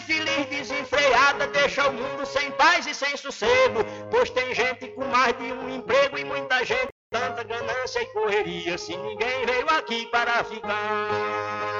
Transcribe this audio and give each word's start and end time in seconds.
Infeliz 0.00 0.46
desenfreada 0.46 1.46
deixa 1.48 1.86
o 1.86 1.92
mundo 1.92 2.24
sem 2.24 2.50
paz 2.52 2.86
e 2.86 2.94
sem 2.94 3.14
sossego, 3.18 3.84
pois 4.10 4.30
tem 4.30 4.54
gente 4.54 4.88
com 4.88 5.04
mais 5.04 5.36
de 5.36 5.52
um 5.52 5.68
emprego 5.68 6.16
e 6.16 6.24
muita 6.24 6.64
gente 6.64 6.88
tanta 7.10 7.44
ganância 7.44 8.00
e 8.00 8.06
correria, 8.06 8.78
se 8.78 8.96
ninguém 8.96 9.44
veio 9.44 9.68
aqui 9.68 10.06
para 10.06 10.42
ficar. 10.44 11.79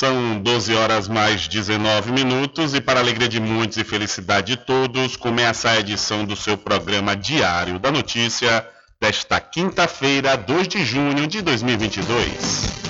São 0.00 0.40
12 0.40 0.74
horas 0.74 1.06
mais 1.08 1.46
19 1.46 2.12
minutos 2.12 2.72
e 2.72 2.80
para 2.80 3.00
alegria 3.00 3.28
de 3.28 3.38
muitos 3.38 3.76
e 3.76 3.84
felicidade 3.84 4.56
de 4.56 4.62
todos, 4.64 5.14
começa 5.14 5.68
a 5.68 5.78
edição 5.78 6.24
do 6.24 6.34
seu 6.34 6.56
programa 6.56 7.14
Diário 7.14 7.78
da 7.78 7.92
Notícia 7.92 8.66
desta 8.98 9.38
quinta-feira, 9.38 10.38
2 10.38 10.68
de 10.68 10.82
junho 10.86 11.26
de 11.26 11.42
2022. 11.42 12.80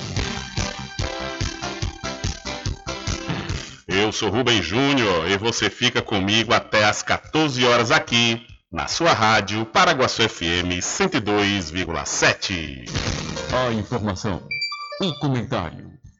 Eu 3.89 4.13
sou 4.13 4.29
Rubem 4.29 4.63
Júnior 4.63 5.29
e 5.29 5.37
você 5.37 5.69
fica 5.69 6.01
comigo 6.01 6.53
até 6.53 6.85
às 6.85 7.03
14 7.03 7.65
horas 7.65 7.91
aqui 7.91 8.41
na 8.71 8.87
sua 8.87 9.11
rádio 9.11 9.65
Paraguaçu 9.65 10.21
FM 10.29 10.79
102,7. 10.79 12.85
A 13.53 13.69
informação, 13.73 14.41
o 15.01 15.13
comentário 15.19 15.90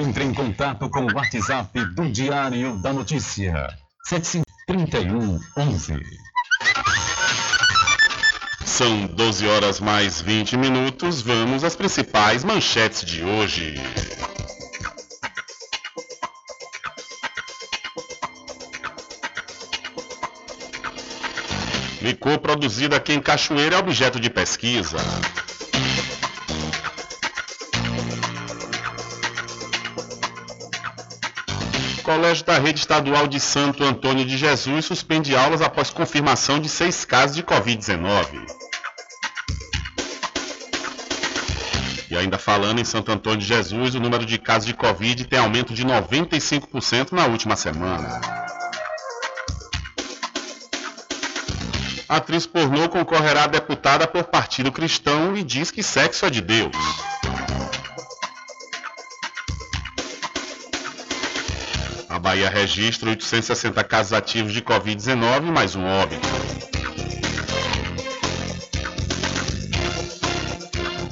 Entre 0.00 0.24
em 0.24 0.34
contato 0.34 0.90
com 0.90 1.02
o 1.02 1.14
WhatsApp 1.14 1.84
do 1.94 2.10
Diário 2.10 2.76
da 2.78 2.92
Notícia. 2.92 3.68
3111. 4.66 6.00
São 8.64 9.06
12 9.06 9.46
horas 9.46 9.78
mais 9.78 10.20
20 10.20 10.56
minutos. 10.56 11.22
Vamos 11.22 11.62
às 11.62 11.76
principais 11.76 12.42
manchetes 12.42 13.04
de 13.04 13.22
hoje. 13.22 13.80
Licor 22.02 22.38
produzido 22.40 22.96
aqui 22.96 23.12
em 23.12 23.20
Cachoeira 23.20 23.76
é 23.76 23.78
objeto 23.78 24.18
de 24.18 24.28
pesquisa. 24.28 24.98
Colégio 32.04 32.44
da 32.44 32.58
Rede 32.58 32.80
Estadual 32.80 33.26
de 33.26 33.40
Santo 33.40 33.82
Antônio 33.82 34.26
de 34.26 34.36
Jesus 34.36 34.84
suspende 34.84 35.34
aulas 35.34 35.62
após 35.62 35.88
confirmação 35.88 36.60
de 36.60 36.68
seis 36.68 37.02
casos 37.02 37.34
de 37.34 37.42
Covid-19. 37.42 38.44
E 42.10 42.14
ainda 42.14 42.36
falando 42.36 42.78
em 42.78 42.84
Santo 42.84 43.10
Antônio 43.10 43.38
de 43.38 43.46
Jesus, 43.46 43.94
o 43.94 44.00
número 44.00 44.26
de 44.26 44.36
casos 44.36 44.66
de 44.66 44.74
Covid 44.74 45.24
tem 45.24 45.38
aumento 45.38 45.72
de 45.72 45.82
95% 45.82 47.12
na 47.12 47.24
última 47.24 47.56
semana. 47.56 48.20
A 52.06 52.16
atriz 52.16 52.46
pornô 52.46 52.86
concorrerá 52.90 53.44
a 53.44 53.48
deputada 53.48 54.06
por 54.06 54.24
Partido 54.24 54.70
Cristão 54.70 55.34
e 55.34 55.42
diz 55.42 55.70
que 55.70 55.82
sexo 55.82 56.26
é 56.26 56.30
de 56.30 56.42
Deus. 56.42 56.76
Bahia 62.24 62.48
registra 62.48 63.10
860 63.10 63.84
casos 63.84 64.14
ativos 64.14 64.54
de 64.54 64.62
Covid-19 64.62 65.42
mais 65.52 65.76
um 65.76 65.84
óbito. 65.84 66.26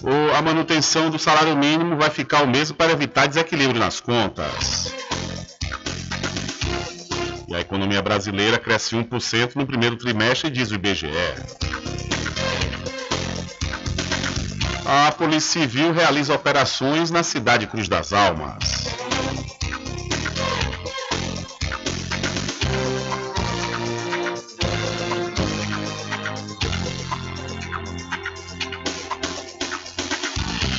O- 0.02 0.34
a 0.34 0.40
manutenção 0.40 1.10
do 1.10 1.18
salário 1.18 1.54
mínimo 1.54 1.98
vai 1.98 2.08
ficar 2.08 2.42
o 2.42 2.48
mesmo 2.48 2.74
para 2.74 2.92
evitar 2.92 3.26
desequilíbrio 3.26 3.78
nas 3.78 4.00
contas. 4.00 4.94
E 7.46 7.54
a 7.54 7.60
economia 7.60 8.00
brasileira 8.00 8.58
cresce 8.58 8.96
1% 8.96 9.54
no 9.54 9.66
primeiro 9.66 9.96
trimestre, 9.96 10.48
diz 10.48 10.70
o 10.70 10.76
IBGE. 10.76 11.08
A 14.86 15.12
Polícia 15.12 15.60
Civil 15.60 15.92
realiza 15.92 16.32
operações 16.34 17.10
na 17.10 17.22
cidade 17.22 17.66
Cruz 17.66 17.86
das 17.86 18.14
Almas. 18.14 18.81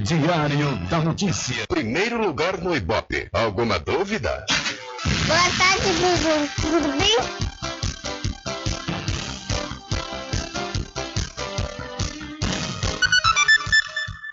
Diário 0.00 0.76
da 0.88 0.98
Notícia. 0.98 1.66
Primeiro 1.68 2.20
lugar 2.20 2.58
no 2.58 2.74
Ibope. 2.74 3.28
Alguma 3.32 3.78
dúvida? 3.78 4.46
Boa 5.26 5.50
tarde, 5.58 5.88
Bubu. 6.00 6.48
Tudo 6.60 6.98
bem? 6.98 7.50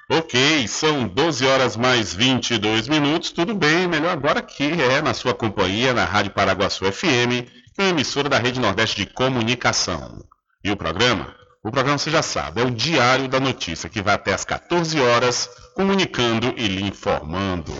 Ok, 0.10 0.68
são 0.70 1.08
12 1.08 1.46
horas 1.46 1.76
mais 1.76 2.14
22 2.16 2.88
minutos. 2.88 3.32
Tudo 3.32 3.54
bem, 3.54 3.88
melhor 3.88 4.14
agora 4.14 4.40
aqui 4.40 4.72
é 4.82 5.02
na 5.02 5.14
sua 5.14 5.34
companhia, 5.34 5.94
na 5.94 6.06
Rádio 6.06 6.32
Paraguaçu 6.32 6.86
FM, 6.90 7.46
que 7.76 7.82
emissora 7.82 8.30
da 8.30 8.40
Rede 8.40 8.60
Nordeste 8.60 9.06
de 9.06 9.14
Comunicação. 9.14 10.24
E 10.64 10.72
o 10.72 10.78
programa? 10.78 11.37
O 11.68 11.72
programa 11.72 11.98
você 11.98 12.10
já 12.10 12.22
sabe, 12.22 12.62
é 12.62 12.64
o 12.64 12.72
Diário 12.72 13.28
da 13.28 13.42
Notícia, 13.42 13.90
que 13.90 14.02
vai 14.02 14.14
até 14.14 14.34
às 14.34 14.46
14 14.46 15.02
horas, 15.02 15.50
comunicando 15.76 16.54
e 16.56 16.66
lhe 16.66 16.82
informando. 16.82 17.74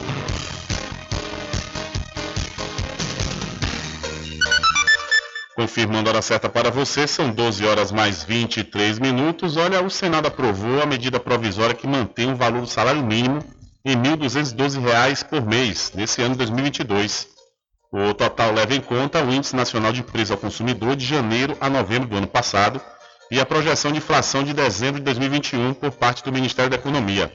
Confirmando 5.56 6.10
a 6.10 6.12
hora 6.12 6.22
certa 6.22 6.50
para 6.50 6.70
você, 6.70 7.08
são 7.08 7.30
12 7.30 7.66
horas 7.66 7.90
mais 7.90 8.26
23 8.26 9.00
minutos. 9.00 9.56
Olha, 9.56 9.82
o 9.82 9.90
Senado 9.90 10.28
aprovou 10.28 10.82
a 10.82 10.86
medida 10.86 11.18
provisória 11.18 11.74
que 11.74 11.88
mantém 11.88 12.34
o 12.34 12.36
valor 12.36 12.64
do 12.64 12.68
salário 12.68 13.02
mínimo 13.02 13.42
em 13.86 13.96
R$ 13.96 14.18
1.212 14.18 15.24
por 15.30 15.46
mês, 15.46 15.94
nesse 15.96 16.22
ano 16.22 16.32
de 16.32 16.40
2022. 16.40 17.30
O 17.90 18.14
total 18.14 18.52
leva 18.52 18.76
em 18.76 18.82
conta 18.82 19.24
o 19.24 19.32
Índice 19.32 19.56
Nacional 19.56 19.94
de 19.94 20.04
Preço 20.04 20.34
ao 20.34 20.38
Consumidor 20.38 20.98
de 20.98 21.06
janeiro 21.06 21.56
a 21.62 21.70
novembro 21.70 22.10
do 22.10 22.18
ano 22.18 22.28
passado 22.28 22.82
e 23.30 23.40
a 23.40 23.46
projeção 23.46 23.92
de 23.92 23.98
inflação 23.98 24.44
de 24.44 24.54
dezembro 24.54 25.00
de 25.00 25.06
2021 25.06 25.74
por 25.74 25.92
parte 25.92 26.24
do 26.24 26.32
Ministério 26.32 26.70
da 26.70 26.78
Economia. 26.78 27.32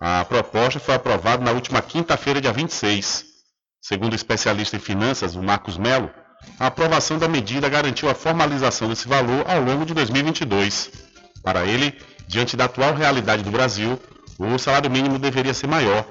A 0.00 0.24
proposta 0.24 0.80
foi 0.80 0.94
aprovada 0.94 1.44
na 1.44 1.52
última 1.52 1.82
quinta-feira, 1.82 2.40
dia 2.40 2.52
26. 2.52 3.24
Segundo 3.80 4.12
o 4.12 4.16
especialista 4.16 4.76
em 4.76 4.80
finanças, 4.80 5.34
o 5.34 5.42
Marcos 5.42 5.76
Melo, 5.76 6.10
a 6.58 6.66
aprovação 6.66 7.18
da 7.18 7.28
medida 7.28 7.68
garantiu 7.68 8.08
a 8.08 8.14
formalização 8.14 8.88
desse 8.88 9.06
valor 9.06 9.44
ao 9.46 9.60
longo 9.60 9.84
de 9.84 9.94
2022. 9.94 10.90
Para 11.42 11.64
ele, 11.64 11.98
diante 12.26 12.56
da 12.56 12.64
atual 12.64 12.94
realidade 12.94 13.42
do 13.42 13.50
Brasil, 13.50 14.00
o 14.38 14.58
salário 14.58 14.90
mínimo 14.90 15.18
deveria 15.18 15.54
ser 15.54 15.66
maior, 15.66 16.06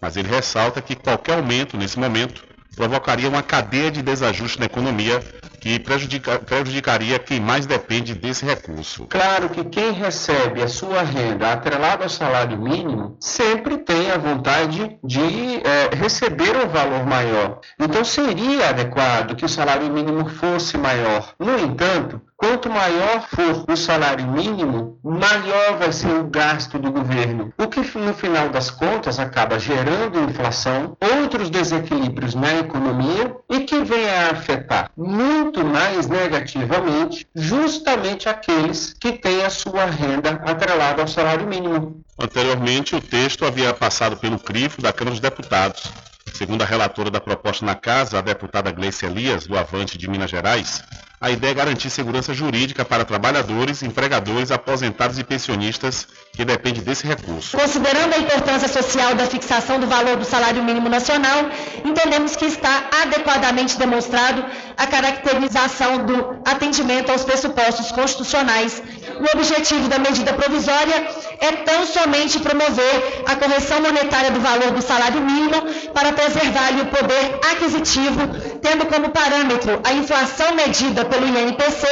mas 0.00 0.16
ele 0.16 0.28
ressalta 0.28 0.80
que 0.80 0.94
qualquer 0.94 1.36
aumento 1.36 1.76
nesse 1.76 1.98
momento 1.98 2.53
provocaria 2.74 3.28
uma 3.28 3.42
cadeia 3.42 3.90
de 3.90 4.02
desajuste 4.02 4.58
na 4.58 4.66
economia 4.66 5.22
que 5.60 5.78
prejudica- 5.78 6.38
prejudicaria 6.40 7.18
quem 7.18 7.40
mais 7.40 7.64
depende 7.64 8.14
desse 8.14 8.44
recurso. 8.44 9.06
Claro 9.06 9.48
que 9.48 9.64
quem 9.64 9.92
recebe 9.92 10.62
a 10.62 10.68
sua 10.68 11.02
renda 11.02 11.52
atrelada 11.52 12.04
ao 12.04 12.10
salário 12.10 12.58
mínimo 12.60 13.16
sempre 13.18 13.78
tem 13.78 14.10
a 14.10 14.18
vontade 14.18 14.98
de 15.02 15.22
eh, 15.64 15.90
receber 15.96 16.54
um 16.56 16.68
valor 16.68 17.06
maior. 17.06 17.60
Então 17.80 18.04
seria 18.04 18.68
adequado 18.68 19.34
que 19.36 19.44
o 19.46 19.48
salário 19.48 19.90
mínimo 19.90 20.28
fosse 20.28 20.76
maior. 20.76 21.32
No 21.38 21.58
entanto, 21.58 22.20
quanto 22.44 22.68
maior 22.68 23.26
for 23.26 23.64
o 23.66 23.74
salário 23.74 24.26
mínimo, 24.26 24.98
maior 25.02 25.78
vai 25.78 25.90
ser 25.90 26.08
o 26.08 26.24
gasto 26.24 26.78
do 26.78 26.92
governo. 26.92 27.54
O 27.56 27.66
que 27.68 27.80
no 27.96 28.12
final 28.12 28.50
das 28.50 28.70
contas 28.70 29.18
acaba 29.18 29.58
gerando 29.58 30.20
inflação, 30.20 30.94
outros 31.00 31.48
desequilíbrios 31.48 32.34
na 32.34 32.58
economia 32.58 33.34
e 33.48 33.60
que 33.60 33.82
vem 33.82 34.10
a 34.10 34.32
afetar 34.32 34.90
muito 34.94 35.64
mais 35.64 36.06
negativamente 36.06 37.26
justamente 37.34 38.28
aqueles 38.28 38.92
que 38.92 39.12
têm 39.12 39.42
a 39.42 39.48
sua 39.48 39.86
renda 39.86 40.32
atrelada 40.44 41.00
ao 41.00 41.08
salário 41.08 41.46
mínimo. 41.46 42.04
Anteriormente, 42.20 42.94
o 42.94 43.00
texto 43.00 43.46
havia 43.46 43.72
passado 43.72 44.18
pelo 44.18 44.38
crivo 44.38 44.82
da 44.82 44.92
Câmara 44.92 45.12
dos 45.12 45.20
Deputados. 45.20 45.90
Segundo 46.34 46.62
a 46.62 46.66
relatora 46.66 47.10
da 47.10 47.20
proposta 47.20 47.64
na 47.64 47.74
casa, 47.74 48.18
a 48.18 48.20
deputada 48.20 48.70
Gleice 48.70 49.06
Elias, 49.06 49.46
do 49.46 49.56
Avante 49.56 49.96
de 49.96 50.10
Minas 50.10 50.30
Gerais, 50.30 50.82
a 51.24 51.30
ideia 51.30 51.52
é 51.52 51.54
garantir 51.54 51.88
segurança 51.88 52.34
jurídica 52.34 52.84
para 52.84 53.02
trabalhadores, 53.02 53.82
empregadores, 53.82 54.50
aposentados 54.50 55.18
e 55.18 55.24
pensionistas 55.24 56.06
que 56.34 56.44
dependem 56.44 56.82
desse 56.82 57.06
recurso. 57.06 57.56
Considerando 57.56 58.12
a 58.12 58.18
importância 58.18 58.68
social 58.68 59.14
da 59.14 59.24
fixação 59.24 59.80
do 59.80 59.86
valor 59.86 60.18
do 60.18 60.24
salário 60.26 60.62
mínimo 60.62 60.90
nacional, 60.90 61.48
entendemos 61.82 62.36
que 62.36 62.44
está 62.44 62.90
adequadamente 63.02 63.78
demonstrado 63.78 64.44
a 64.76 64.86
caracterização 64.86 66.04
do 66.04 66.42
atendimento 66.44 67.10
aos 67.10 67.24
pressupostos 67.24 67.90
constitucionais. 67.92 68.82
O 69.18 69.38
objetivo 69.38 69.88
da 69.88 69.98
medida 69.98 70.34
provisória 70.34 71.08
é 71.40 71.52
tão 71.52 71.86
somente 71.86 72.38
promover 72.40 73.22
a 73.26 73.36
correção 73.36 73.80
monetária 73.80 74.30
do 74.30 74.40
valor 74.40 74.72
do 74.72 74.82
salário 74.82 75.22
mínimo 75.22 75.62
para 75.94 76.12
preservar-lhe 76.12 76.82
o 76.82 76.86
poder 76.86 77.38
aquisitivo, 77.52 78.58
tendo 78.60 78.84
como 78.86 79.08
parâmetro 79.08 79.80
a 79.84 79.92
inflação 79.92 80.54
medida 80.54 81.04
pelo 81.14 81.26
INPC, 81.26 81.86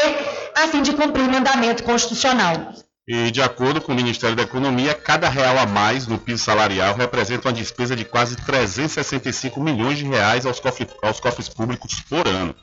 a 0.56 0.68
fim 0.68 0.82
de 0.82 0.92
cumprir 0.92 1.22
o 1.22 1.30
mandamento 1.30 1.84
constitucional. 1.84 2.72
E, 3.06 3.30
de 3.30 3.42
acordo 3.42 3.80
com 3.80 3.92
o 3.92 3.94
Ministério 3.94 4.36
da 4.36 4.42
Economia, 4.42 4.94
cada 4.94 5.28
real 5.28 5.58
a 5.58 5.66
mais 5.66 6.06
no 6.06 6.18
piso 6.18 6.42
salarial 6.42 6.94
representa 6.94 7.48
uma 7.48 7.54
despesa 7.54 7.96
de 7.96 8.04
quase 8.04 8.36
365 8.36 9.60
milhões 9.60 9.98
de 9.98 10.04
reais 10.04 10.46
aos 10.46 10.60
cofres, 10.60 10.88
aos 11.02 11.20
cofres 11.20 11.48
públicos 11.48 12.00
por 12.08 12.26
ano. 12.26 12.54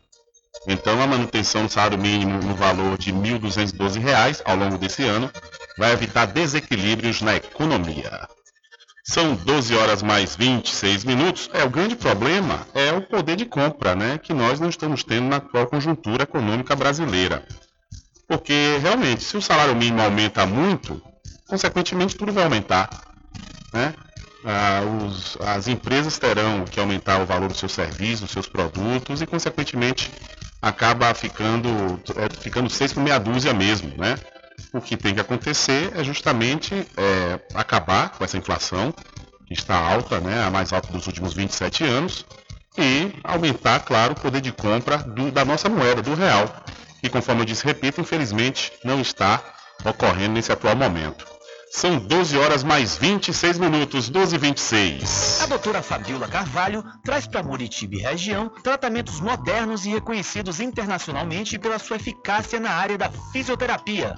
Então, 0.68 1.01
a 1.01 1.08
manutenção 1.08 1.66
do 1.66 1.72
salário 1.72 1.98
mínimo 1.98 2.42
no 2.42 2.56
valor 2.56 2.98
de 2.98 3.12
R$ 3.12 3.18
1.212 3.39 4.42
ao 4.44 4.56
longo 4.56 4.78
desse 4.78 5.04
ano 5.04 5.32
vai 5.78 5.92
evitar 5.92 6.25
desequilíbrios 6.25 7.22
na 7.22 7.36
economia. 7.36 8.28
São 9.10 9.34
12 9.34 9.75
horas 9.75 10.04
mais 10.04 10.36
26 10.36 11.04
minutos. 11.04 11.50
É 11.51 11.63
o 11.63 11.70
grande 11.70 11.96
problema 11.96 12.68
é 12.75 12.94
o 12.94 13.01
poder 13.01 13.36
de 13.36 13.44
compra, 13.44 13.96
né, 13.96 14.20
que 14.20 14.36
nós 14.36 14.60
não 14.60 14.70
estamos 14.70 15.04
tendo 15.04 15.28
na 15.28 15.38
atual 15.38 15.66
conjuntura 15.66 16.22
econômica 16.22 16.75
brasileira. 16.75 17.44
Porque 18.28 18.78
realmente, 18.80 19.24
se 19.24 19.36
o 19.36 19.42
salário 19.42 19.75
mínimo 19.75 20.00
aumenta 20.00 20.46
muito, 20.46 21.01
consequentemente 21.48 22.16
tudo 22.16 22.32
vai 22.32 22.44
aumentar, 22.44 22.88
né? 23.74 23.96
Ah, 24.46 24.82
os, 25.04 25.36
as 25.42 25.68
empresas 25.68 26.20
terão 26.20 26.63
que 26.66 26.80
aumentar 26.80 27.20
o 27.20 27.25
valor 27.25 27.50
dos 27.50 27.58
seus 27.58 27.72
serviços, 27.72 28.22
dos 28.22 28.32
seus 28.32 28.48
produtos 28.48 29.24
e, 29.24 29.25
consequentemente, 29.25 30.12
acaba 30.62 31.16
ficando, 31.16 31.68
é, 32.16 32.30
ficando 32.44 32.70
seis 32.70 32.94
por 32.94 33.01
meia 33.01 33.18
dúzia 33.18 33.56
mesmo, 33.56 33.92
né? 33.98 34.20
O 34.74 34.82
que 34.82 34.98
tem 34.98 35.13
que 35.13 35.22
acontecer 35.22 35.92
é 35.96 36.04
justamente 36.04 36.74
é, 36.75 37.39
acabar 37.54 38.10
com 38.10 38.24
essa 38.24 38.38
inflação, 38.38 38.94
que 39.46 39.54
está 39.54 39.75
alta, 39.75 40.20
né, 40.20 40.44
a 40.44 40.50
mais 40.50 40.72
alta 40.72 40.92
dos 40.92 41.08
últimos 41.08 41.34
27 41.34 41.84
anos, 41.84 42.25
e 42.78 43.12
aumentar, 43.24 43.80
claro, 43.82 44.13
o 44.13 44.20
poder 44.20 44.42
de 44.42 44.51
compra 44.51 44.98
do, 44.98 45.32
da 45.32 45.44
nossa 45.44 45.68
moeda, 45.68 46.01
do 46.01 46.13
real, 46.13 46.63
que, 47.01 47.10
conforme 47.10 47.42
eu 47.42 47.46
disse, 47.46 47.66
repito, 47.66 48.01
infelizmente 48.01 48.72
não 48.84 49.01
está 49.01 49.44
ocorrendo 49.86 50.34
nesse 50.34 50.51
atual 50.51 50.75
momento. 50.75 51.25
São 51.72 52.00
12 52.00 52.36
horas 52.36 52.63
mais 52.63 52.98
26 52.98 53.60
minutos, 53.60 54.10
12 54.10 54.36
e 54.36 54.39
26. 54.39 55.42
A 55.42 55.46
doutora 55.46 55.84
Fabiola 55.84 56.28
Carvalho 56.28 56.84
traz 57.04 57.28
para 57.28 57.44
Muritiba 57.44 58.10
região 58.10 58.50
tratamentos 58.63 59.22
modernos 59.22 59.86
e 59.86 59.89
reconhecidos 59.89 60.60
internacionalmente 60.60 61.60
pela 61.60 61.78
sua 61.78 61.98
eficácia 61.98 62.60
na 62.60 62.72
área 62.72 62.98
da 62.98 63.12
fisioterapia. 63.32 64.18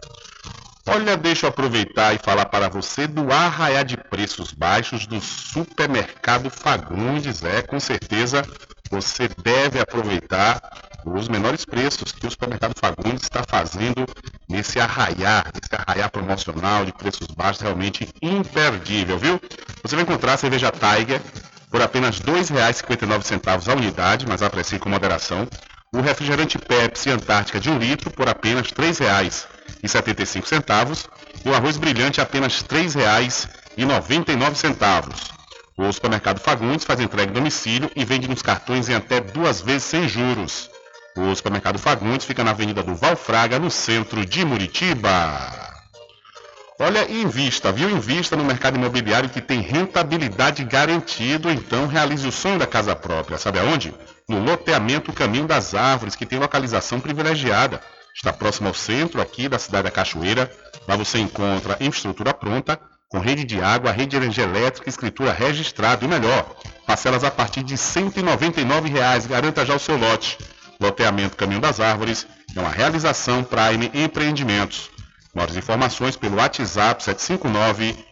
Olha, 0.87 1.17
deixa 1.17 1.47
eu 1.47 1.51
aproveitar 1.51 2.15
e 2.15 2.19
falar 2.19 2.47
para 2.47 2.69
você 2.69 3.07
do 3.07 3.33
arraiá 3.33 3.83
de 3.83 3.97
preços 3.97 4.53
baixos 4.53 5.07
do 5.07 5.21
Supermercado 5.21 6.51
Fagundes. 6.51 7.43
É, 7.43 7.63
com 7.63 7.81
certeza 7.81 8.43
você 8.91 9.29
deve 9.43 9.81
aproveitar 9.81 10.61
os 11.05 11.29
menores 11.29 11.65
preços 11.65 12.13
que 12.13 12.27
o 12.27 12.31
Supermercado 12.31 12.75
Fagundes 12.79 13.23
está 13.23 13.43
fazendo 13.49 14.07
nesse 14.49 14.79
arraiá, 14.79 15.45
nesse 15.55 15.75
arraiá 15.75 16.09
promocional 16.09 16.85
de 16.85 16.93
preços 16.93 17.27
baixos, 17.29 17.63
realmente 17.63 18.09
imperdível, 18.21 19.19
viu? 19.19 19.41
Você 19.83 19.97
vai 19.97 20.05
encontrar 20.05 20.35
a 20.35 20.37
cerveja 20.37 20.71
Tiger 20.71 21.21
por 21.71 21.83
apenas 21.83 22.19
R$ 22.19 22.33
2,59 22.33 23.69
a 23.69 23.75
unidade, 23.75 24.27
mas 24.27 24.43
aprecie 24.43 24.79
com 24.79 24.89
moderação. 24.89 25.49
O 25.95 26.01
refrigerante 26.01 26.59
Pepsi 26.59 27.11
Antártica 27.11 27.59
de 27.59 27.71
1 27.71 27.79
litro 27.79 28.11
por 28.11 28.29
apenas 28.29 28.69
R$ 28.69 28.75
3,00 28.75 29.47
e 29.83 29.89
75 29.89 30.47
centavos 30.47 31.09
e 31.45 31.49
o 31.49 31.55
arroz 31.55 31.77
brilhante 31.77 32.21
apenas 32.21 32.61
R$ 32.61 32.69
3,99. 32.69 35.33
O 35.77 35.91
supermercado 35.91 36.39
Fagundes 36.39 36.85
faz 36.85 37.01
entrega 37.01 37.31
em 37.31 37.35
domicílio 37.35 37.91
e 37.97 38.05
vende 38.05 38.29
nos 38.29 38.43
cartões 38.43 38.89
em 38.89 38.95
até 38.95 39.21
duas 39.21 39.61
vezes 39.61 39.83
sem 39.85 40.09
juros. 40.09 40.71
O 41.17 41.35
supermercado 41.35 41.79
Fagundes 41.79 42.27
fica 42.27 42.43
na 42.43 42.53
Avenida 42.53 42.83
do 42.83 42.95
Valfraga, 42.95 43.59
no 43.59 43.71
centro 43.71 44.25
de 44.25 44.45
Muritiba. 44.45 45.73
Olha, 46.79 47.11
invista, 47.11 47.71
viu? 47.71 47.91
Invista 47.91 48.35
no 48.35 48.45
mercado 48.45 48.77
imobiliário 48.77 49.29
que 49.29 49.41
tem 49.41 49.61
rentabilidade 49.61 50.65
garantida, 50.65 51.53
então 51.53 51.87
realize 51.87 52.27
o 52.27 52.33
sonho 52.33 52.59
da 52.59 52.67
casa 52.67 52.97
própria. 52.97 53.39
Sabe 53.39 53.59
aonde? 53.59 53.95
No 54.29 54.43
loteamento 54.43 55.13
Caminho 55.13 55.47
das 55.47 55.75
Árvores, 55.75 56.17
que 56.17 56.27
tem 56.27 56.39
localização 56.39 56.99
privilegiada 56.99 57.81
está 58.15 58.33
próximo 58.33 58.69
ao 58.69 58.75
centro 58.75 59.21
aqui 59.21 59.49
da 59.49 59.59
cidade 59.59 59.85
da 59.85 59.91
Cachoeira. 59.91 60.51
Lá 60.87 60.97
você 60.97 61.19
encontra 61.19 61.77
infraestrutura 61.81 62.35
pronta, 62.35 62.79
com 63.09 63.19
rede 63.19 63.45
de 63.45 63.61
água, 63.61 63.93
rede 63.93 64.11
de 64.11 64.17
energia 64.17 64.45
elétrica, 64.45 64.89
escritura 64.89 65.33
registrada 65.33 66.05
e 66.05 66.09
melhor, 66.09 66.57
parcelas 66.87 67.25
a 67.25 67.31
partir 67.31 67.63
de 67.63 67.77
199 67.77 68.89
reais. 68.89 69.27
Garanta 69.27 69.65
já 69.65 69.75
o 69.75 69.79
seu 69.79 69.97
lote. 69.97 70.39
Loteamento 70.83 71.37
Caminho 71.37 71.61
das 71.61 71.79
Árvores 71.79 72.27
é 72.55 72.61
uma 72.61 72.69
realização 72.69 73.45
Prime 73.45 73.91
Empreendimentos. 73.95 74.91
Maiores 75.33 75.57
informações 75.57 76.17
pelo 76.17 76.37
WhatsApp 76.37 77.03
759 77.03 78.12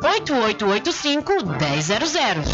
98885 0.00 1.32
1000. 1.44 2.44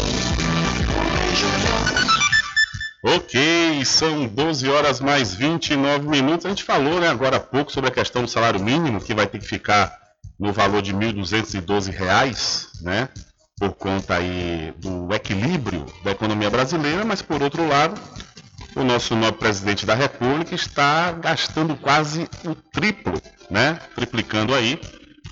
Ok, 3.05 3.83
são 3.85 4.27
12 4.27 4.69
horas 4.69 4.99
mais 5.01 5.33
29 5.33 6.07
minutos. 6.07 6.45
A 6.45 6.49
gente 6.49 6.63
falou 6.63 6.99
né, 6.99 7.09
agora 7.09 7.37
há 7.37 7.39
pouco 7.39 7.71
sobre 7.71 7.89
a 7.89 7.93
questão 7.93 8.23
do 8.23 8.29
salário 8.29 8.61
mínimo, 8.61 9.01
que 9.01 9.13
vai 9.13 9.27
ter 9.27 9.39
que 9.39 9.47
ficar 9.47 9.93
no 10.39 10.53
valor 10.53 10.81
de 10.81 10.91
R$ 10.91 11.13
1.212, 11.13 12.81
né? 12.81 13.09
Por 13.59 13.73
conta 13.73 14.15
aí 14.15 14.73
do 14.77 15.13
equilíbrio 15.13 15.85
da 16.03 16.11
economia 16.11 16.49
brasileira, 16.49 17.03
mas 17.03 17.21
por 17.21 17.41
outro 17.43 17.67
lado, 17.67 17.99
o 18.75 18.83
nosso 18.83 19.15
novo 19.15 19.33
presidente 19.33 19.85
da 19.85 19.93
República 19.93 20.55
está 20.55 21.11
gastando 21.11 21.75
quase 21.75 22.27
o 22.45 22.55
triplo 22.55 23.21
né? 23.53 23.79
Triplicando 23.95 24.53
aí 24.53 24.79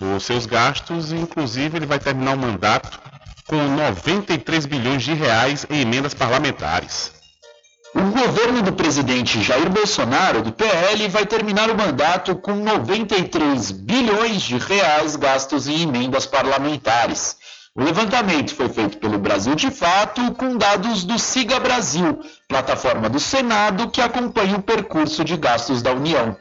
os 0.01 0.23
seus 0.23 0.45
gastos 0.45 1.11
inclusive 1.11 1.77
ele 1.77 1.85
vai 1.85 1.99
terminar 1.99 2.35
o 2.35 2.39
mandato 2.39 2.99
com 3.47 3.55
93 3.55 4.65
bilhões 4.65 5.03
de 5.03 5.13
reais 5.13 5.65
em 5.69 5.81
emendas 5.81 6.13
parlamentares. 6.13 7.11
O 7.93 8.01
governo 8.03 8.61
do 8.61 8.71
presidente 8.71 9.43
Jair 9.43 9.69
Bolsonaro, 9.69 10.41
do 10.41 10.53
PL, 10.53 11.09
vai 11.09 11.25
terminar 11.25 11.69
o 11.69 11.77
mandato 11.77 12.33
com 12.35 12.53
93 12.53 13.71
bilhões 13.71 14.43
de 14.43 14.57
reais 14.57 15.17
gastos 15.17 15.67
em 15.67 15.81
emendas 15.81 16.25
parlamentares. 16.25 17.35
O 17.75 17.83
levantamento 17.83 18.55
foi 18.55 18.69
feito 18.69 18.97
pelo 18.97 19.19
Brasil 19.19 19.55
de 19.55 19.69
Fato 19.69 20.33
com 20.35 20.57
dados 20.57 21.03
do 21.03 21.19
Siga 21.19 21.59
Brasil, 21.59 22.21
plataforma 22.47 23.09
do 23.09 23.19
Senado 23.19 23.89
que 23.89 24.01
acompanha 24.01 24.55
o 24.55 24.61
percurso 24.61 25.25
de 25.25 25.35
gastos 25.35 25.81
da 25.81 25.91
União. 25.91 26.37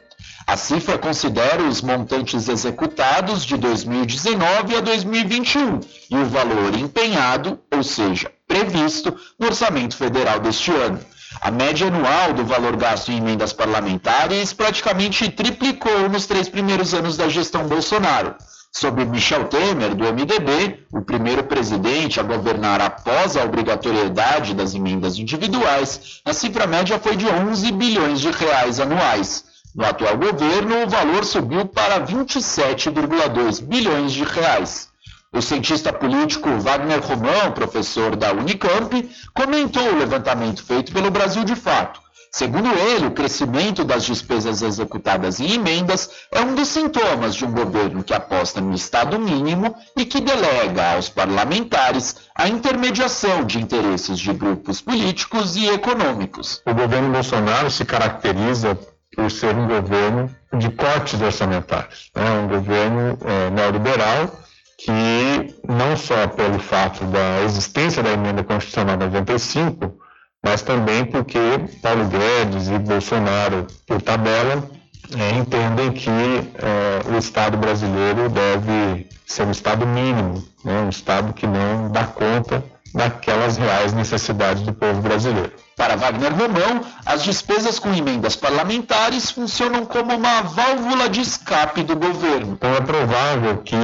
A 0.47 0.57
cifra 0.57 0.97
considera 0.97 1.63
os 1.63 1.81
montantes 1.81 2.47
executados 2.47 3.45
de 3.45 3.55
2019 3.57 4.75
a 4.75 4.81
2021 4.81 5.79
e 6.09 6.15
o 6.15 6.25
valor 6.25 6.75
empenhado, 6.75 7.59
ou 7.73 7.83
seja, 7.83 8.31
previsto, 8.47 9.15
no 9.39 9.47
orçamento 9.47 9.95
federal 9.95 10.39
deste 10.39 10.71
ano. 10.71 10.99
A 11.39 11.49
média 11.49 11.87
anual 11.87 12.33
do 12.33 12.43
valor 12.43 12.75
gasto 12.75 13.09
em 13.09 13.17
emendas 13.17 13.53
parlamentares 13.53 14.51
praticamente 14.51 15.29
triplicou 15.29 16.09
nos 16.09 16.25
três 16.25 16.49
primeiros 16.49 16.93
anos 16.93 17.15
da 17.15 17.29
gestão 17.29 17.67
Bolsonaro. 17.67 18.35
Sob 18.73 19.03
Michel 19.05 19.45
Temer, 19.45 19.95
do 19.95 20.05
MDB, 20.05 20.85
o 20.91 21.01
primeiro 21.01 21.43
presidente 21.43 22.19
a 22.19 22.23
governar 22.23 22.81
após 22.81 23.35
a 23.35 23.43
obrigatoriedade 23.43 24.53
das 24.53 24.73
emendas 24.73 25.17
individuais, 25.17 26.21
a 26.25 26.33
cifra 26.33 26.65
média 26.65 26.97
foi 26.97 27.15
de 27.15 27.27
11 27.27 27.71
bilhões 27.73 28.19
de 28.19 28.31
reais 28.31 28.79
anuais. 28.79 29.43
No 29.73 29.85
atual 29.85 30.17
governo, 30.17 30.83
o 30.83 30.89
valor 30.89 31.23
subiu 31.23 31.65
para 31.65 32.05
27,2 32.05 33.61
bilhões 33.61 34.11
de 34.11 34.23
reais. 34.23 34.89
O 35.33 35.41
cientista 35.41 35.93
político 35.93 36.49
Wagner 36.59 36.99
Romão, 36.99 37.51
professor 37.53 38.15
da 38.15 38.33
Unicamp, 38.33 39.09
comentou 39.33 39.83
o 39.83 39.97
levantamento 39.97 40.63
feito 40.63 40.91
pelo 40.91 41.09
Brasil 41.09 41.43
de 41.43 41.55
Fato 41.55 42.01
Segundo 42.33 42.69
ele, 42.69 43.07
o 43.07 43.11
crescimento 43.11 43.83
das 43.83 44.05
despesas 44.05 44.61
executadas 44.61 45.41
em 45.41 45.51
emendas 45.51 46.09
é 46.31 46.39
um 46.39 46.55
dos 46.55 46.69
sintomas 46.69 47.35
de 47.35 47.43
um 47.43 47.51
governo 47.51 48.01
que 48.05 48.13
aposta 48.13 48.61
no 48.61 48.73
Estado 48.73 49.19
mínimo 49.19 49.75
e 49.97 50.05
que 50.05 50.21
delega 50.21 50.93
aos 50.93 51.09
parlamentares 51.09 52.15
a 52.33 52.47
intermediação 52.47 53.43
de 53.43 53.59
interesses 53.59 54.17
de 54.17 54.31
grupos 54.31 54.79
políticos 54.79 55.57
e 55.57 55.67
econômicos. 55.67 56.61
O 56.65 56.73
governo 56.73 57.11
Bolsonaro 57.11 57.69
se 57.69 57.83
caracteriza 57.83 58.79
por 59.15 59.29
ser 59.29 59.55
um 59.55 59.67
governo 59.67 60.29
de 60.57 60.69
cortes 60.71 61.21
orçamentários. 61.21 62.11
É 62.15 62.29
um 62.31 62.47
governo 62.47 63.17
é, 63.25 63.49
neoliberal 63.49 64.39
que, 64.77 65.55
não 65.67 65.95
só 65.95 66.27
pelo 66.27 66.59
fato 66.59 67.05
da 67.05 67.41
existência 67.43 68.01
da 68.01 68.11
emenda 68.11 68.43
constitucional 68.43 68.97
95, 68.97 69.97
mas 70.43 70.61
também 70.61 71.05
porque 71.05 71.39
Paulo 71.81 72.05
Guedes 72.05 72.67
e 72.67 72.79
Bolsonaro, 72.79 73.67
por 73.85 74.01
tabela, 74.01 74.69
é, 75.17 75.37
entendem 75.37 75.91
que 75.91 76.09
é, 76.09 77.13
o 77.13 77.17
Estado 77.17 77.57
brasileiro 77.57 78.29
deve 78.29 79.07
ser 79.25 79.43
um 79.43 79.51
Estado 79.51 79.85
mínimo, 79.85 80.43
né, 80.63 80.81
um 80.81 80.89
Estado 80.89 81.33
que 81.33 81.45
não 81.45 81.91
dá 81.91 82.05
conta 82.05 82.63
daquelas 82.93 83.57
reais 83.57 83.93
necessidades 83.93 84.63
do 84.63 84.73
povo 84.73 85.01
brasileiro. 85.01 85.51
Para 85.75 85.95
Wagner 85.95 86.33
Romão, 86.33 86.81
as 87.05 87.23
despesas 87.23 87.79
com 87.79 87.93
emendas 87.93 88.35
parlamentares 88.35 89.31
funcionam 89.31 89.85
como 89.85 90.15
uma 90.15 90.41
válvula 90.41 91.09
de 91.09 91.21
escape 91.21 91.83
do 91.83 91.95
governo. 91.95 92.53
Então 92.53 92.75
é 92.75 92.81
provável 92.81 93.57
que 93.57 93.75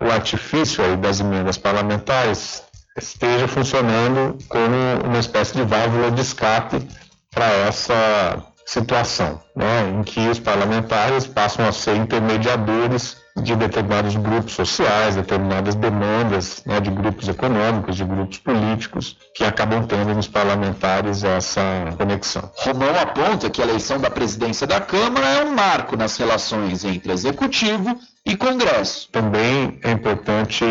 o 0.00 0.10
artifício 0.10 0.84
aí 0.84 0.96
das 0.96 1.20
emendas 1.20 1.58
parlamentares 1.58 2.62
esteja 2.96 3.48
funcionando 3.48 4.38
como 4.48 4.76
uma 5.04 5.18
espécie 5.18 5.54
de 5.54 5.64
válvula 5.64 6.10
de 6.10 6.20
escape 6.20 6.86
para 7.30 7.46
essa 7.46 8.42
situação, 8.66 9.40
né, 9.56 9.88
em 9.90 10.02
que 10.02 10.28
os 10.28 10.38
parlamentares 10.38 11.26
passam 11.26 11.66
a 11.66 11.72
ser 11.72 11.96
intermediadores 11.96 13.16
de 13.36 13.56
determinados 13.56 14.14
grupos 14.16 14.52
sociais, 14.52 15.16
determinadas 15.16 15.74
demandas 15.74 16.62
né, 16.66 16.80
de 16.80 16.90
grupos 16.90 17.28
econômicos, 17.28 17.96
de 17.96 18.04
grupos 18.04 18.38
políticos, 18.38 19.16
que 19.34 19.44
acabam 19.44 19.86
tendo 19.86 20.14
nos 20.14 20.28
parlamentares 20.28 21.24
essa 21.24 21.62
conexão. 21.96 22.50
Romão 22.56 22.94
aponta 23.00 23.48
que 23.48 23.62
a 23.62 23.64
eleição 23.64 23.98
da 23.98 24.10
presidência 24.10 24.66
da 24.66 24.80
Câmara 24.80 25.26
é 25.26 25.44
um 25.44 25.54
marco 25.54 25.96
nas 25.96 26.16
relações 26.16 26.84
entre 26.84 27.12
Executivo 27.12 27.98
e 28.24 28.36
Congresso. 28.36 29.08
Também 29.10 29.78
é 29.82 29.90
importante 29.90 30.64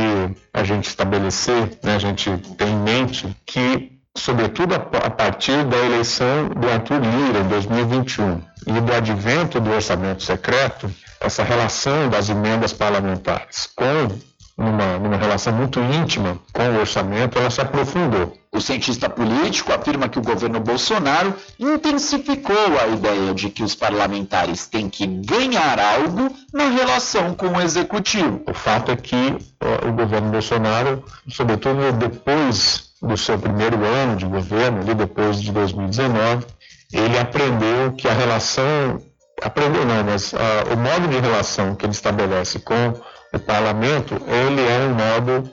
a 0.54 0.64
gente 0.64 0.88
estabelecer, 0.88 1.80
né, 1.84 1.96
a 1.96 2.00
gente 2.00 2.30
ter 2.58 2.68
em 2.68 2.78
mente 2.78 3.36
que, 3.46 3.92
sobretudo 4.16 4.76
a 4.76 5.10
partir 5.10 5.64
da 5.66 5.78
eleição 5.78 6.50
do 6.50 6.70
Arthur 6.70 7.02
Lira 7.02 7.40
em 7.40 7.48
2021 7.48 8.42
e 8.68 8.80
do 8.80 8.94
advento 8.94 9.60
do 9.60 9.72
orçamento 9.72 10.22
secreto, 10.22 10.90
essa 11.22 11.44
relação 11.44 12.10
das 12.10 12.30
emendas 12.30 12.74
parlamentares 12.74 13.70
com 13.76 14.20
numa, 14.58 15.00
numa 15.00 15.18
relação 15.18 15.54
muito 15.54 15.80
íntima 15.80 16.38
com 16.54 16.64
o 16.64 16.80
orçamento, 16.80 17.38
ela 17.40 17.50
se 17.50 17.62
aprofundou. 17.62 18.38
O 18.52 18.60
cientista 18.60 19.10
político 19.10 19.72
afirma 19.72 20.10
que 20.10 20.20
o 20.20 20.22
governo 20.22 20.60
Bolsonaro 20.60 21.34
intensificou 21.58 22.80
a 22.80 22.88
ideia 22.88 23.34
de 23.34 23.50
que 23.50 23.64
os 23.64 23.74
parlamentares 23.74 24.68
têm 24.68 24.90
que 24.90 25.08
ganhar 25.08 25.80
algo 25.80 26.36
na 26.54 26.70
relação 26.70 27.34
com 27.34 27.48
o 27.48 27.62
executivo. 27.62 28.42
O 28.48 28.54
fato 28.54 28.92
é 28.92 28.96
que 28.96 29.38
o 29.88 29.92
governo 29.94 30.30
Bolsonaro, 30.32 31.04
sobretudo 31.30 31.92
depois 31.94 32.92
do 33.02 33.16
seu 33.18 33.40
primeiro 33.40 33.84
ano 33.84 34.16
de 34.18 34.26
governo, 34.26 34.82
ali 34.82 34.94
depois 34.94 35.42
de 35.42 35.52
2019, 35.52 36.46
ele 36.92 37.18
aprendeu 37.18 37.94
que 37.94 38.08
a 38.08 38.14
relação 38.14 39.02
aprendeu 39.42 39.86
não, 39.86 40.04
mas 40.04 40.34
uh, 40.34 40.38
o 40.74 40.78
modo 40.78 41.08
de 41.08 41.20
relação 41.20 41.76
que 41.76 41.86
ele 41.86 41.94
estabelece 41.94 42.60
com 42.60 42.94
o 43.34 43.40
parlamento, 43.40 44.16
ele 44.28 44.62
é 44.62 44.80
um 44.88 44.94
modo 44.94 45.50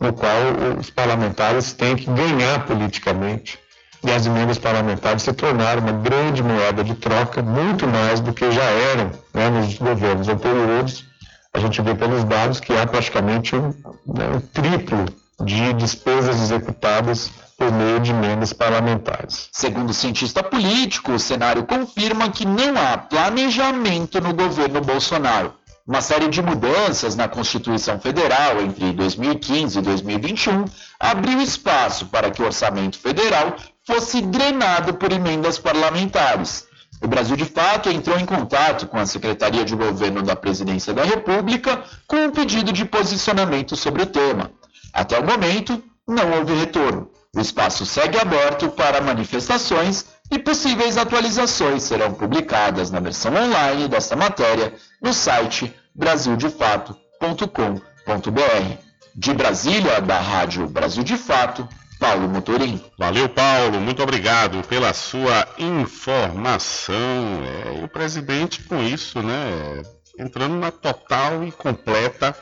no 0.00 0.12
qual 0.12 0.78
os 0.78 0.90
parlamentares 0.90 1.72
têm 1.72 1.94
que 1.94 2.10
ganhar 2.10 2.66
politicamente 2.66 3.58
e 4.02 4.10
as 4.10 4.26
emendas 4.26 4.58
parlamentares 4.58 5.22
se 5.22 5.32
tornaram 5.32 5.82
uma 5.82 5.92
grande 5.92 6.42
moeda 6.42 6.82
de 6.82 6.94
troca, 6.94 7.42
muito 7.42 7.86
mais 7.86 8.20
do 8.20 8.32
que 8.32 8.50
já 8.50 8.64
eram 8.64 9.12
né, 9.34 9.50
nos 9.50 9.74
governos 9.76 10.28
anteriores. 10.28 11.04
A 11.52 11.58
gente 11.58 11.82
vê 11.82 11.94
pelos 11.94 12.24
dados 12.24 12.60
que 12.60 12.72
há 12.72 12.86
praticamente 12.86 13.54
um, 13.54 13.68
né, 14.06 14.30
um 14.34 14.40
triplo 14.40 15.04
de 15.44 15.72
despesas 15.72 16.40
executadas 16.40 17.30
por 17.56 17.70
meio 17.72 18.00
de 18.00 18.10
emendas 18.10 18.52
parlamentares. 18.52 19.48
Segundo 19.52 19.90
o 19.90 19.94
cientista 19.94 20.42
político, 20.42 21.12
o 21.12 21.18
cenário 21.18 21.64
confirma 21.66 22.30
que 22.30 22.46
não 22.46 22.74
há 22.76 22.96
planejamento 22.96 24.20
no 24.20 24.32
governo 24.32 24.80
Bolsonaro. 24.80 25.54
Uma 25.86 26.00
série 26.00 26.28
de 26.28 26.40
mudanças 26.40 27.16
na 27.16 27.26
Constituição 27.28 27.98
Federal 27.98 28.60
entre 28.62 28.92
2015 28.92 29.78
e 29.78 29.82
2021 29.82 30.64
abriu 30.98 31.40
espaço 31.40 32.06
para 32.06 32.30
que 32.30 32.40
o 32.40 32.46
orçamento 32.46 32.98
federal 32.98 33.56
fosse 33.84 34.20
drenado 34.20 34.94
por 34.94 35.10
emendas 35.10 35.58
parlamentares. 35.58 36.66
O 37.02 37.08
Brasil, 37.08 37.34
de 37.34 37.46
fato, 37.46 37.90
entrou 37.90 38.18
em 38.18 38.26
contato 38.26 38.86
com 38.86 38.98
a 38.98 39.06
Secretaria 39.06 39.64
de 39.64 39.74
Governo 39.74 40.22
da 40.22 40.36
Presidência 40.36 40.92
da 40.92 41.02
República 41.02 41.82
com 42.06 42.16
um 42.16 42.30
pedido 42.30 42.72
de 42.72 42.84
posicionamento 42.84 43.74
sobre 43.74 44.02
o 44.02 44.06
tema. 44.06 44.50
Até 44.92 45.18
o 45.18 45.24
momento, 45.24 45.82
não 46.06 46.38
houve 46.38 46.54
retorno. 46.54 47.10
O 47.34 47.40
espaço 47.40 47.86
segue 47.86 48.18
aberto 48.18 48.68
para 48.70 49.00
manifestações 49.00 50.06
e 50.30 50.38
possíveis 50.38 50.96
atualizações 50.96 51.84
serão 51.84 52.12
publicadas 52.12 52.90
na 52.90 52.98
versão 52.98 53.32
online 53.34 53.86
desta 53.86 54.16
matéria 54.16 54.74
no 55.00 55.12
site 55.12 55.72
brasildefato.com.br. 55.94 58.90
De 59.14 59.34
Brasília, 59.34 60.00
da 60.00 60.20
Rádio 60.20 60.68
Brasil 60.68 61.02
de 61.02 61.16
Fato, 61.16 61.68
Paulo 61.98 62.28
Motorim. 62.28 62.82
Valeu, 62.98 63.28
Paulo. 63.28 63.80
Muito 63.80 64.02
obrigado 64.02 64.66
pela 64.66 64.94
sua 64.94 65.46
informação. 65.58 66.96
É, 66.96 67.84
o 67.84 67.88
presidente, 67.88 68.62
com 68.62 68.82
isso, 68.82 69.20
né, 69.20 69.82
entrando 70.18 70.56
na 70.56 70.70
total 70.70 71.44
e 71.44 71.52
completa 71.52 72.34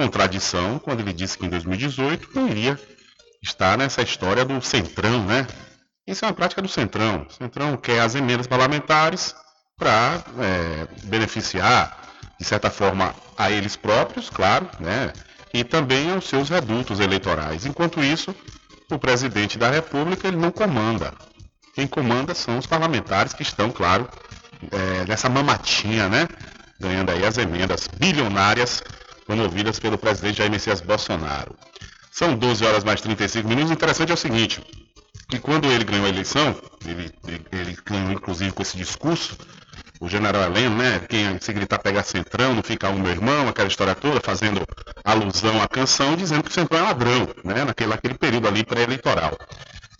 contradição 0.00 0.78
quando 0.78 1.00
ele 1.00 1.12
disse 1.12 1.36
que 1.36 1.44
em 1.44 1.50
2018 1.50 2.30
não 2.34 2.48
iria 2.48 2.80
estar 3.42 3.76
nessa 3.76 4.00
história 4.00 4.44
do 4.46 4.60
Centrão, 4.62 5.24
né? 5.26 5.46
Isso 6.06 6.24
é 6.24 6.28
uma 6.28 6.34
prática 6.34 6.62
do 6.62 6.68
Centrão. 6.68 7.26
O 7.28 7.32
Centrão 7.32 7.76
quer 7.76 8.00
as 8.00 8.14
emendas 8.14 8.46
parlamentares 8.46 9.34
para 9.76 10.24
é, 10.38 10.86
beneficiar, 11.04 12.08
de 12.38 12.46
certa 12.46 12.70
forma, 12.70 13.14
a 13.36 13.50
eles 13.50 13.76
próprios, 13.76 14.30
claro, 14.30 14.66
né? 14.80 15.12
E 15.52 15.64
também 15.64 16.10
aos 16.10 16.26
seus 16.26 16.48
redutos 16.48 16.98
eleitorais. 16.98 17.66
Enquanto 17.66 18.00
isso, 18.00 18.34
o 18.90 18.98
presidente 18.98 19.58
da 19.58 19.70
República 19.70 20.28
ele 20.28 20.38
não 20.38 20.50
comanda. 20.50 21.12
Quem 21.74 21.86
comanda 21.86 22.34
são 22.34 22.56
os 22.56 22.66
parlamentares 22.66 23.34
que 23.34 23.42
estão, 23.42 23.70
claro, 23.70 24.08
é, 24.72 25.04
nessa 25.06 25.28
mamatinha, 25.28 26.08
né? 26.08 26.26
ganhando 26.80 27.10
aí 27.10 27.24
as 27.26 27.36
emendas 27.36 27.86
bilionárias 27.98 28.82
promovidas 29.30 29.78
pelo 29.78 29.96
presidente 29.96 30.38
Jair 30.38 30.50
Messias 30.50 30.80
Bolsonaro. 30.80 31.54
São 32.10 32.34
12 32.34 32.64
horas 32.64 32.82
mais 32.82 33.00
35 33.00 33.48
minutos. 33.48 33.70
O 33.70 33.74
interessante 33.74 34.10
é 34.10 34.14
o 34.14 34.16
seguinte, 34.16 34.60
que 35.28 35.38
quando 35.38 35.66
ele 35.66 35.84
ganhou 35.84 36.04
a 36.04 36.08
eleição, 36.08 36.56
ele, 36.84 37.12
ele, 37.52 37.78
ganhou 37.86 38.10
inclusive 38.10 38.50
com 38.50 38.60
esse 38.60 38.76
discurso, 38.76 39.38
o 40.00 40.08
general 40.08 40.42
Heleno, 40.42 40.76
né? 40.76 41.00
Quem 41.08 41.38
se 41.40 41.52
gritar 41.52 41.78
pega 41.78 42.02
centrão, 42.02 42.54
não 42.54 42.62
fica 42.62 42.88
um 42.88 42.98
meu 42.98 43.12
irmão, 43.12 43.48
aquela 43.48 43.68
história 43.68 43.94
toda, 43.94 44.18
fazendo 44.20 44.66
alusão 45.04 45.62
à 45.62 45.68
canção, 45.68 46.16
dizendo 46.16 46.42
que 46.42 46.50
o 46.50 46.54
centrão 46.54 46.80
é 46.80 46.82
ladrão, 46.82 47.28
né? 47.44 47.64
Naquele, 47.64 47.90
naquele 47.90 48.14
período 48.14 48.48
ali 48.48 48.64
pré-eleitoral. 48.64 49.38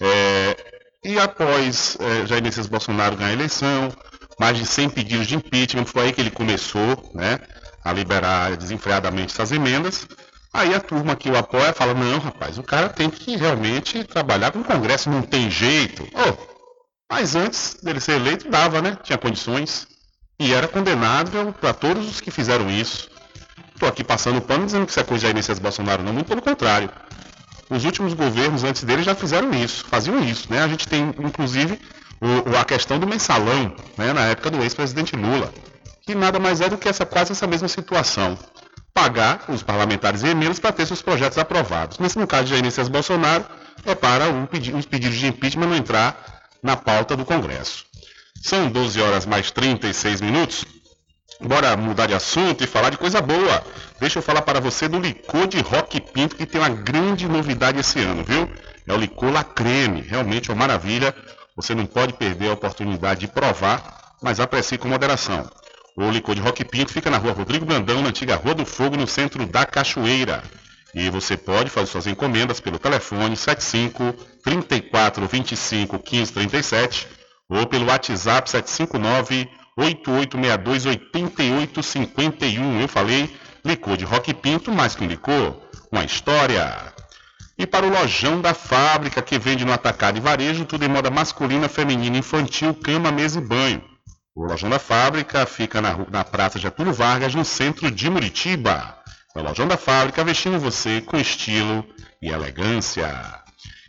É, 0.01 0.57
e 1.05 1.21
após 1.21 1.97
é, 2.01 2.27
Jair 2.27 2.43
Messias 2.43 2.67
Bolsonaro 2.67 3.15
ganhar 3.15 3.31
a 3.31 3.35
eleição, 3.35 3.93
mais 4.41 4.57
de 4.57 4.67
100 4.67 4.91
pedidos 4.91 5.29
de 5.29 5.37
impeachment, 5.37 5.85
foi 5.85 6.07
aí 6.07 6.13
que 6.13 6.21
ele 6.21 6.31
começou, 6.33 7.13
né? 7.15 7.39
A 7.85 7.93
liberar 7.93 8.57
desenfreadamente 8.57 9.33
essas 9.33 9.53
emendas. 9.53 10.07
Aí 10.53 10.75
a 10.75 10.81
turma 10.81 11.15
que 11.15 11.31
o 11.31 11.37
apoia 11.37 11.73
fala, 11.73 11.95
não, 11.95 12.19
rapaz, 12.19 12.59
o 12.59 12.63
cara 12.63 12.89
tem 12.89 13.09
que 13.09 13.37
realmente 13.37 14.03
trabalhar 14.05 14.51
com 14.51 14.61
o 14.61 14.65
Congresso, 14.65 15.09
não 15.09 15.23
tem 15.23 15.51
jeito. 15.51 16.07
Oh, 16.13 16.51
mas 17.11 17.35
antes 17.35 17.79
dele 17.83 18.01
ser 18.01 18.13
eleito, 18.13 18.51
dava, 18.51 18.83
né? 18.83 18.97
Tinha 19.03 19.19
condições. 19.19 19.87
E 20.39 20.53
era 20.53 20.67
condenável 20.67 21.53
para 21.53 21.73
todos 21.73 22.09
os 22.09 22.21
que 22.21 22.31
fizeram 22.31 22.71
isso. 22.71 23.09
Estou 23.75 23.89
aqui 23.89 24.05
passando 24.05 24.41
pano 24.41 24.67
dizendo 24.67 24.85
que 24.87 24.91
isso 24.91 25.01
é 25.01 25.05
coisa 25.05 25.33
de 25.33 25.43
Jair 25.43 25.61
Bolsonaro, 25.61 26.03
não, 26.03 26.13
muito 26.13 26.27
pelo 26.27 26.43
contrário. 26.43 26.91
Os 27.69 27.85
últimos 27.85 28.15
governos 28.15 28.65
antes 28.65 28.83
dele 28.83 29.03
já 29.03 29.15
fizeram 29.15 29.53
isso, 29.53 29.85
faziam 29.87 30.23
isso, 30.23 30.53
né? 30.53 30.63
A 30.63 30.69
gente 30.69 30.89
tem, 30.89 31.15
inclusive, 31.19 31.81
o, 32.21 32.57
a 32.57 32.65
questão 32.65 32.99
do 32.99 33.07
mensalão, 33.07 33.75
né? 33.97 34.13
Na 34.13 34.27
época 34.27 34.51
do 34.51 34.63
ex-presidente 34.63 35.15
Lula, 35.17 35.53
que 36.11 36.15
nada 36.17 36.41
mais 36.41 36.61
é 36.61 36.69
do 36.69 36.77
que 36.77 36.89
essa, 36.89 37.07
quase 37.07 37.31
essa 37.31 37.47
mesma 37.47 37.69
situação. 37.69 38.37
Pagar 38.93 39.45
os 39.49 39.63
parlamentares 39.63 40.25
emendas 40.25 40.59
para 40.59 40.73
ter 40.73 40.85
seus 40.85 41.01
projetos 41.01 41.39
aprovados. 41.39 41.99
Nesse 42.01 42.19
no 42.19 42.27
caso 42.27 42.45
de 42.45 42.51
Jair 42.51 42.65
Messias 42.65 42.89
Bolsonaro, 42.89 43.45
é 43.87 43.95
para 43.95 44.29
um 44.29 44.45
pedi 44.45 44.75
os 44.75 44.85
pedidos 44.85 45.17
de 45.17 45.29
impeachment 45.29 45.67
não 45.67 45.77
entrar 45.77 46.41
na 46.61 46.77
pauta 46.77 47.17
do 47.17 47.25
Congresso. 47.25 47.85
São 48.43 48.69
12 48.69 49.01
horas 49.01 49.25
mais 49.25 49.53
36 49.53 50.21
minutos. 50.21 50.65
Bora 51.41 51.77
mudar 51.77 52.07
de 52.07 52.15
assunto 52.15 52.65
e 52.65 52.67
falar 52.67 52.91
de 52.91 52.99
coisa 52.99 53.21
boa. 53.21 53.63
Deixa 54.01 54.19
eu 54.19 54.23
falar 54.23 54.43
para 54.43 54.61
você 54.61 54.89
do 54.89 54.99
licor 54.99 55.47
de 55.47 55.61
Rock 55.61 56.01
Pinto 56.01 56.35
que 56.35 56.45
tem 56.45 56.61
uma 56.61 56.69
grande 56.69 57.29
novidade 57.29 57.79
esse 57.79 58.01
ano, 58.01 58.25
viu? 58.25 58.51
É 58.87 58.93
o 58.93 58.97
licor 58.97 59.33
La 59.33 59.45
Creme. 59.45 60.01
Realmente 60.01 60.51
é 60.51 60.53
uma 60.53 60.67
maravilha. 60.67 61.15
Você 61.55 61.73
não 61.73 61.87
pode 61.87 62.15
perder 62.15 62.51
a 62.51 62.55
oportunidade 62.55 63.21
de 63.21 63.29
provar, 63.29 64.17
mas 64.21 64.41
aprecie 64.41 64.77
com 64.77 64.89
moderação. 64.89 65.49
O 66.03 66.11
licor 66.11 66.35
de 66.35 66.41
Rock 66.41 66.65
Pinto 66.65 66.95
fica 66.95 67.11
na 67.11 67.19
rua 67.19 67.35
Rodrigo 67.35 67.67
Brandão, 67.67 68.01
na 68.01 68.09
antiga 68.09 68.35
Rua 68.35 68.55
do 68.55 68.65
Fogo, 68.65 68.97
no 68.97 69.07
centro 69.07 69.45
da 69.45 69.67
Cachoeira. 69.67 70.43
E 70.95 71.11
você 71.11 71.37
pode 71.37 71.69
fazer 71.69 71.89
suas 71.89 72.07
encomendas 72.07 72.59
pelo 72.59 72.79
telefone 72.79 73.37
75 73.37 74.15
34 74.43 75.29
25 75.29 75.99
15 75.99 76.33
37 76.33 77.07
ou 77.51 77.67
pelo 77.67 77.85
WhatsApp 77.85 78.49
759 78.49 79.47
8862 79.77 80.87
8851. 80.87 82.81
Eu 82.81 82.89
falei 82.89 83.37
licor 83.63 83.99
de 83.99 84.07
Rock 84.07 84.33
Pinto, 84.33 84.73
mais 84.73 84.95
que 84.95 85.05
um 85.05 85.07
licor, 85.07 85.61
uma 85.93 86.03
história. 86.03 86.95
E 87.59 87.67
para 87.67 87.85
o 87.85 87.91
lojão 87.91 88.41
da 88.41 88.55
fábrica 88.55 89.21
que 89.21 89.39
vende 89.39 89.67
no 89.67 89.73
atacado 89.75 90.17
e 90.17 90.21
varejo, 90.23 90.65
tudo 90.65 90.83
em 90.83 90.89
moda 90.89 91.11
masculina, 91.11 91.69
feminina, 91.69 92.17
infantil, 92.17 92.73
cama, 92.73 93.13
mesa 93.13 93.39
e 93.39 93.43
banho. 93.43 93.91
O 94.35 94.45
lojão 94.45 94.71
da 94.71 94.79
fábrica 94.79 95.45
fica 95.45 95.81
na, 95.81 95.99
na 96.09 96.25
Praça 96.25 96.59
Getúlio 96.59 96.93
Vargas, 96.93 97.35
no 97.35 97.45
centro 97.45 97.91
de 97.91 98.09
Muritiba. 98.09 98.97
O 99.35 99.43
lojão 99.43 99.67
da 99.67 99.77
fábrica 99.77 100.25
vestindo 100.25 100.59
você 100.59 101.01
com 101.01 101.17
estilo 101.17 101.85
e 102.23 102.29
elegância. 102.29 103.09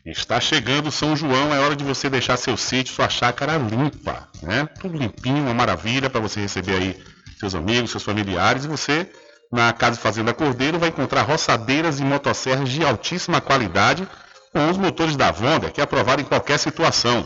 Está 0.03 0.39
chegando 0.41 0.91
São 0.91 1.15
João, 1.15 1.53
é 1.53 1.59
hora 1.59 1.75
de 1.75 1.83
você 1.83 2.09
deixar 2.09 2.37
seu 2.37 2.57
sítio, 2.57 2.93
sua 2.93 3.07
chácara 3.07 3.57
limpa, 3.57 4.27
né? 4.41 4.67
Tudo 4.79 4.97
limpinho, 4.97 5.43
uma 5.43 5.53
maravilha 5.53 6.09
para 6.09 6.19
você 6.19 6.39
receber 6.39 6.75
aí 6.75 7.03
seus 7.39 7.53
amigos, 7.53 7.91
seus 7.91 8.03
familiares 8.03 8.65
e 8.65 8.67
você 8.67 9.07
na 9.51 9.71
Casa 9.73 9.99
Fazenda 9.99 10.33
Cordeiro 10.33 10.79
vai 10.79 10.89
encontrar 10.89 11.21
roçadeiras 11.21 11.99
e 11.99 12.03
motosserras 12.03 12.69
de 12.69 12.83
altíssima 12.83 13.39
qualidade 13.39 14.07
com 14.51 14.69
os 14.71 14.77
motores 14.77 15.15
da 15.15 15.29
Vonda, 15.31 15.69
que 15.69 15.79
é 15.79 15.83
aprovado 15.83 16.21
em 16.21 16.25
qualquer 16.25 16.57
situação. 16.57 17.23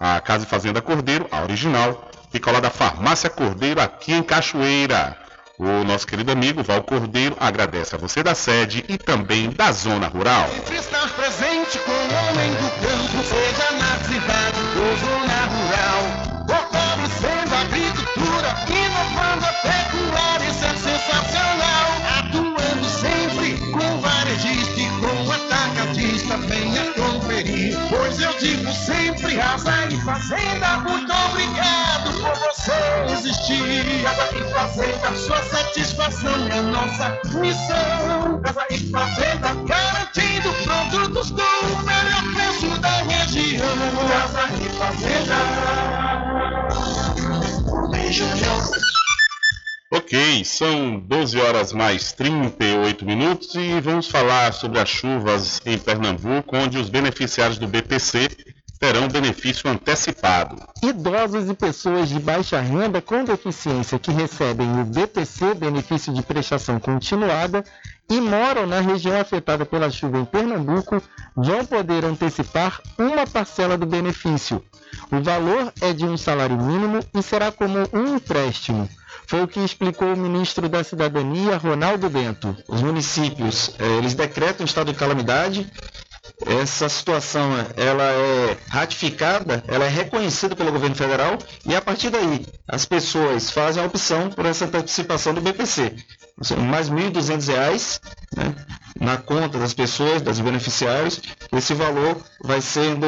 A 0.00 0.20
Casa 0.20 0.46
Fazenda 0.46 0.80
Cordeiro, 0.80 1.26
a 1.30 1.42
original, 1.42 2.10
fica 2.30 2.50
ao 2.50 2.54
lado 2.54 2.64
da 2.64 2.70
Farmácia 2.70 3.30
Cordeiro 3.30 3.80
aqui 3.80 4.12
em 4.12 4.22
Cachoeira. 4.22 5.16
O 5.58 5.84
nosso 5.84 6.06
querido 6.06 6.30
amigo 6.30 6.62
Val 6.62 6.82
Cordeiro 6.82 7.34
agradece 7.40 7.94
a 7.94 7.98
você 7.98 8.22
da 8.22 8.34
sede 8.34 8.84
e 8.88 8.98
também 8.98 9.48
da 9.48 9.72
zona 9.72 10.06
rural. 10.06 10.46
Sempre 10.50 10.76
estar 10.76 11.08
presente 11.14 11.78
com 11.78 11.92
o 11.92 11.94
homem 11.94 12.50
do 12.50 12.70
campo, 12.82 13.24
seja 13.24 13.70
na 13.72 13.96
cidade 14.04 14.60
ou 14.76 14.96
zona 14.98 15.46
rural. 15.46 16.46
Fortalecendo 16.46 17.54
a 17.54 17.60
agricultura, 17.62 18.54
inovando 18.68 19.46
a 19.46 19.52
pecuária, 19.64 20.46
isso 20.46 20.64
é 20.66 20.76
sensacional. 20.76 21.86
Atuando 22.18 22.84
sempre 22.84 23.72
com 23.72 24.00
varejista 24.00 24.78
e 24.78 24.88
com 25.00 25.32
atacadista, 25.32 26.36
venha 26.36 26.92
conferir. 26.92 27.78
Pois 27.88 28.20
eu 28.20 28.32
digo 28.38 28.70
sempre, 28.72 29.36
Casa 29.36 29.86
e 29.90 30.00
Fazenda, 30.02 30.78
muito 30.80 31.12
você 32.56 32.72
existir. 33.12 34.02
Casa 34.02 34.28
e 34.36 34.52
Fazenda, 34.52 35.14
sua 35.16 35.42
satisfação 35.42 36.48
é 36.48 36.60
nossa 36.62 37.20
missão. 37.38 38.40
Casa 38.42 38.66
e 38.70 38.78
Fazenda, 38.90 39.54
garantindo 39.66 40.52
produtos 40.64 41.30
com 41.30 41.42
o 41.42 41.82
melhor 41.84 42.22
preço 42.34 42.80
da 42.80 43.02
região. 43.02 43.76
Casa 44.08 44.48
e 44.64 44.68
Fazenda. 44.78 45.36
Ok, 49.92 50.44
são 50.44 50.98
12 50.98 51.40
horas 51.40 51.72
mais 51.72 52.12
38 52.12 53.04
minutos 53.04 53.54
e 53.54 53.80
vamos 53.80 54.08
falar 54.08 54.52
sobre 54.52 54.80
as 54.80 54.88
chuvas 54.88 55.60
em 55.64 55.78
Pernambuco, 55.78 56.56
onde 56.56 56.78
os 56.78 56.88
beneficiários 56.88 57.58
do 57.58 57.68
BPC 57.68 58.28
terão 58.78 59.08
benefício 59.08 59.70
antecipado. 59.70 60.56
Idosos 60.82 61.48
e 61.48 61.54
pessoas 61.54 62.08
de 62.08 62.18
baixa 62.18 62.60
renda 62.60 63.00
com 63.00 63.24
deficiência 63.24 63.98
que 63.98 64.10
recebem 64.10 64.80
o 64.80 64.84
BPC, 64.84 65.54
benefício 65.54 66.12
de 66.12 66.22
prestação 66.22 66.78
continuada, 66.78 67.64
e 68.08 68.20
moram 68.20 68.66
na 68.66 68.80
região 68.80 69.20
afetada 69.20 69.66
pela 69.66 69.90
chuva 69.90 70.18
em 70.18 70.24
Pernambuco, 70.24 71.02
vão 71.34 71.64
poder 71.64 72.04
antecipar 72.04 72.80
uma 72.98 73.26
parcela 73.26 73.76
do 73.76 73.86
benefício. 73.86 74.62
O 75.10 75.20
valor 75.20 75.72
é 75.80 75.92
de 75.92 76.04
um 76.04 76.16
salário 76.16 76.56
mínimo 76.56 77.00
e 77.14 77.22
será 77.22 77.50
como 77.50 77.78
um 77.92 78.16
empréstimo. 78.16 78.88
Foi 79.26 79.42
o 79.42 79.48
que 79.48 79.58
explicou 79.58 80.12
o 80.12 80.16
ministro 80.16 80.68
da 80.68 80.84
Cidadania, 80.84 81.56
Ronaldo 81.56 82.08
Bento. 82.08 82.56
Os 82.68 82.80
municípios, 82.80 83.74
eh, 83.78 83.98
eles 83.98 84.14
decretam 84.14 84.64
estado 84.64 84.92
de 84.92 84.98
calamidade 84.98 85.68
essa 86.44 86.88
situação 86.88 87.50
ela 87.76 88.04
é 88.04 88.56
ratificada, 88.68 89.64
ela 89.66 89.86
é 89.86 89.88
reconhecida 89.88 90.54
pelo 90.54 90.72
governo 90.72 90.94
federal 90.94 91.38
e 91.64 91.74
a 91.74 91.80
partir 91.80 92.10
daí 92.10 92.44
as 92.68 92.84
pessoas 92.84 93.50
fazem 93.50 93.82
a 93.82 93.86
opção 93.86 94.30
por 94.30 94.44
essa 94.44 94.66
participação 94.66 95.32
do 95.32 95.40
BPC. 95.40 95.96
Mais 96.68 96.88
R$ 96.88 96.96
1.200 96.96 98.00
né, 98.36 98.54
na 99.00 99.16
conta 99.16 99.58
das 99.58 99.72
pessoas, 99.72 100.20
dos 100.20 100.40
beneficiários, 100.40 101.20
esse 101.52 101.72
valor 101.72 102.20
vai 102.42 102.60
sendo 102.60 103.06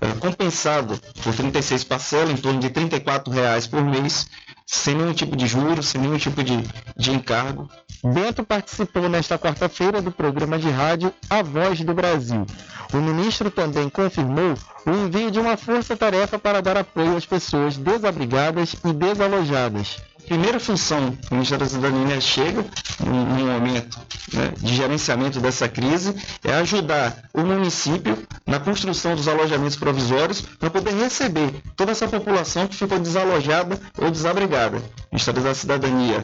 é, 0.00 0.12
compensado 0.20 1.00
por 1.22 1.34
36 1.34 1.84
parcelas, 1.84 2.30
em 2.30 2.36
torno 2.36 2.60
de 2.60 2.70
34 2.70 3.32
reais 3.32 3.66
por 3.66 3.84
mês, 3.84 4.28
sem 4.70 4.94
nenhum 4.94 5.14
tipo 5.14 5.34
de 5.34 5.46
juros, 5.46 5.86
sem 5.86 5.98
nenhum 5.98 6.18
tipo 6.18 6.44
de, 6.44 6.62
de 6.94 7.10
encargo. 7.10 7.70
Bento 8.04 8.44
participou 8.44 9.08
nesta 9.08 9.38
quarta-feira 9.38 10.02
do 10.02 10.12
programa 10.12 10.58
de 10.58 10.68
rádio 10.68 11.12
A 11.30 11.42
Voz 11.42 11.80
do 11.80 11.94
Brasil. 11.94 12.44
O 12.92 12.98
ministro 12.98 13.50
também 13.50 13.88
confirmou 13.88 14.54
o 14.86 14.90
envio 14.90 15.30
de 15.30 15.40
uma 15.40 15.56
força-tarefa 15.56 16.38
para 16.38 16.60
dar 16.60 16.76
apoio 16.76 17.16
às 17.16 17.24
pessoas 17.24 17.78
desabrigadas 17.78 18.76
e 18.84 18.92
desalojadas. 18.92 19.96
Primeira 20.28 20.60
função 20.60 21.12
que 21.12 21.30
o 21.30 21.34
Ministério 21.36 21.64
da 21.64 21.70
Cidadania 21.70 22.20
chega 22.20 22.62
num 23.00 23.46
momento 23.46 23.98
né, 24.30 24.52
de 24.58 24.76
gerenciamento 24.76 25.40
dessa 25.40 25.66
crise 25.70 26.14
é 26.44 26.52
ajudar 26.52 27.16
o 27.32 27.40
município 27.40 28.18
na 28.46 28.60
construção 28.60 29.16
dos 29.16 29.26
alojamentos 29.26 29.76
provisórios 29.76 30.42
para 30.42 30.68
poder 30.68 30.92
receber 30.94 31.62
toda 31.74 31.92
essa 31.92 32.06
população 32.06 32.66
que 32.66 32.76
ficou 32.76 32.98
desalojada 32.98 33.80
ou 33.96 34.10
desabrigada. 34.10 34.76
O 34.76 35.14
Ministério 35.14 35.42
da 35.42 35.54
Cidadania 35.54 36.22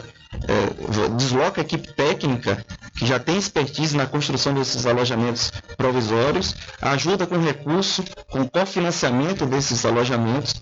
é, 0.49 1.09
desloca 1.17 1.61
a 1.61 1.65
equipe 1.65 1.93
técnica 1.93 2.65
que 2.97 3.07
já 3.07 3.19
tem 3.19 3.37
expertise 3.37 3.97
na 3.97 4.07
construção 4.07 4.55
desses 4.55 4.87
alojamentos 4.87 5.51
provisórios, 5.77 6.55
ajuda 6.81 7.27
com 7.27 7.39
recurso, 7.39 8.05
com 8.31 8.47
cofinanciamento 8.47 9.47
desses 9.47 9.85
alojamentos 9.85 10.55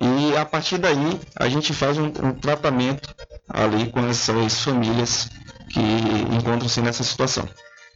e 0.00 0.36
a 0.36 0.44
partir 0.44 0.78
daí 0.78 1.20
a 1.36 1.48
gente 1.48 1.72
faz 1.72 1.98
um, 1.98 2.06
um 2.06 2.32
tratamento 2.32 3.14
ali 3.48 3.90
com 3.90 4.06
essas 4.06 4.62
famílias 4.62 5.28
que 5.70 5.80
encontram-se 6.34 6.80
nessa 6.80 7.04
situação. 7.04 7.48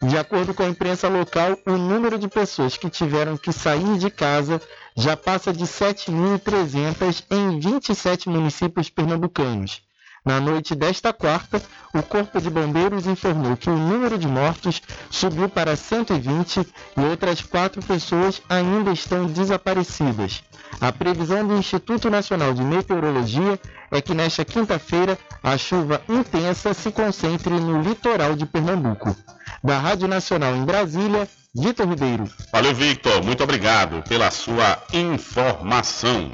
De 0.02 0.16
acordo 0.16 0.54
com 0.54 0.62
a 0.62 0.68
imprensa 0.68 1.08
local, 1.08 1.58
o 1.66 1.72
número 1.72 2.18
de 2.18 2.26
pessoas 2.26 2.76
que 2.76 2.88
tiveram 2.88 3.36
que 3.36 3.52
sair 3.52 3.98
de 3.98 4.10
casa 4.10 4.60
já 4.96 5.14
passa 5.14 5.52
de 5.52 5.64
7.300 5.64 7.24
em 7.30 7.60
27 7.60 8.28
municípios 8.30 8.88
pernambucanos. 8.88 9.82
Na 10.24 10.38
noite 10.38 10.74
desta 10.74 11.12
quarta, 11.12 11.62
o 11.94 12.02
Corpo 12.02 12.40
de 12.40 12.50
Bombeiros 12.50 13.06
informou 13.06 13.56
que 13.56 13.70
o 13.70 13.76
número 13.76 14.18
de 14.18 14.28
mortos 14.28 14.82
subiu 15.10 15.48
para 15.48 15.74
120 15.76 16.60
e 16.96 17.00
outras 17.00 17.40
quatro 17.40 17.82
pessoas 17.82 18.42
ainda 18.48 18.92
estão 18.92 19.26
desaparecidas. 19.26 20.42
A 20.80 20.92
previsão 20.92 21.46
do 21.46 21.56
Instituto 21.56 22.10
Nacional 22.10 22.52
de 22.52 22.62
Meteorologia 22.62 23.58
é 23.90 24.00
que 24.00 24.14
nesta 24.14 24.44
quinta-feira 24.44 25.18
a 25.42 25.56
chuva 25.56 26.00
intensa 26.08 26.72
se 26.74 26.92
concentre 26.92 27.52
no 27.52 27.82
litoral 27.82 28.36
de 28.36 28.46
Pernambuco. 28.46 29.16
Da 29.64 29.78
Rádio 29.78 30.06
Nacional 30.06 30.54
em 30.54 30.64
Brasília, 30.64 31.28
Vitor 31.54 31.88
Ribeiro. 31.88 32.30
Valeu, 32.52 32.74
Victor. 32.74 33.24
Muito 33.24 33.42
obrigado 33.42 34.02
pela 34.08 34.30
sua 34.30 34.78
informação. 34.92 36.30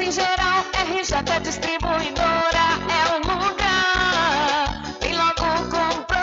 em 0.00 0.10
geral. 0.10 0.64
RJ 0.72 1.40
Distribuidora 1.42 2.64
é 2.88 3.12
o 3.12 3.18
lugar. 3.18 4.82
Vem 5.00 5.14
logo 5.16 5.44
comprovar. 5.70 6.14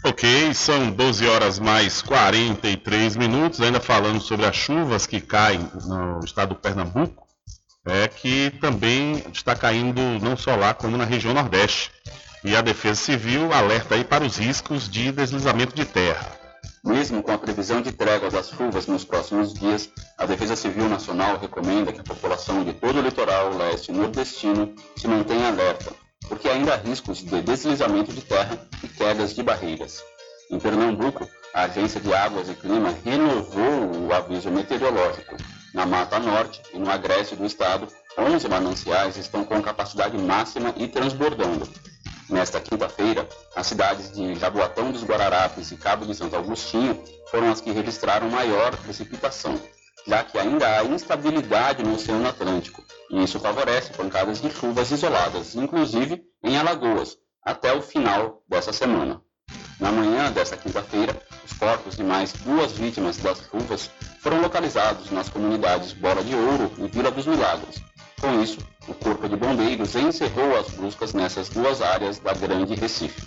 Ok, 0.04 0.54
são 0.54 0.92
12 0.92 1.28
horas 1.28 1.60
mais 1.60 2.02
43 2.02 3.16
minutos, 3.16 3.62
ainda 3.62 3.80
falando 3.80 4.20
sobre 4.20 4.46
as 4.46 4.56
chuvas 4.56 5.06
que 5.06 5.22
caem 5.22 5.60
no 5.86 6.20
estado 6.26 6.50
do 6.50 6.56
Pernambuco, 6.56 7.26
é 7.86 8.08
que 8.10 8.52
também 8.60 9.24
está 9.32 9.56
caindo 9.56 10.02
não 10.22 10.36
só 10.36 10.56
lá 10.56 10.74
como 10.74 10.98
na 10.98 11.06
região 11.06 11.34
Nordeste. 11.34 11.92
E 12.44 12.54
a 12.56 12.62
Defesa 12.62 13.00
Civil 13.00 13.54
alerta 13.54 13.96
aí 13.96 14.04
para 14.04 14.26
os 14.26 14.38
riscos 14.38 14.90
de 14.90 15.12
deslizamento 15.12 15.74
de 15.74 15.86
terra. 15.86 16.32
Mesmo 16.84 17.24
com 17.24 17.32
a 17.32 17.38
previsão 17.38 17.82
de 17.82 17.92
trégua 17.92 18.30
das 18.30 18.50
chuvas 18.50 18.88
nos 18.88 19.06
próximos 19.06 19.54
dias, 19.54 19.90
a 20.18 20.26
Defesa 20.26 20.56
Civil 20.56 20.90
Nacional 20.90 21.38
recomenda 21.38 21.94
que 21.94 22.02
a 22.02 22.04
população 22.04 22.64
de 22.64 22.74
todo 22.74 23.00
o 23.00 23.02
litoral 23.02 23.56
leste 23.56 23.92
e 23.92 23.96
nordestino 23.96 24.74
se 24.98 25.08
mantenha 25.08 25.48
alerta 25.48 25.94
porque 26.28 26.50
ainda 26.50 26.74
há 26.74 26.78
riscos 26.78 27.20
de 27.20 27.42
deslizamento 27.42 28.12
de 28.14 28.22
terra 28.22 28.58
e 28.84 28.88
quedas 28.88 29.34
de 29.34 29.44
barreiras. 29.44 30.04
Em 30.50 30.60
Pernambuco, 30.60 31.30
a 31.54 31.64
Agência 31.64 32.00
de 32.00 32.14
Águas 32.14 32.50
e 32.50 32.54
Clima 32.54 32.96
renovou 33.04 34.08
o 34.08 34.14
aviso 34.14 34.50
meteorológico. 34.50 35.36
Na 35.74 35.86
Mata 35.86 36.20
Norte 36.20 36.62
e 36.74 36.80
no 36.80 36.90
agreste 36.90 37.36
do 37.36 37.46
estado, 37.46 37.88
11 38.18 38.48
mananciais 38.50 39.18
estão 39.18 39.44
com 39.46 39.62
capacidade 39.62 40.18
máxima 40.18 40.74
e 40.78 40.88
transbordando. 40.88 41.68
Nesta 42.30 42.60
quinta-feira, 42.60 43.28
as 43.56 43.68
cidades 43.68 44.12
de 44.12 44.36
Jaboatão 44.36 44.92
dos 44.92 45.04
Guararapes 45.04 45.72
e 45.72 45.78
Cabo 45.78 46.06
de 46.06 46.16
Santo 46.16 46.36
Agostinho 46.36 47.02
foram 47.30 47.52
as 47.52 47.62
que 47.62 47.72
registraram 47.72 48.30
maior 48.30 48.76
precipitação, 48.78 49.60
já 50.08 50.24
que 50.24 50.38
ainda 50.38 50.68
há 50.68 50.84
instabilidade 50.84 51.84
no 51.84 51.96
Oceano 51.96 52.28
Atlântico, 52.28 52.84
e 53.10 53.24
isso 53.24 53.40
favorece 53.40 53.94
pancadas 53.94 54.42
de 54.42 54.50
chuvas 54.50 54.92
isoladas, 54.92 55.56
inclusive 55.56 56.24
em 56.44 56.58
Alagoas, 56.58 57.18
até 57.44 57.74
o 57.74 57.82
final 57.82 58.44
dessa 58.48 58.74
semana. 58.74 59.22
Na 59.80 59.92
manhã 59.92 60.32
desta 60.32 60.56
quinta-feira, 60.56 61.20
os 61.44 61.54
corpos 61.54 61.96
de 61.96 62.04
mais 62.04 62.34
duas 62.34 62.74
vítimas 62.74 63.18
das 63.18 63.40
chuvas 63.50 63.90
foram 64.22 64.42
localizados 64.42 65.10
nas 65.10 65.28
comunidades 65.28 65.94
Bora 65.94 66.24
de 66.24 66.36
Ouro 66.36 66.72
e 66.78 66.88
Vila 66.88 67.10
dos 67.12 67.26
Milagres. 67.26 67.82
Com 68.20 68.42
isso, 68.42 68.60
o 68.88 68.94
Corpo 68.94 69.28
de 69.28 69.36
Bombeiros 69.36 69.96
encerrou 69.96 70.56
as 70.56 70.70
buscas 70.70 71.14
nessas 71.14 71.50
duas 71.50 71.82
áreas 71.82 72.20
da 72.20 72.34
Grande 72.34 72.76
Recife. 72.76 73.22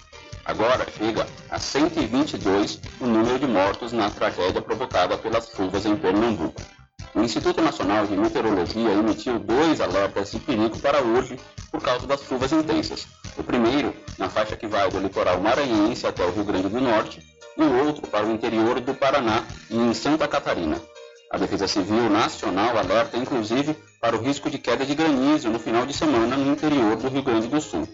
Agora 0.44 0.86
chega 0.98 1.26
a 1.50 1.58
122 1.58 2.78
o 3.00 3.06
número 3.06 3.38
de 3.38 3.46
mortos 3.46 3.92
na 3.92 4.10
tragédia 4.10 4.60
provocada 4.60 5.16
pelas 5.16 5.48
chuvas 5.50 5.86
em 5.86 5.96
Pernambuco. 5.96 6.60
O 7.14 7.20
Instituto 7.22 7.62
Nacional 7.62 8.06
de 8.06 8.16
Meteorologia 8.16 8.90
emitiu 8.90 9.38
dois 9.38 9.80
alertas 9.80 10.32
de 10.32 10.38
perigo 10.40 10.78
para 10.80 11.00
hoje 11.00 11.38
por 11.70 11.80
causa 11.80 12.06
das 12.06 12.22
chuvas 12.24 12.52
intensas. 12.52 13.06
O 13.38 13.42
primeiro, 13.42 13.94
na 14.18 14.28
faixa 14.28 14.56
que 14.56 14.66
vai 14.66 14.90
do 14.90 14.98
litoral 14.98 15.40
maranhense 15.40 16.06
até 16.06 16.24
o 16.24 16.30
Rio 16.30 16.44
Grande 16.44 16.68
do 16.68 16.80
Norte, 16.80 17.22
e 17.56 17.62
o 17.62 17.86
outro 17.86 18.06
para 18.08 18.26
o 18.26 18.32
interior 18.32 18.80
do 18.80 18.94
Paraná 18.94 19.44
e 19.70 19.76
em 19.76 19.94
Santa 19.94 20.26
Catarina. 20.28 20.80
A 21.30 21.38
Defesa 21.38 21.66
Civil 21.66 22.10
Nacional 22.10 22.76
alerta 22.76 23.16
inclusive 23.16 23.76
para 24.00 24.16
o 24.16 24.20
risco 24.20 24.50
de 24.50 24.58
queda 24.58 24.84
de 24.84 24.94
granizo 24.94 25.48
no 25.48 25.58
final 25.58 25.86
de 25.86 25.94
semana 25.94 26.36
no 26.36 26.52
interior 26.52 26.96
do 26.96 27.08
Rio 27.08 27.22
Grande 27.22 27.48
do 27.48 27.60
Sul. 27.60 27.88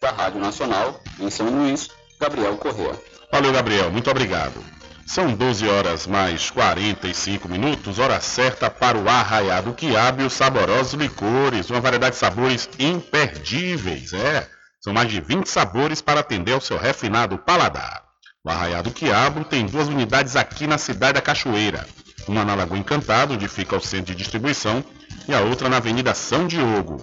Da 0.00 0.10
Rádio 0.10 0.40
Nacional, 0.40 0.98
em 1.18 1.28
São 1.28 1.50
Luís, 1.50 1.90
Gabriel 2.18 2.56
Correa. 2.56 2.98
Valeu, 3.30 3.52
Gabriel. 3.52 3.90
Muito 3.90 4.10
obrigado. 4.10 4.64
São 5.06 5.34
12 5.34 5.68
horas 5.68 6.06
mais 6.06 6.50
45 6.50 7.46
minutos, 7.46 7.98
hora 7.98 8.18
certa 8.18 8.70
para 8.70 8.96
o 8.96 9.06
arraiado 9.08 9.74
quiabo 9.74 10.22
e 10.22 10.24
os 10.24 10.32
saborosos 10.32 10.94
licores, 10.94 11.68
uma 11.68 11.82
variedade 11.82 12.14
de 12.14 12.20
sabores 12.20 12.66
imperdíveis, 12.78 14.14
é. 14.14 14.48
São 14.80 14.94
mais 14.94 15.10
de 15.10 15.20
20 15.20 15.46
sabores 15.46 16.00
para 16.00 16.20
atender 16.20 16.52
ao 16.52 16.60
seu 16.62 16.78
refinado 16.78 17.36
paladar. 17.36 18.02
O 18.42 18.48
Arraiado 18.48 18.90
Quiabo 18.90 19.44
tem 19.44 19.66
duas 19.66 19.88
unidades 19.88 20.34
aqui 20.34 20.66
na 20.66 20.78
cidade 20.78 21.14
da 21.14 21.20
Cachoeira. 21.20 21.86
Uma 22.26 22.42
na 22.42 22.54
Lagoa 22.54 22.78
Encantado, 22.78 23.34
onde 23.34 23.46
fica 23.48 23.76
o 23.76 23.80
centro 23.80 24.14
de 24.14 24.22
distribuição, 24.22 24.82
e 25.28 25.34
a 25.34 25.40
outra 25.40 25.68
na 25.68 25.76
Avenida 25.76 26.14
São 26.14 26.46
Diogo. 26.46 26.96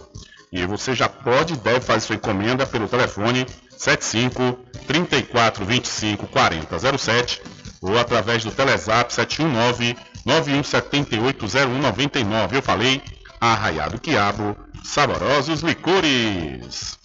E 0.51 0.65
você 0.65 0.93
já 0.95 1.09
pode 1.09 1.53
e 1.53 1.57
deve 1.57 1.81
fazer 1.81 2.01
sua 2.01 2.15
encomenda 2.15 2.65
pelo 2.65 2.87
telefone 2.87 3.45
75 3.77 4.57
34 4.87 5.65
25 5.65 6.27
40 6.27 6.97
07 6.97 7.41
ou 7.81 7.97
através 7.97 8.43
do 8.43 8.51
Telezap 8.51 9.13
719 9.13 9.95
9178 10.25 11.45
0199. 11.47 12.57
Eu 12.57 12.61
falei 12.61 13.01
Arraiado 13.39 13.99
Quiabo, 13.99 14.57
saborosos 14.83 15.61
licores. 15.61 16.97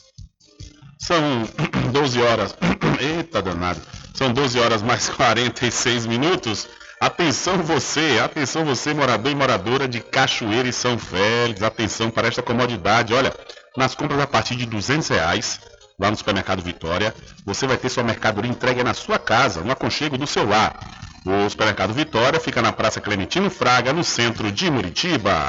São 0.98 1.20
12 1.92 2.22
horas. 2.22 2.56
Eita 3.00 3.42
danado. 3.42 3.80
São 4.14 4.32
12 4.32 4.58
horas 4.58 4.82
mais 4.82 5.08
46 5.08 6.06
minutos. 6.06 6.68
Atenção 7.02 7.58
você, 7.64 8.20
atenção 8.22 8.64
você, 8.64 8.94
morador 8.94 9.32
e 9.32 9.34
moradora 9.34 9.88
de 9.88 9.98
Cachoeira 9.98 10.68
e 10.68 10.72
São 10.72 10.96
Félix. 10.96 11.60
Atenção 11.60 12.12
para 12.12 12.28
esta 12.28 12.42
comodidade. 12.42 13.12
Olha, 13.12 13.34
nas 13.76 13.92
compras 13.92 14.20
a 14.20 14.26
partir 14.28 14.54
de 14.54 14.66
200 14.66 15.08
reais, 15.08 15.58
lá 15.98 16.12
no 16.12 16.16
supermercado 16.16 16.62
Vitória, 16.62 17.12
você 17.44 17.66
vai 17.66 17.76
ter 17.76 17.88
sua 17.88 18.04
mercadoria 18.04 18.48
entregue 18.48 18.84
na 18.84 18.94
sua 18.94 19.18
casa, 19.18 19.62
no 19.62 19.72
aconchego 19.72 20.16
do 20.16 20.28
seu 20.28 20.48
lar. 20.48 20.78
O 21.26 21.50
supermercado 21.50 21.92
Vitória 21.92 22.38
fica 22.38 22.62
na 22.62 22.72
Praça 22.72 23.00
Clementino 23.00 23.50
Fraga, 23.50 23.92
no 23.92 24.04
centro 24.04 24.52
de 24.52 24.70
Muritiba. 24.70 25.48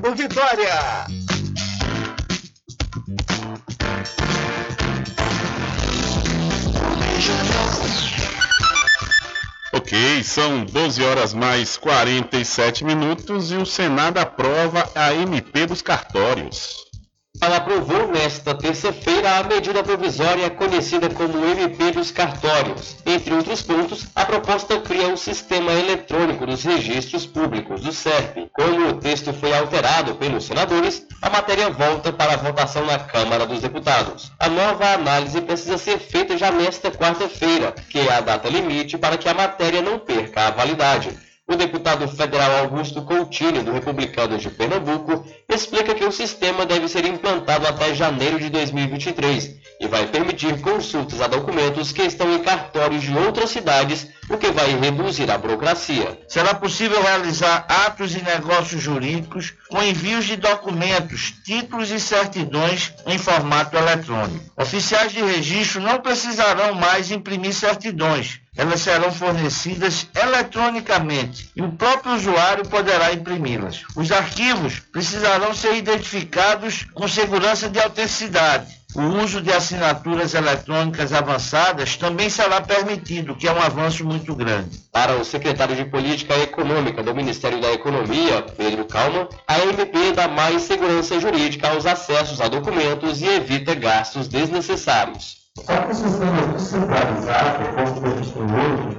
Vitória. 0.00 1.06
Ok, 9.72 10.22
são 10.24 10.64
12 10.64 11.02
horas 11.04 11.32
mais 11.32 11.76
47 11.76 12.84
minutos 12.84 13.52
e 13.52 13.54
o 13.54 13.64
Senado 13.64 14.18
aprova 14.18 14.90
a 14.96 15.14
MP 15.14 15.66
dos 15.66 15.80
cartórios. 15.80 16.83
Ela 17.40 17.56
aprovou 17.56 18.08
nesta 18.08 18.54
terça-feira 18.54 19.38
a 19.38 19.42
medida 19.42 19.82
provisória 19.82 20.48
conhecida 20.48 21.10
como 21.10 21.44
MP 21.44 21.90
dos 21.90 22.10
cartórios. 22.10 22.96
Entre 23.04 23.34
outros 23.34 23.60
pontos, 23.60 24.06
a 24.14 24.24
proposta 24.24 24.80
cria 24.80 25.08
um 25.08 25.16
sistema 25.16 25.72
eletrônico 25.72 26.46
dos 26.46 26.62
registros 26.62 27.26
públicos 27.26 27.82
do 27.82 27.92
SERP. 27.92 28.48
Como 28.50 28.88
o 28.88 28.94
texto 28.94 29.32
foi 29.34 29.52
alterado 29.52 30.14
pelos 30.14 30.44
senadores, 30.44 31.06
a 31.20 31.28
matéria 31.28 31.68
volta 31.68 32.12
para 32.12 32.32
a 32.32 32.38
votação 32.38 32.86
na 32.86 32.98
Câmara 32.98 33.44
dos 33.46 33.60
Deputados. 33.60 34.32
A 34.38 34.48
nova 34.48 34.94
análise 34.94 35.40
precisa 35.42 35.76
ser 35.76 35.98
feita 35.98 36.38
já 36.38 36.50
nesta 36.50 36.90
quarta-feira, 36.90 37.74
que 37.90 37.98
é 37.98 38.12
a 38.12 38.20
data 38.20 38.48
limite 38.48 38.96
para 38.96 39.18
que 39.18 39.28
a 39.28 39.34
matéria 39.34 39.82
não 39.82 39.98
perca 39.98 40.46
a 40.46 40.50
validade. 40.50 41.10
O 41.46 41.56
deputado 41.56 42.08
federal 42.08 42.64
Augusto 42.64 43.02
Coutinho, 43.02 43.62
do 43.62 43.72
Republicanos 43.72 44.40
de 44.40 44.48
Pernambuco, 44.48 45.26
explica 45.46 45.94
que 45.94 46.04
o 46.04 46.10
sistema 46.10 46.64
deve 46.64 46.88
ser 46.88 47.04
implantado 47.04 47.66
até 47.66 47.94
janeiro 47.94 48.38
de 48.38 48.48
2023 48.48 49.54
e 49.78 49.86
vai 49.86 50.06
permitir 50.06 50.58
consultas 50.62 51.20
a 51.20 51.26
documentos 51.26 51.92
que 51.92 52.00
estão 52.00 52.32
em 52.32 52.42
cartórios 52.42 53.02
de 53.02 53.14
outras 53.14 53.50
cidades, 53.50 54.08
o 54.28 54.38
que 54.38 54.50
vai 54.50 54.78
reduzir 54.78 55.30
a 55.30 55.38
burocracia. 55.38 56.18
Será 56.28 56.54
possível 56.54 57.02
realizar 57.02 57.66
atos 57.68 58.14
e 58.14 58.22
negócios 58.22 58.82
jurídicos 58.82 59.54
com 59.68 59.82
envios 59.82 60.24
de 60.24 60.36
documentos, 60.36 61.34
títulos 61.44 61.90
e 61.90 62.00
certidões 62.00 62.92
em 63.06 63.18
formato 63.18 63.76
eletrônico. 63.76 64.52
Oficiais 64.56 65.12
de 65.12 65.22
registro 65.22 65.80
não 65.80 66.00
precisarão 66.00 66.74
mais 66.74 67.10
imprimir 67.10 67.54
certidões. 67.54 68.40
Elas 68.56 68.82
serão 68.82 69.10
fornecidas 69.10 70.06
eletronicamente 70.14 71.50
e 71.56 71.62
o 71.62 71.72
próprio 71.72 72.14
usuário 72.14 72.64
poderá 72.64 73.12
imprimi-las. 73.12 73.82
Os 73.96 74.12
arquivos 74.12 74.78
precisarão 74.92 75.52
ser 75.54 75.74
identificados 75.74 76.86
com 76.94 77.08
segurança 77.08 77.68
de 77.68 77.80
autenticidade. 77.80 78.83
O 78.94 79.24
uso 79.24 79.40
de 79.40 79.52
assinaturas 79.52 80.34
eletrônicas 80.34 81.12
avançadas 81.12 81.96
também 81.96 82.30
será 82.30 82.60
permitido, 82.60 83.34
que 83.34 83.48
é 83.48 83.52
um 83.52 83.60
avanço 83.60 84.04
muito 84.04 84.36
grande. 84.36 84.78
Para 84.92 85.16
o 85.16 85.24
secretário 85.24 85.74
de 85.74 85.84
Política 85.84 86.38
Econômica 86.38 87.02
do 87.02 87.12
Ministério 87.12 87.60
da 87.60 87.72
Economia, 87.72 88.42
Pedro 88.56 88.84
Calma, 88.84 89.28
a 89.48 89.58
MP 89.58 90.12
dá 90.12 90.28
mais 90.28 90.62
segurança 90.62 91.18
jurídica 91.18 91.70
aos 91.70 91.86
acessos 91.86 92.40
a 92.40 92.46
documentos 92.46 93.20
e 93.20 93.26
evita 93.26 93.74
gastos 93.74 94.28
desnecessários. 94.28 95.38
Só 95.58 95.76
que 95.76 95.90
o 95.90 95.94
sistema 95.94 96.46
descentralizado, 96.52 97.64
como 97.74 98.06
a 98.06 98.16
gente 98.16 98.32
tem 98.32 98.42
hoje, 98.42 98.98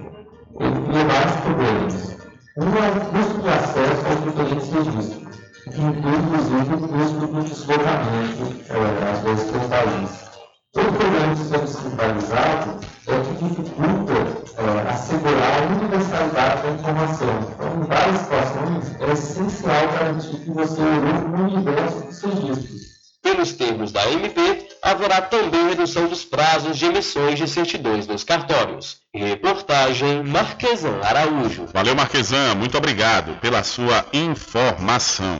ele 0.60 0.88
cria 0.88 1.06
vários 1.06 1.36
problemas. 1.38 2.16
Um 2.58 2.84
é 2.84 2.90
o 2.90 3.02
custo 3.12 3.42
de 3.42 3.50
acesso 3.50 4.06
aos 4.08 4.24
diferentes 4.26 4.70
registros 4.74 5.25
inclui, 5.68 6.16
inclusive, 6.16 6.74
o 6.76 6.88
custo 6.88 7.28
do 7.28 7.44
deslocamento, 7.44 8.44
é, 8.70 9.12
às 9.12 9.20
vezes, 9.20 9.52
pelo 9.52 9.70
país. 9.70 10.26
Todo 10.74 10.98
problema 10.98 11.34
de 11.34 11.40
sistema 11.40 11.64
descentralizado 11.64 12.80
é 13.08 13.20
que 13.22 13.44
dificulta 13.44 14.14
é, 14.58 14.90
assegurar 14.90 15.64
a 15.64 15.76
universalidade 15.76 16.64
da 16.64 16.70
informação. 16.72 17.40
Então, 17.54 17.76
em 17.76 17.88
várias 17.88 18.18
situações, 18.18 19.02
é 19.02 19.12
essencial 19.12 19.88
garantir 19.94 20.38
que 20.40 20.52
você 20.52 20.82
use 20.82 21.26
o 21.26 21.58
universo 21.58 22.02
dos 22.06 22.22
registros. 22.22 22.95
Pelos 23.26 23.54
termos 23.54 23.92
da 23.92 24.08
MP, 24.12 24.68
haverá 24.84 25.20
também 25.20 25.70
redução 25.70 26.08
dos 26.08 26.24
prazos 26.24 26.78
de 26.78 26.86
emissões 26.86 27.40
de 27.40 27.48
certidões 27.48 28.06
nos 28.06 28.24
cartórios. 28.24 28.98
Reportagem 29.12 30.22
Marquesan 30.24 31.00
Araújo. 31.02 31.66
Valeu, 31.74 31.96
Marquesan. 31.96 32.54
Muito 32.54 32.78
obrigado 32.78 33.34
pela 33.42 33.64
sua 33.64 34.06
informação. 34.14 35.40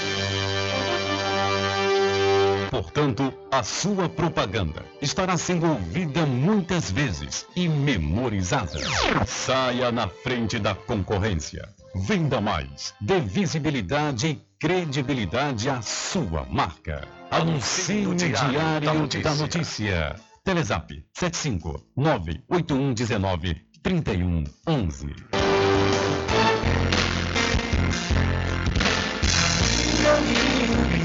Portanto, 2.71 3.33
a 3.51 3.63
sua 3.63 4.07
propaganda 4.07 4.85
estará 5.01 5.37
sendo 5.37 5.67
ouvida 5.67 6.25
muitas 6.25 6.89
vezes 6.89 7.45
e 7.53 7.67
memorizada. 7.67 8.79
Saia 9.27 9.91
na 9.91 10.07
frente 10.07 10.57
da 10.57 10.73
concorrência. 10.73 11.67
Venda 11.93 12.39
mais. 12.39 12.93
Dê 13.01 13.19
visibilidade 13.19 14.27
e 14.27 14.41
credibilidade 14.57 15.69
à 15.69 15.81
sua 15.81 16.45
marca. 16.49 17.05
Anuncie 17.29 18.03
no 18.03 18.15
Diário 18.15 19.21
da 19.21 19.35
Notícia. 19.35 20.15
Telezap 20.45 20.93
75 21.13 21.83
98119 21.97 23.65
3111. 23.83 25.13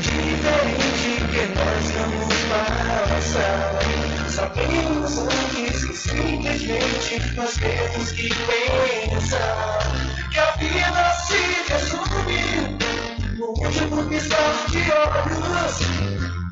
diferente 0.06 1.15
que 1.36 1.46
nós 1.54 1.90
vamos 1.90 2.34
passar. 2.48 3.78
Sabemos 4.30 5.18
antes 5.18 5.84
que 5.84 5.94
simplesmente 5.94 7.36
nós 7.36 7.54
temos 7.58 8.12
que 8.12 8.28
pensar 8.28 9.78
que 10.32 10.38
a 10.38 10.50
vida 10.52 11.12
se 11.26 11.72
resume 11.72 12.78
no 13.36 13.48
último 13.48 14.04
piscar 14.08 14.66
de 14.70 14.78
olhos. 14.78 15.76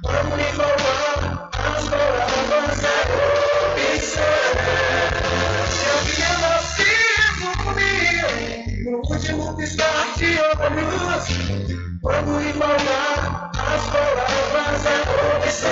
Vamos 0.02 0.38
igualar 0.52 1.50
as 1.52 1.88
palavras 1.88 2.84
a 2.84 3.94
opção. 3.94 4.43
Último 9.14 9.54
piscar 9.56 10.16
de 10.16 10.26
olhos. 10.38 11.28
Vamos 12.02 12.46
igualar 12.46 13.50
as 13.56 13.86
palavras 13.90 14.86
a 14.86 15.36
opção. 15.38 15.70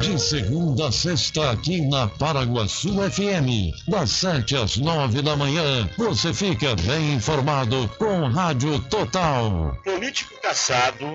De 0.00 0.18
segunda 0.18 0.88
a 0.88 0.92
sexta, 0.92 1.50
aqui 1.52 1.80
na 1.82 2.08
Paraguaçu 2.08 2.94
FM, 3.10 3.72
das 3.86 4.10
7 4.10 4.56
às 4.56 4.76
9 4.76 5.22
da 5.22 5.36
manhã, 5.36 5.88
você 5.96 6.34
fica 6.34 6.74
bem 6.76 7.14
informado 7.14 7.88
com 7.98 8.28
Rádio 8.28 8.80
Total. 8.80 9.78
Político 9.84 10.34
caçado 10.42 11.14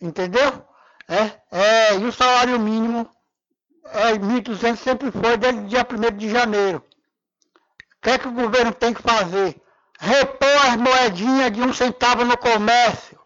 entendeu? 0.00 0.62
É, 1.08 1.32
é, 1.50 1.96
e 1.96 2.04
o 2.04 2.12
salário 2.12 2.58
mínimo 2.60 3.08
é 3.84 4.12
1.200 4.12 4.76
sempre 4.76 5.10
foi 5.10 5.36
desde 5.36 5.60
o 5.60 5.66
dia 5.66 5.86
1 5.88 6.16
de 6.16 6.30
janeiro. 6.30 6.84
O 7.98 8.02
que 8.02 8.10
é 8.10 8.18
que 8.18 8.28
o 8.28 8.32
governo 8.32 8.72
tem 8.72 8.92
que 8.92 9.02
fazer? 9.02 9.60
Repor 9.98 10.66
as 10.66 10.76
moedinhas 10.76 11.52
de 11.52 11.62
um 11.62 11.72
centavo 11.72 12.24
no 12.24 12.36
comércio. 12.36 13.18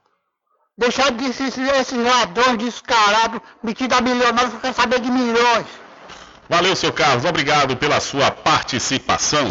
Deixar 0.79 1.11
de 1.11 1.27
esses, 1.27 1.59
esses 1.59 1.99
ladrões 1.99 2.57
descarados, 2.59 3.41
metidos 3.63 3.99
a 3.99 4.01
milionários, 4.01 4.55
quer 4.61 4.73
saber 4.73 5.01
de 5.01 5.11
milhões. 5.11 5.67
Valeu, 6.49 6.75
seu 6.77 6.93
Carlos. 6.93 7.25
Obrigado 7.25 7.77
pela 7.77 8.01
sua 8.01 8.31
participação. 8.31 9.51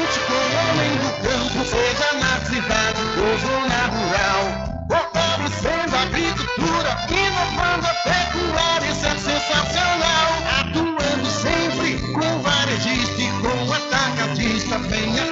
com 0.19 0.33
o 0.33 0.51
homem 0.69 0.91
do 0.97 1.11
campo, 1.21 1.65
seja 1.65 2.09
na 2.19 2.33
cidade 2.45 3.01
ou 3.19 3.37
zona 3.39 3.81
rural. 3.87 4.43
Fortalecendo 4.89 5.95
a 5.95 6.01
agricultura, 6.01 6.97
inovando 7.09 7.87
a 7.87 7.93
pecuária, 8.03 8.91
isso 8.91 9.05
é 9.05 9.15
sensacional. 9.17 10.29
Atuando 10.59 11.29
sempre 11.29 11.99
com 12.13 12.39
varejista 12.41 13.21
e 13.21 13.29
com 13.41 13.73
atacadista, 13.73 14.77
venha 14.79 15.31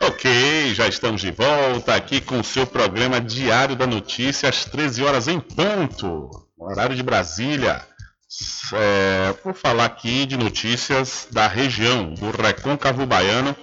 Ok, 0.00 0.74
já 0.74 0.86
estamos 0.86 1.20
de 1.20 1.32
volta 1.32 1.96
aqui 1.96 2.20
com 2.20 2.38
o 2.38 2.44
seu 2.44 2.64
programa 2.64 3.20
Diário 3.20 3.74
da 3.74 3.84
Notícia, 3.84 4.48
às 4.48 4.64
13 4.64 5.02
horas 5.02 5.26
em 5.26 5.40
ponto, 5.40 6.30
horário 6.56 6.94
de 6.94 7.02
Brasília. 7.02 7.82
É, 8.74 9.34
vou 9.44 9.52
falar 9.52 9.86
aqui 9.86 10.24
de 10.24 10.36
notícias 10.36 11.26
da 11.32 11.48
região 11.48 12.14
do 12.14 12.30
Recôncavo 12.30 13.04
Baiano 13.06 13.56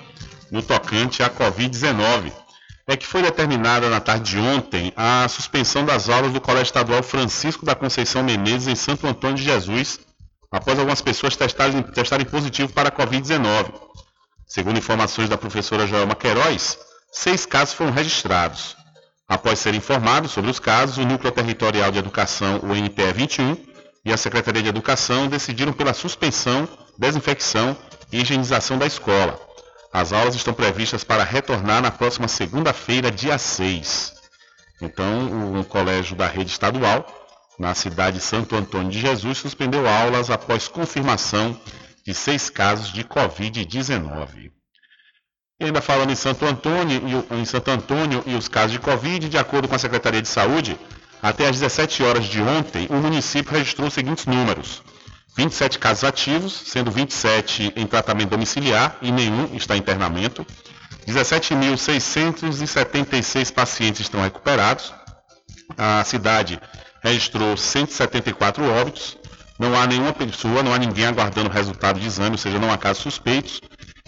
no 0.52 0.62
tocante 0.62 1.24
à 1.24 1.30
Covid-19. 1.30 2.32
É 2.86 2.98
que 2.98 3.08
foi 3.08 3.22
determinada 3.22 3.90
na 3.90 4.02
tarde 4.02 4.32
de 4.32 4.40
ontem 4.40 4.92
a 4.98 5.26
suspensão 5.30 5.86
das 5.86 6.10
aulas 6.10 6.34
do 6.34 6.42
Colégio 6.42 6.66
Estadual 6.66 7.02
Francisco 7.02 7.66
da 7.66 7.76
Conceição 7.76 8.24
Menezes 8.24 8.68
em 8.68 8.76
Santo 8.76 9.08
Antônio 9.08 9.38
de 9.38 9.44
Jesus, 9.44 10.02
após 10.52 10.78
algumas 10.78 11.02
pessoas 11.02 11.38
testarem, 11.38 11.82
testarem 11.82 12.26
positivo 12.26 12.74
para 12.74 12.90
a 12.90 12.92
Covid-19. 12.92 13.90
Segundo 14.50 14.80
informações 14.80 15.30
da 15.30 15.38
professora 15.38 15.86
Joelma 15.86 16.16
Queiroz, 16.16 16.80
seis 17.12 17.46
casos 17.46 17.76
foram 17.76 17.92
registrados. 17.92 18.76
Após 19.28 19.60
ser 19.60 19.76
informado 19.76 20.28
sobre 20.28 20.50
os 20.50 20.58
casos, 20.58 20.98
o 20.98 21.06
Núcleo 21.06 21.32
Territorial 21.32 21.92
de 21.92 22.00
Educação, 22.00 22.60
o 22.64 22.76
NPE 22.76 23.14
21, 23.14 23.56
e 24.04 24.12
a 24.12 24.18
Secretaria 24.18 24.64
de 24.64 24.70
Educação 24.70 25.28
decidiram 25.28 25.72
pela 25.72 25.94
suspensão, 25.94 26.68
desinfecção 26.98 27.78
e 28.12 28.22
higienização 28.22 28.80
da 28.80 28.88
escola. 28.88 29.40
As 29.94 30.12
aulas 30.12 30.34
estão 30.34 30.52
previstas 30.52 31.04
para 31.04 31.24
retornar 31.24 31.80
na 31.84 31.92
próxima 31.92 32.28
segunda-feira, 32.28 33.12
dia 33.12 33.38
6. 33.38 34.14
Então, 34.82 35.60
o 35.60 35.64
colégio 35.64 36.16
da 36.16 36.26
rede 36.26 36.50
estadual, 36.50 37.06
na 37.60 37.76
cidade 37.76 38.18
de 38.18 38.24
Santo 38.24 38.56
Antônio 38.56 38.90
de 38.90 39.00
Jesus, 39.00 39.38
suspendeu 39.38 39.88
aulas 39.88 40.32
após 40.32 40.68
confirmação 40.68 41.56
de 42.06 42.14
seis 42.14 42.50
casos 42.50 42.92
de 42.92 43.04
Covid-19. 43.04 44.52
E 45.60 45.66
ainda 45.66 45.82
falando 45.82 46.12
em 46.12 46.16
Santo, 46.16 46.46
Antônio, 46.46 47.26
em 47.32 47.46
Santo 47.46 47.70
Antônio 47.70 48.24
e 48.26 48.36
os 48.36 48.48
casos 48.48 48.72
de 48.72 48.80
Covid, 48.80 49.28
de 49.28 49.38
acordo 49.38 49.68
com 49.68 49.76
a 49.76 49.80
Secretaria 49.80 50.22
de 50.22 50.28
Saúde, 50.28 50.80
até 51.22 51.48
às 51.48 51.60
17 51.60 52.02
horas 52.04 52.26
de 52.26 52.42
ontem, 52.42 52.88
o 52.90 52.96
município 52.96 53.52
registrou 53.52 53.90
os 53.90 53.94
seguintes 53.94 54.26
números. 54.26 54.82
27 55.36 55.78
casos 55.78 56.06
ativos, 56.06 56.54
sendo 56.54 56.90
27 56.90 57.74
em 57.76 57.86
tratamento 57.86 58.30
domiciliar 58.30 58.98
e 59.02 59.12
nenhum 59.12 59.54
está 59.56 59.76
em 59.76 59.80
internamento. 59.80 60.48
17.676 61.06 63.54
pacientes 63.54 64.00
estão 64.02 64.22
recuperados. 64.22 64.94
A 65.78 66.04
cidade 66.06 66.60
registrou 67.02 67.58
174 67.58 68.64
óbitos. 68.64 69.18
Não 69.60 69.78
há 69.78 69.86
nenhuma 69.86 70.14
pessoa, 70.14 70.64
não 70.64 70.74
há 70.74 70.78
ninguém 70.78 71.06
aguardando 71.06 71.50
resultado 71.50 72.00
de 72.00 72.08
exame, 72.08 72.32
ou 72.32 72.38
seja, 72.38 72.58
não 72.58 72.72
há 72.72 72.78
casos 72.78 73.04
suspeitos. 73.04 73.60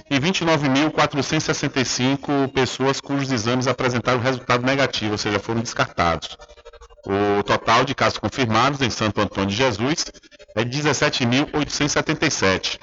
E 0.09 0.17
29.465 0.17 2.47
pessoas 2.53 3.01
cujos 3.01 3.29
exames 3.31 3.67
apresentaram 3.67 4.21
resultado 4.21 4.65
negativo, 4.65 5.11
ou 5.11 5.17
seja, 5.17 5.39
foram 5.39 5.59
descartados. 5.59 6.37
O 7.05 7.43
total 7.43 7.83
de 7.83 7.93
casos 7.93 8.17
confirmados 8.17 8.79
em 8.81 8.89
Santo 8.89 9.19
Antônio 9.19 9.49
de 9.49 9.57
Jesus 9.57 10.05
é 10.55 10.63
17.877. 10.63 12.79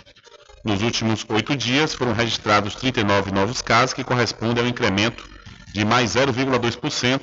Nos 0.64 0.82
últimos 0.82 1.24
oito 1.30 1.56
dias 1.56 1.94
foram 1.94 2.12
registrados 2.12 2.74
39 2.74 3.32
novos 3.32 3.62
casos, 3.62 3.94
que 3.94 4.04
correspondem 4.04 4.62
ao 4.62 4.68
incremento 4.68 5.26
de 5.72 5.86
mais 5.86 6.16
0,2% 6.16 7.18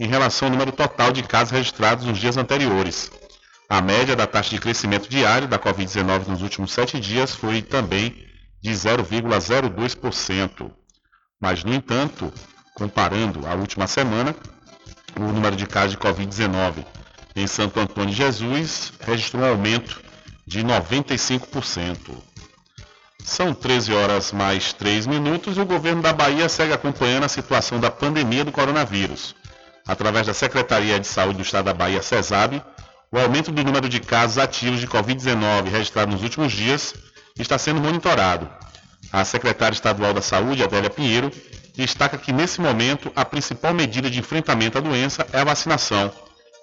em 0.00 0.06
relação 0.06 0.48
ao 0.48 0.52
número 0.52 0.72
total 0.72 1.12
de 1.12 1.22
casos 1.22 1.52
registrados 1.52 2.04
nos 2.04 2.18
dias 2.18 2.36
anteriores. 2.36 3.10
A 3.72 3.80
média 3.80 4.14
da 4.14 4.26
taxa 4.26 4.50
de 4.50 4.60
crescimento 4.60 5.08
diário 5.08 5.48
da 5.48 5.58
Covid-19 5.58 6.26
nos 6.26 6.42
últimos 6.42 6.74
sete 6.74 7.00
dias 7.00 7.34
foi 7.34 7.62
também 7.62 8.14
de 8.62 8.70
0,02%. 8.70 10.70
Mas, 11.40 11.64
no 11.64 11.72
entanto, 11.72 12.30
comparando 12.74 13.46
a 13.46 13.54
última 13.54 13.86
semana, 13.86 14.36
o 15.18 15.22
número 15.22 15.56
de 15.56 15.66
casos 15.66 15.92
de 15.92 15.96
Covid-19 15.96 16.84
em 17.34 17.46
Santo 17.46 17.80
Antônio 17.80 18.10
de 18.10 18.16
Jesus 18.16 18.92
registrou 19.00 19.42
um 19.42 19.48
aumento 19.48 20.02
de 20.46 20.62
95%. 20.62 21.96
São 23.24 23.54
13 23.54 23.94
horas 23.94 24.32
mais 24.32 24.74
3 24.74 25.06
minutos 25.06 25.56
e 25.56 25.60
o 25.62 25.64
governo 25.64 26.02
da 26.02 26.12
Bahia 26.12 26.46
segue 26.46 26.74
acompanhando 26.74 27.24
a 27.24 27.28
situação 27.28 27.80
da 27.80 27.90
pandemia 27.90 28.44
do 28.44 28.52
coronavírus. 28.52 29.34
Através 29.88 30.26
da 30.26 30.34
Secretaria 30.34 31.00
de 31.00 31.06
Saúde 31.06 31.38
do 31.38 31.42
Estado 31.42 31.64
da 31.64 31.74
Bahia, 31.74 32.02
CESAB, 32.02 32.62
o 33.12 33.18
aumento 33.18 33.52
do 33.52 33.62
número 33.62 33.90
de 33.90 34.00
casos 34.00 34.38
ativos 34.38 34.80
de 34.80 34.88
Covid-19 34.88 35.68
registrados 35.70 36.14
nos 36.14 36.22
últimos 36.22 36.50
dias 36.52 36.94
está 37.38 37.58
sendo 37.58 37.80
monitorado. 37.80 38.48
A 39.12 39.22
secretária 39.22 39.74
estadual 39.74 40.14
da 40.14 40.22
Saúde, 40.22 40.64
Adélia 40.64 40.88
Pinheiro, 40.88 41.30
destaca 41.76 42.16
que 42.16 42.32
nesse 42.32 42.58
momento 42.58 43.12
a 43.14 43.22
principal 43.24 43.74
medida 43.74 44.10
de 44.10 44.18
enfrentamento 44.18 44.78
à 44.78 44.80
doença 44.80 45.26
é 45.30 45.40
a 45.40 45.44
vacinação. 45.44 46.10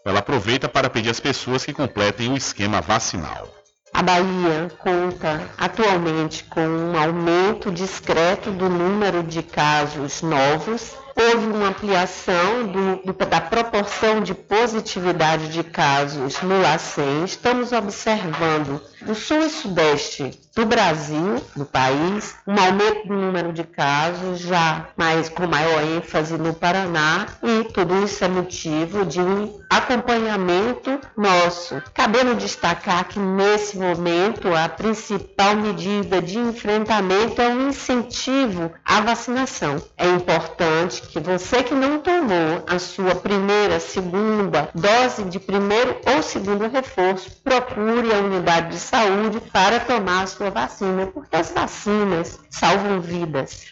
Ela 0.03 0.19
aproveita 0.19 0.67
para 0.67 0.89
pedir 0.89 1.11
às 1.11 1.19
pessoas 1.19 1.63
que 1.63 1.73
completem 1.73 2.31
o 2.31 2.37
esquema 2.37 2.81
vacinal. 2.81 3.47
A 3.93 4.01
Bahia 4.01 4.71
conta 4.79 5.49
atualmente 5.57 6.43
com 6.45 6.61
um 6.61 6.97
aumento 6.97 7.71
discreto 7.71 8.49
do 8.49 8.69
número 8.69 9.23
de 9.23 9.43
casos 9.43 10.21
novos. 10.21 10.95
Houve 11.15 11.45
uma 11.47 11.67
ampliação 11.69 12.67
do- 12.67 13.13
do- 13.13 13.25
da 13.25 13.41
proporção 13.41 14.21
de 14.21 14.33
positividade 14.33 15.49
de 15.49 15.63
casos 15.63 16.41
no 16.41 16.61
LACEN. 16.61 17.23
Estamos 17.25 17.71
observando 17.71 18.81
no 19.01 19.15
sul 19.15 19.39
e 19.45 19.49
sudeste 19.49 20.31
do 20.55 20.65
Brasil, 20.65 21.41
do 21.55 21.65
país, 21.65 22.35
um 22.45 22.59
aumento 22.59 23.07
do 23.07 23.13
número 23.15 23.53
de 23.53 23.63
casos, 23.63 24.39
já 24.39 24.87
mais, 24.97 25.29
com 25.29 25.47
maior 25.47 25.81
ênfase 25.83 26.37
no 26.37 26.53
Paraná, 26.53 27.27
e 27.41 27.63
tudo 27.71 28.03
isso 28.03 28.23
é 28.25 28.27
motivo 28.27 29.05
de 29.05 29.21
um 29.21 29.57
acompanhamento 29.69 30.99
nosso. 31.15 31.81
Cabendo 31.93 32.35
destacar 32.35 33.05
que 33.07 33.19
nesse 33.19 33.77
momento 33.77 34.53
a 34.53 34.67
principal 34.67 35.55
medida 35.55 36.21
de 36.21 36.37
enfrentamento 36.37 37.41
é 37.41 37.47
o 37.53 37.69
incentivo 37.69 38.71
à 38.83 38.99
vacinação. 39.01 39.81
É 39.97 40.07
importante 40.07 40.98
que 41.07 41.19
você 41.19 41.63
que 41.63 41.73
não 41.73 41.99
tomou 41.99 42.63
a 42.67 42.79
sua 42.79 43.15
primeira, 43.15 43.79
segunda 43.79 44.69
dose 44.73 45.23
de 45.23 45.39
primeiro 45.39 45.99
ou 46.05 46.21
segundo 46.21 46.67
reforço, 46.67 47.31
procure 47.43 48.13
a 48.13 48.19
unidade 48.19 48.71
de 48.71 48.79
saúde 48.79 49.39
para 49.51 49.79
tomar 49.79 50.23
a 50.23 50.27
sua 50.27 50.49
vacina, 50.49 51.07
porque 51.07 51.35
as 51.35 51.51
vacinas 51.51 52.39
salvam 52.49 53.01
vidas. 53.01 53.65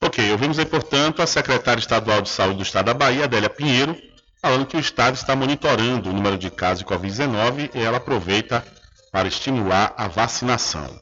Ok, 0.00 0.30
ouvimos 0.32 0.58
aí, 0.58 0.66
portanto, 0.66 1.22
a 1.22 1.26
secretária 1.26 1.80
estadual 1.80 2.20
de 2.20 2.28
saúde 2.28 2.58
do 2.58 2.62
estado 2.62 2.86
da 2.86 2.94
Bahia, 2.94 3.24
Adélia 3.24 3.48
Pinheiro, 3.48 3.96
falando 4.40 4.66
que 4.66 4.76
o 4.76 4.80
estado 4.80 5.14
está 5.14 5.34
monitorando 5.34 6.10
o 6.10 6.12
número 6.12 6.36
de 6.36 6.50
casos 6.50 6.80
de 6.80 6.84
Covid-19 6.84 7.70
e 7.74 7.80
ela 7.80 7.96
aproveita 7.96 8.62
para 9.10 9.26
estimular 9.26 9.94
a 9.96 10.06
vacinação. 10.06 11.00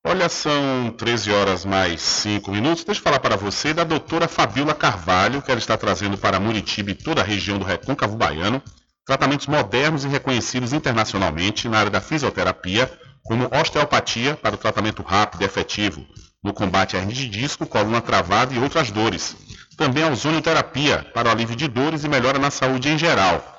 Olha, 0.06 0.30
são 0.30 0.92
13 0.98 1.32
horas 1.32 1.66
mais 1.66 2.02
5 2.02 2.52
minutos. 2.52 2.84
Deixa 2.84 3.00
eu 3.00 3.04
falar 3.04 3.20
para 3.20 3.36
você 3.36 3.74
da 3.74 3.84
doutora 3.84 4.28
Fabiola 4.28 4.74
Carvalho, 4.74 5.42
que 5.42 5.52
ela 5.52 5.60
está 5.60 5.78
trazendo 5.78 6.18
para 6.18 6.40
Muritiba 6.40 6.92
e 6.92 6.96
toda 6.96 7.22
a 7.22 7.24
região 7.24 7.58
do 7.58 7.66
Recôncavo 7.66 8.16
Baiano 8.16 8.62
tratamentos 9.10 9.48
modernos 9.48 10.06
e 10.06 10.08
reconhecidos 10.08 10.72
internacionalmente 10.72 11.68
na 11.68 11.80
área 11.80 11.90
da 11.90 12.00
fisioterapia, 12.00 12.88
como 13.24 13.50
osteopatia 13.52 14.36
para 14.36 14.54
o 14.54 14.58
tratamento 14.58 15.02
rápido 15.02 15.42
e 15.42 15.46
efetivo 15.46 16.06
no 16.44 16.54
combate 16.54 16.96
à 16.96 17.00
hernia 17.00 17.16
de 17.16 17.28
disco, 17.28 17.66
coluna 17.66 18.02
travada 18.02 18.54
e 18.54 18.60
outras 18.60 18.92
dores. 18.92 19.36
Também 19.76 20.04
a 20.04 20.10
ozonioterapia 20.10 21.08
para 21.12 21.28
o 21.28 21.32
alívio 21.32 21.56
de 21.56 21.68
dores 21.68 22.04
e 22.04 22.08
melhora 22.08 22.38
na 22.38 22.52
saúde 22.52 22.88
em 22.88 23.00
geral. 23.00 23.59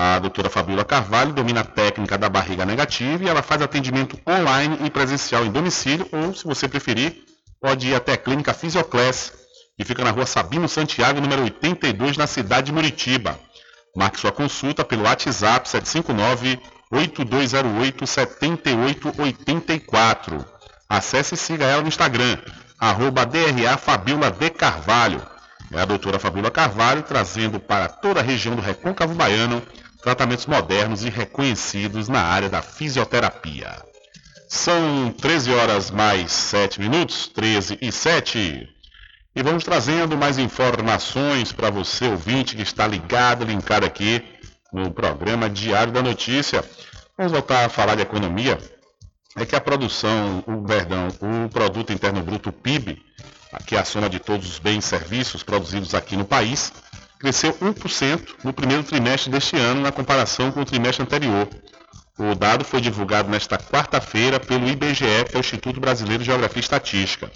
A 0.00 0.20
doutora 0.20 0.48
Fabiola 0.48 0.84
Carvalho 0.84 1.32
domina 1.32 1.62
a 1.62 1.64
técnica 1.64 2.16
da 2.16 2.28
barriga 2.28 2.64
negativa 2.64 3.24
e 3.24 3.28
ela 3.28 3.42
faz 3.42 3.60
atendimento 3.60 4.16
online 4.24 4.78
e 4.84 4.90
presencial 4.90 5.44
em 5.44 5.50
domicílio 5.50 6.08
ou, 6.12 6.32
se 6.32 6.44
você 6.44 6.68
preferir, 6.68 7.24
pode 7.60 7.88
ir 7.88 7.96
até 7.96 8.12
a 8.12 8.16
clínica 8.16 8.54
Fisioclass, 8.54 9.32
que 9.76 9.84
fica 9.84 10.04
na 10.04 10.12
rua 10.12 10.24
Sabino 10.24 10.68
Santiago, 10.68 11.20
número 11.20 11.42
82, 11.42 12.16
na 12.16 12.28
cidade 12.28 12.66
de 12.66 12.72
Muritiba. 12.72 13.36
Marque 13.96 14.20
sua 14.20 14.30
consulta 14.30 14.84
pelo 14.84 15.02
WhatsApp 15.02 15.68
759 15.68 16.60
8208 16.92 18.06
7884. 18.06 20.44
Acesse 20.88 21.34
e 21.34 21.36
siga 21.36 21.64
ela 21.64 21.82
no 21.82 21.88
Instagram, 21.88 22.38
arroba 22.78 23.26
DRA 23.26 23.76
Fabiola 23.76 24.30
de 24.30 24.48
Carvalho. 24.48 25.20
É 25.72 25.80
a 25.80 25.84
doutora 25.84 26.20
Fabiola 26.20 26.52
Carvalho 26.52 27.02
trazendo 27.02 27.58
para 27.58 27.88
toda 27.88 28.20
a 28.20 28.22
região 28.22 28.54
do 28.54 28.62
Recôncavo 28.62 29.16
Baiano 29.16 29.60
tratamentos 30.02 30.46
modernos 30.46 31.04
e 31.04 31.10
reconhecidos 31.10 32.08
na 32.08 32.20
área 32.20 32.48
da 32.48 32.62
fisioterapia. 32.62 33.82
São 34.48 35.12
13 35.12 35.52
horas 35.52 35.90
mais 35.90 36.32
7 36.32 36.80
minutos, 36.80 37.28
13 37.28 37.78
e 37.80 37.92
7. 37.92 38.68
E 39.36 39.42
vamos 39.42 39.62
trazendo 39.62 40.16
mais 40.16 40.38
informações 40.38 41.52
para 41.52 41.70
você, 41.70 42.06
ouvinte, 42.06 42.56
que 42.56 42.62
está 42.62 42.86
ligado, 42.86 43.44
linkado 43.44 43.84
aqui 43.84 44.24
no 44.72 44.90
programa 44.90 45.50
Diário 45.50 45.92
da 45.92 46.02
Notícia. 46.02 46.64
Vamos 47.16 47.32
voltar 47.32 47.66
a 47.66 47.68
falar 47.68 47.94
de 47.94 48.02
economia. 48.02 48.58
É 49.36 49.44
que 49.44 49.54
a 49.54 49.60
produção, 49.60 50.42
o 50.46 50.64
perdão, 50.64 51.08
o 51.20 51.48
Produto 51.48 51.92
Interno 51.92 52.22
Bruto, 52.22 52.50
PIB, 52.50 53.00
que 53.66 53.76
é 53.76 53.78
a 53.78 53.84
soma 53.84 54.08
de 54.08 54.18
todos 54.18 54.48
os 54.48 54.58
bens 54.58 54.84
e 54.84 54.88
serviços 54.88 55.42
produzidos 55.42 55.94
aqui 55.94 56.16
no 56.16 56.24
país, 56.24 56.72
cresceu 57.18 57.52
1% 57.54 58.36
no 58.44 58.52
primeiro 58.52 58.82
trimestre 58.82 59.30
deste 59.30 59.56
ano 59.56 59.80
na 59.80 59.92
comparação 59.92 60.52
com 60.52 60.60
o 60.60 60.64
trimestre 60.64 61.02
anterior. 61.02 61.48
O 62.18 62.34
dado 62.34 62.64
foi 62.64 62.80
divulgado 62.80 63.28
nesta 63.30 63.58
quarta-feira 63.58 64.40
pelo 64.40 64.68
IBGE, 64.68 65.24
que 65.28 65.36
é 65.36 65.38
o 65.38 65.40
Instituto 65.40 65.80
Brasileiro 65.80 66.22
de 66.22 66.26
Geografia 66.26 66.58
e 66.58 66.62
Estatística. 66.62 67.30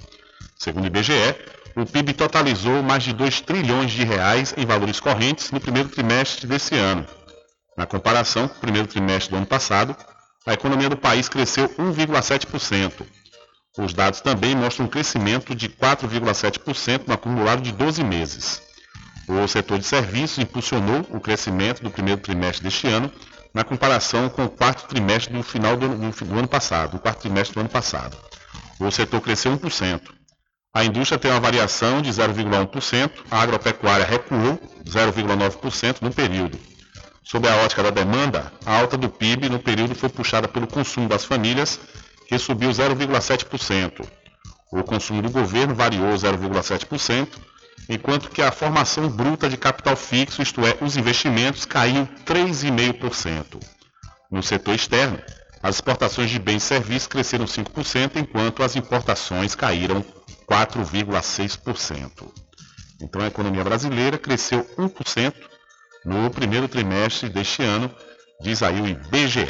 Segundo 0.59 0.85
o 0.85 0.87
IBGE, 0.87 1.37
o 1.77 1.87
PIB 1.87 2.13
totalizou 2.13 2.83
mais 2.83 3.03
de 3.03 3.13
2 3.13 3.41
trilhões 3.41 3.91
de 3.93 4.05
reais 4.05 4.55
em 4.57 4.67
valores 4.67 5.01
correntes 5.01 5.51
no 5.51 5.61
primeiro 5.61 5.89
trimestre 5.89 6.47
desse 6.47 6.75
ano. 6.75 7.07
Na 7.77 7.87
comparação 7.87 8.49
com 8.49 8.57
o 8.57 8.61
primeiro 8.61 8.89
trimestre 8.89 9.31
do 9.31 9.37
ano 9.37 9.47
passado, 9.47 9.97
a 10.47 10.53
economia 10.53 10.89
do 10.89 10.97
país 10.97 11.29
cresceu 11.29 11.69
1,7%. 11.71 13.07
Os 13.79 13.95
dados 13.95 14.21
também 14.21 14.55
mostram 14.55 14.87
um 14.87 14.89
crescimento 14.89 15.55
de 15.55 15.69
4,7% 15.69 17.07
no 17.07 17.15
acumulado 17.15 17.63
de 17.63 17.73
12 17.73 18.05
meses. 18.05 18.72
O 19.41 19.49
setor 19.49 19.79
de 19.79 19.87
serviços 19.87 20.39
impulsionou 20.39 21.07
o 21.09 21.19
crescimento 21.19 21.83
do 21.83 21.91
primeiro 21.91 22.21
trimestre 22.21 22.63
deste 22.65 22.87
ano 22.87 23.11
na 23.55 23.65
comparação 23.65 24.29
com 24.29 24.45
o 24.45 24.49
quarto 24.49 24.87
trimestre 24.87 25.33
do 25.33 25.43
final 25.43 25.75
do, 25.75 25.89
do 25.89 26.39
ano 26.39 26.47
passado, 26.47 26.99
o 26.99 27.01
quarto 27.01 27.23
trimestre 27.23 27.55
do 27.55 27.61
ano 27.61 27.69
passado. 27.71 28.15
O 28.79 28.91
setor 28.91 29.23
cresceu 29.23 29.57
1%. 29.57 30.03
A 30.75 30.85
indústria 30.85 31.19
tem 31.19 31.31
uma 31.31 31.41
variação 31.41 32.03
de 32.03 32.11
0,1%, 32.11 33.11
a 33.31 33.41
agropecuária 33.41 34.05
recuou 34.05 34.61
0,9% 34.85 36.03
no 36.03 36.13
período. 36.13 36.59
Sob 37.25 37.49
a 37.49 37.57
ótica 37.57 37.83
da 37.83 37.91
demanda, 37.91 38.53
a 38.67 38.79
alta 38.79 38.99
do 38.99 39.09
PIB 39.09 39.49
no 39.49 39.59
período 39.59 39.95
foi 39.95 40.11
puxada 40.11 40.47
pelo 40.47 40.67
consumo 40.67 41.09
das 41.09 41.25
famílias 41.25 41.81
que 42.29 42.39
subiu 42.39 42.69
0,7%. 42.71 44.07
O 44.71 44.83
consumo 44.83 45.23
do 45.23 45.31
governo 45.31 45.75
variou 45.75 46.15
0,7%, 46.15 47.29
enquanto 47.89 48.31
que 48.31 48.43
a 48.43 48.53
formação 48.53 49.09
bruta 49.09 49.49
de 49.49 49.57
capital 49.57 49.97
fixo, 49.97 50.43
isto 50.43 50.65
é, 50.67 50.77
os 50.81 50.97
investimentos, 50.97 51.65
caiu 51.65 52.09
3,5%. 52.25 53.61
No 54.31 54.43
setor 54.43 54.75
externo, 54.75 55.19
as 55.63 55.77
exportações 55.77 56.31
de 56.31 56.39
bens 56.39 56.65
e 56.65 56.67
serviços 56.67 57.07
cresceram 57.07 57.45
5%, 57.45 58.17
enquanto 58.17 58.63
as 58.63 58.75
importações 58.75 59.55
caíram 59.55 60.05
4,6%. 60.51 62.29
Então 63.01 63.23
a 63.23 63.27
economia 63.27 63.65
brasileira 63.65 64.19
cresceu 64.19 64.65
1% 64.77 65.35
no 66.05 66.31
primeiro 66.31 66.67
trimestre 66.69 67.29
deste 67.29 67.63
ano, 67.63 67.95
diz 68.41 68.63
aí 68.63 68.81
o 68.81 68.87
IBGE. 68.87 69.49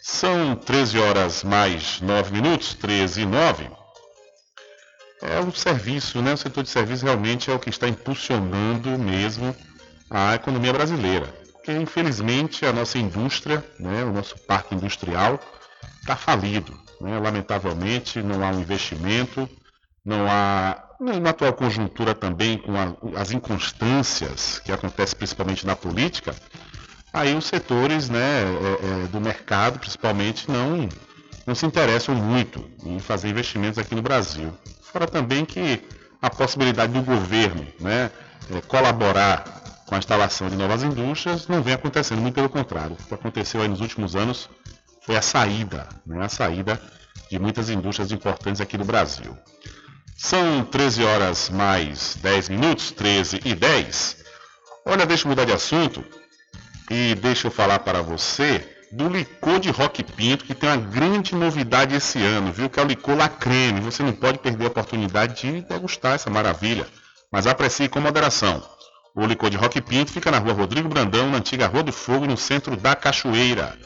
São 0.00 0.56
13 0.56 0.98
horas 0.98 1.44
mais 1.44 2.00
9 2.00 2.32
minutos, 2.32 2.74
13 2.74 3.22
e 3.22 3.26
9. 3.26 3.81
É 5.22 5.38
o 5.38 5.52
serviço, 5.52 6.20
né? 6.20 6.34
O 6.34 6.36
setor 6.36 6.64
de 6.64 6.70
serviços 6.70 7.02
realmente 7.02 7.50
é 7.50 7.54
o 7.54 7.58
que 7.58 7.70
está 7.70 7.88
impulsionando 7.88 8.98
mesmo 8.98 9.54
a 10.10 10.34
economia 10.34 10.72
brasileira. 10.72 11.26
Porque, 11.52 11.72
infelizmente, 11.72 12.66
a 12.66 12.72
nossa 12.72 12.98
indústria, 12.98 13.64
né, 13.78 14.04
o 14.04 14.12
nosso 14.12 14.36
parque 14.40 14.74
industrial, 14.74 15.38
está 16.00 16.16
falido. 16.16 16.76
Né? 17.00 17.18
Lamentavelmente, 17.20 18.20
não 18.20 18.44
há 18.44 18.50
um 18.50 18.60
investimento, 18.60 19.48
não 20.04 20.26
há, 20.28 20.82
na 20.98 21.30
atual 21.30 21.52
conjuntura 21.52 22.16
também, 22.16 22.58
com 22.58 22.72
a, 22.76 23.20
as 23.20 23.30
inconstâncias 23.30 24.58
que 24.58 24.72
acontecem 24.72 25.16
principalmente 25.16 25.64
na 25.64 25.76
política, 25.76 26.34
aí 27.12 27.32
os 27.34 27.44
setores 27.44 28.08
né, 28.08 28.42
é, 28.42 29.04
é, 29.04 29.06
do 29.06 29.20
mercado, 29.20 29.78
principalmente, 29.78 30.50
não, 30.50 30.88
não 31.46 31.54
se 31.54 31.64
interessam 31.64 32.14
muito 32.14 32.68
em 32.84 32.98
fazer 32.98 33.28
investimentos 33.28 33.78
aqui 33.78 33.94
no 33.94 34.02
Brasil. 34.02 34.52
Fora 34.92 35.06
também 35.06 35.44
que 35.44 35.82
a 36.20 36.28
possibilidade 36.28 36.92
do 36.92 37.02
governo 37.02 37.66
né, 37.80 38.10
é, 38.50 38.60
colaborar 38.62 39.44
com 39.86 39.94
a 39.94 39.98
instalação 39.98 40.48
de 40.48 40.56
novas 40.56 40.82
indústrias 40.82 41.48
não 41.48 41.62
vem 41.62 41.74
acontecendo, 41.74 42.20
muito 42.20 42.34
pelo 42.34 42.48
contrário. 42.48 42.96
O 43.00 43.04
que 43.06 43.14
aconteceu 43.14 43.66
nos 43.68 43.80
últimos 43.80 44.14
anos 44.14 44.48
foi 45.04 45.16
a 45.16 45.22
saída, 45.22 45.88
né, 46.06 46.24
a 46.24 46.28
saída 46.28 46.80
de 47.30 47.38
muitas 47.38 47.70
indústrias 47.70 48.12
importantes 48.12 48.60
aqui 48.60 48.76
do 48.76 48.84
Brasil. 48.84 49.36
São 50.16 50.64
13 50.64 51.04
horas 51.04 51.50
mais 51.50 52.16
10 52.22 52.50
minutos, 52.50 52.92
13 52.92 53.40
e 53.44 53.54
10. 53.54 54.24
Olha, 54.86 55.06
deixa 55.06 55.24
eu 55.24 55.30
mudar 55.30 55.44
de 55.44 55.52
assunto 55.52 56.04
e 56.90 57.14
deixa 57.16 57.48
eu 57.48 57.50
falar 57.50 57.80
para 57.80 58.02
você 58.02 58.71
do 58.92 59.08
licor 59.08 59.58
de 59.58 59.70
Rock 59.70 60.02
Pinto, 60.04 60.44
que 60.44 60.54
tem 60.54 60.68
uma 60.68 60.76
grande 60.76 61.34
novidade 61.34 61.96
esse 61.96 62.22
ano, 62.22 62.52
viu? 62.52 62.68
Que 62.68 62.78
é 62.78 62.82
o 62.82 62.86
licor 62.86 63.16
La 63.16 63.28
Creme. 63.28 63.80
Você 63.80 64.02
não 64.02 64.12
pode 64.12 64.38
perder 64.38 64.66
a 64.66 64.68
oportunidade 64.68 65.40
de 65.40 65.62
degustar 65.62 66.14
essa 66.14 66.28
maravilha, 66.28 66.86
mas 67.32 67.46
aprecie 67.46 67.88
com 67.88 68.00
moderação. 68.00 68.62
O 69.14 69.24
licor 69.24 69.48
de 69.48 69.56
Rock 69.56 69.80
Pinto 69.80 70.12
fica 70.12 70.30
na 70.30 70.38
rua 70.38 70.52
Rodrigo 70.52 70.90
Brandão, 70.90 71.30
na 71.30 71.38
antiga 71.38 71.66
Rua 71.66 71.82
do 71.82 71.92
Fogo, 71.92 72.26
no 72.26 72.36
centro 72.36 72.76
da 72.76 72.94
Cachoeira. 72.94 73.78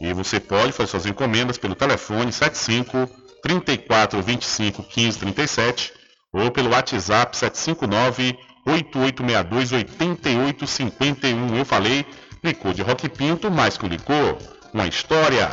E 0.00 0.12
você 0.12 0.38
pode 0.38 0.72
fazer 0.72 0.90
suas 0.90 1.06
encomendas 1.06 1.58
pelo 1.58 1.74
telefone 1.74 2.32
75 2.32 3.10
34 3.42 4.22
25 4.22 4.82
15 4.84 5.18
37 5.18 5.92
ou 6.32 6.50
pelo 6.52 6.70
WhatsApp 6.70 7.36
759 7.36 8.38
8862 8.64 9.72
8851. 9.72 11.56
Eu 11.56 11.64
falei 11.64 12.06
licor 12.42 12.74
de 12.74 12.82
Rock 12.82 13.08
Pinto, 13.08 13.50
mais 13.50 13.76
que 13.76 13.84
o 13.84 13.88
licor, 13.88 14.36
uma 14.72 14.86
história. 14.86 15.48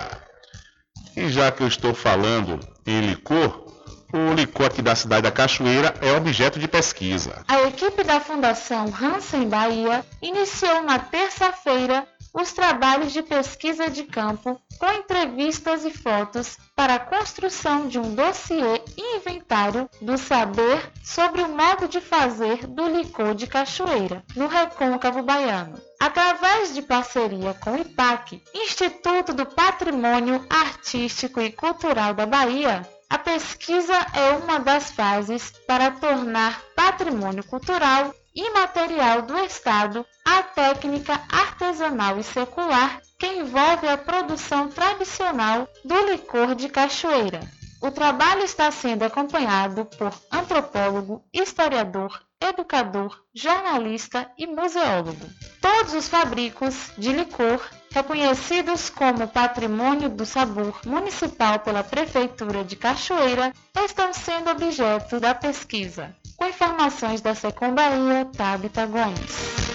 E 1.15 1.30
já 1.30 1.51
que 1.51 1.61
eu 1.61 1.67
estou 1.67 1.93
falando 1.93 2.59
em 2.86 3.01
licor, 3.01 3.67
o 4.13 4.34
licor 4.34 4.67
aqui 4.67 4.82
da 4.82 4.95
cidade 4.95 5.24
da 5.24 5.32
Cachoeira 5.32 5.93
é 6.01 6.11
objeto 6.13 6.59
de 6.59 6.67
pesquisa. 6.67 7.43
A 7.47 7.61
equipe 7.63 8.03
da 8.03 8.20
Fundação 8.20 8.86
Hansen 8.86 9.47
Bahia 9.47 10.05
iniciou 10.22 10.82
na 10.84 10.97
terça-feira 10.99 12.07
os 12.34 12.53
trabalhos 12.53 13.11
de 13.11 13.23
pesquisa 13.23 13.89
de 13.89 14.03
campo 14.03 14.59
com 14.80 14.91
entrevistas 14.91 15.84
e 15.84 15.91
fotos 15.91 16.57
para 16.75 16.95
a 16.95 16.99
construção 16.99 17.88
de 17.88 17.99
um 17.99 18.15
dossiê 18.15 18.82
e 18.97 19.17
inventário 19.17 19.89
do 20.01 20.17
saber 20.17 20.91
sobre 21.03 21.41
o 21.41 21.49
modo 21.49 21.88
de 21.88 21.99
fazer 21.99 22.65
do 22.65 22.88
licor 22.88 23.36
de 23.36 23.47
cachoeira, 23.47 24.23
no 24.36 24.47
recôncavo 24.47 25.21
baiano. 25.21 25.80
Através 25.99 26.73
de 26.73 26.82
parceria 26.82 27.53
com 27.55 27.71
o 27.71 27.80
IPAC, 27.80 28.41
Instituto 28.53 29.34
do 29.34 29.45
Patrimônio 29.45 30.45
Artístico 30.49 31.41
e 31.41 31.51
Cultural 31.51 32.13
da 32.13 32.25
Bahia, 32.25 32.88
a 33.09 33.17
pesquisa 33.17 33.95
é 34.13 34.32
uma 34.34 34.59
das 34.59 34.91
fases 34.91 35.51
para 35.67 35.89
tornar 35.91 36.61
patrimônio 36.75 37.43
cultural 37.43 38.13
imaterial 38.36 39.21
do 39.21 39.38
Estado 39.39 40.05
a 40.25 40.43
técnica 40.43 41.21
artesanal 41.30 42.19
e 42.19 42.23
secular 42.23 43.01
que 43.17 43.27
envolve 43.27 43.88
a 43.88 43.97
produção 43.97 44.69
tradicional 44.69 45.67
do 45.84 46.11
licor 46.11 46.55
de 46.55 46.69
cachoeira. 46.69 47.41
O 47.82 47.91
trabalho 47.91 48.43
está 48.43 48.69
sendo 48.71 49.03
acompanhado 49.03 49.86
por 49.86 50.13
antropólogo, 50.32 51.23
historiador, 51.34 52.21
educador, 52.41 53.21
jornalista 53.34 54.30
e 54.38 54.45
museólogo. 54.47 55.25
Todos 55.61 55.93
os 55.93 56.07
fabricos 56.07 56.91
de 56.97 57.11
licor, 57.11 57.61
reconhecidos 57.91 58.89
como 58.89 59.27
Patrimônio 59.27 60.09
do 60.09 60.25
Sabor 60.25 60.80
Municipal 60.86 61.59
pela 61.59 61.84
Prefeitura 61.84 62.63
de 62.63 62.75
Cachoeira, 62.75 63.53
estão 63.75 64.13
sendo 64.13 64.49
objeto 64.49 65.19
da 65.19 65.34
pesquisa. 65.34 66.15
Com 66.39 66.45
informações 66.47 67.19
da 67.19 67.35
Secom 67.35 67.75
Bahia, 67.75 68.23
Tabita 68.37 68.85
Gomes. 68.85 69.68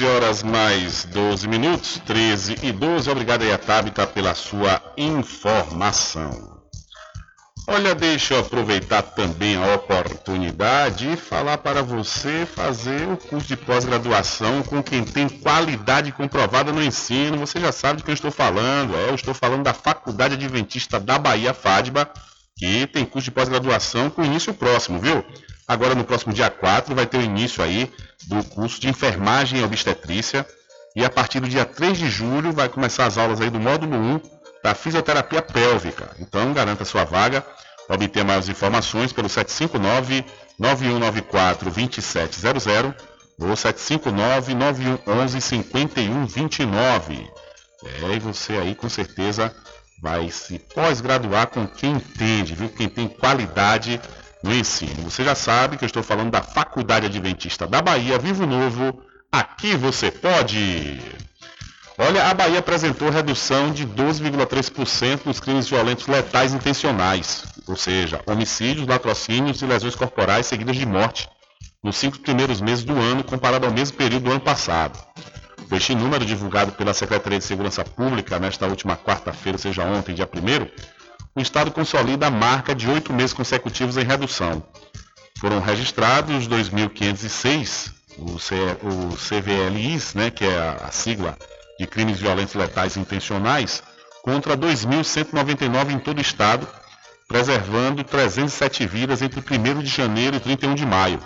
13 0.00 0.06
horas 0.06 0.42
mais 0.42 1.04
12 1.04 1.46
minutos, 1.46 2.00
13 2.06 2.56
e 2.62 2.72
12. 2.72 3.10
Obrigado 3.10 3.42
aí 3.42 3.58
Tabita 3.58 4.06
pela 4.06 4.34
sua 4.34 4.80
informação. 4.96 6.62
Olha, 7.68 7.94
deixa 7.94 8.32
eu 8.32 8.40
aproveitar 8.40 9.02
também 9.02 9.56
a 9.56 9.74
oportunidade 9.74 11.12
e 11.12 11.16
falar 11.16 11.58
para 11.58 11.82
você 11.82 12.46
fazer 12.46 13.06
o 13.10 13.16
curso 13.18 13.46
de 13.46 13.56
pós-graduação 13.58 14.62
com 14.62 14.82
quem 14.82 15.04
tem 15.04 15.28
qualidade 15.28 16.12
comprovada 16.12 16.72
no 16.72 16.82
ensino. 16.82 17.36
Você 17.36 17.60
já 17.60 17.70
sabe 17.70 17.98
de 17.98 18.04
quem 18.04 18.12
eu 18.12 18.14
estou 18.14 18.30
falando. 18.30 18.96
É, 18.96 19.10
eu 19.10 19.14
estou 19.14 19.34
falando 19.34 19.64
da 19.64 19.74
Faculdade 19.74 20.32
Adventista 20.32 20.98
da 20.98 21.18
Bahia, 21.18 21.52
FADBA, 21.52 22.10
que 22.56 22.86
tem 22.86 23.04
curso 23.04 23.26
de 23.26 23.32
pós-graduação 23.32 24.08
com 24.08 24.24
início 24.24 24.54
próximo, 24.54 24.98
viu? 24.98 25.22
Agora 25.70 25.94
no 25.94 26.02
próximo 26.02 26.32
dia 26.32 26.50
4 26.50 26.96
vai 26.96 27.06
ter 27.06 27.18
o 27.18 27.22
início 27.22 27.62
aí 27.62 27.88
do 28.26 28.42
curso 28.42 28.80
de 28.80 28.88
enfermagem 28.88 29.60
e 29.60 29.62
obstetrícia. 29.62 30.44
E 30.96 31.04
a 31.04 31.08
partir 31.08 31.38
do 31.38 31.48
dia 31.48 31.64
3 31.64 31.96
de 31.96 32.10
julho 32.10 32.52
vai 32.52 32.68
começar 32.68 33.06
as 33.06 33.16
aulas 33.16 33.40
aí 33.40 33.50
do 33.50 33.60
módulo 33.60 33.94
1 33.96 34.20
da 34.64 34.74
fisioterapia 34.74 35.40
pélvica. 35.40 36.10
Então 36.18 36.52
garanta 36.52 36.84
sua 36.84 37.04
vaga. 37.04 37.46
Obter 37.88 38.24
maiores 38.24 38.48
informações 38.48 39.12
pelo 39.12 39.28
759 39.28 40.24
9194 40.58 41.70
2700 41.70 42.66
ou 43.38 43.54
759 43.54 44.54
9111 44.54 45.40
5129. 45.40 47.30
É, 47.84 48.16
e 48.16 48.18
você 48.18 48.54
aí 48.54 48.74
com 48.74 48.88
certeza 48.88 49.54
vai 50.02 50.32
se 50.32 50.58
pós-graduar 50.58 51.46
com 51.46 51.64
quem 51.68 51.92
entende, 51.92 52.56
viu? 52.56 52.68
Quem 52.70 52.88
tem 52.88 53.06
qualidade 53.06 54.00
no 54.42 54.54
ensino. 54.54 55.02
Você 55.02 55.24
já 55.24 55.34
sabe 55.34 55.76
que 55.76 55.84
eu 55.84 55.86
estou 55.86 56.02
falando 56.02 56.30
da 56.30 56.42
Faculdade 56.42 57.06
Adventista 57.06 57.66
da 57.66 57.82
Bahia, 57.82 58.18
Vivo 58.18 58.46
Novo. 58.46 59.02
Aqui 59.30 59.76
você 59.76 60.10
pode! 60.10 61.00
Olha, 61.98 62.28
a 62.28 62.34
Bahia 62.34 62.60
apresentou 62.60 63.10
redução 63.10 63.70
de 63.70 63.86
12,3% 63.86 65.26
nos 65.26 65.38
crimes 65.38 65.68
violentos 65.68 66.06
letais 66.06 66.54
intencionais, 66.54 67.44
ou 67.66 67.76
seja, 67.76 68.22
homicídios, 68.26 68.86
latrocínios 68.86 69.60
e 69.60 69.66
lesões 69.66 69.94
corporais 69.94 70.46
seguidas 70.46 70.76
de 70.76 70.86
morte, 70.86 71.28
nos 71.84 71.96
cinco 71.96 72.18
primeiros 72.18 72.60
meses 72.60 72.84
do 72.84 72.94
ano, 72.94 73.22
comparado 73.22 73.66
ao 73.66 73.72
mesmo 73.72 73.98
período 73.98 74.24
do 74.24 74.30
ano 74.30 74.40
passado. 74.40 74.98
Este 75.70 75.94
número, 75.94 76.24
divulgado 76.24 76.72
pela 76.72 76.94
Secretaria 76.94 77.38
de 77.38 77.44
Segurança 77.44 77.84
Pública 77.84 78.38
nesta 78.38 78.66
última 78.66 78.96
quarta-feira, 78.96 79.56
ou 79.56 79.62
seja, 79.62 79.84
ontem, 79.84 80.14
dia 80.14 80.26
1 80.26 80.99
o 81.34 81.40
Estado 81.40 81.70
consolida 81.70 82.26
a 82.26 82.30
marca 82.30 82.74
de 82.74 82.88
oito 82.88 83.12
meses 83.12 83.32
consecutivos 83.32 83.96
em 83.96 84.04
redução. 84.04 84.62
Foram 85.38 85.60
registrados 85.60 86.48
2.506, 86.48 87.92
o, 88.18 88.38
C, 88.38 88.54
o 88.82 89.16
CVLIs, 89.16 90.14
né, 90.14 90.30
que 90.30 90.44
é 90.44 90.58
a 90.82 90.90
sigla 90.90 91.38
de 91.78 91.86
crimes 91.86 92.18
violentos 92.18 92.54
letais 92.54 92.96
intencionais, 92.96 93.82
contra 94.22 94.56
2.199 94.56 95.92
em 95.92 95.98
todo 95.98 96.18
o 96.18 96.20
Estado, 96.20 96.68
preservando 97.26 98.04
307 98.04 98.86
vidas 98.86 99.22
entre 99.22 99.40
1 99.40 99.82
de 99.82 99.86
janeiro 99.86 100.36
e 100.36 100.40
31 100.40 100.74
de 100.74 100.84
maio. 100.84 101.20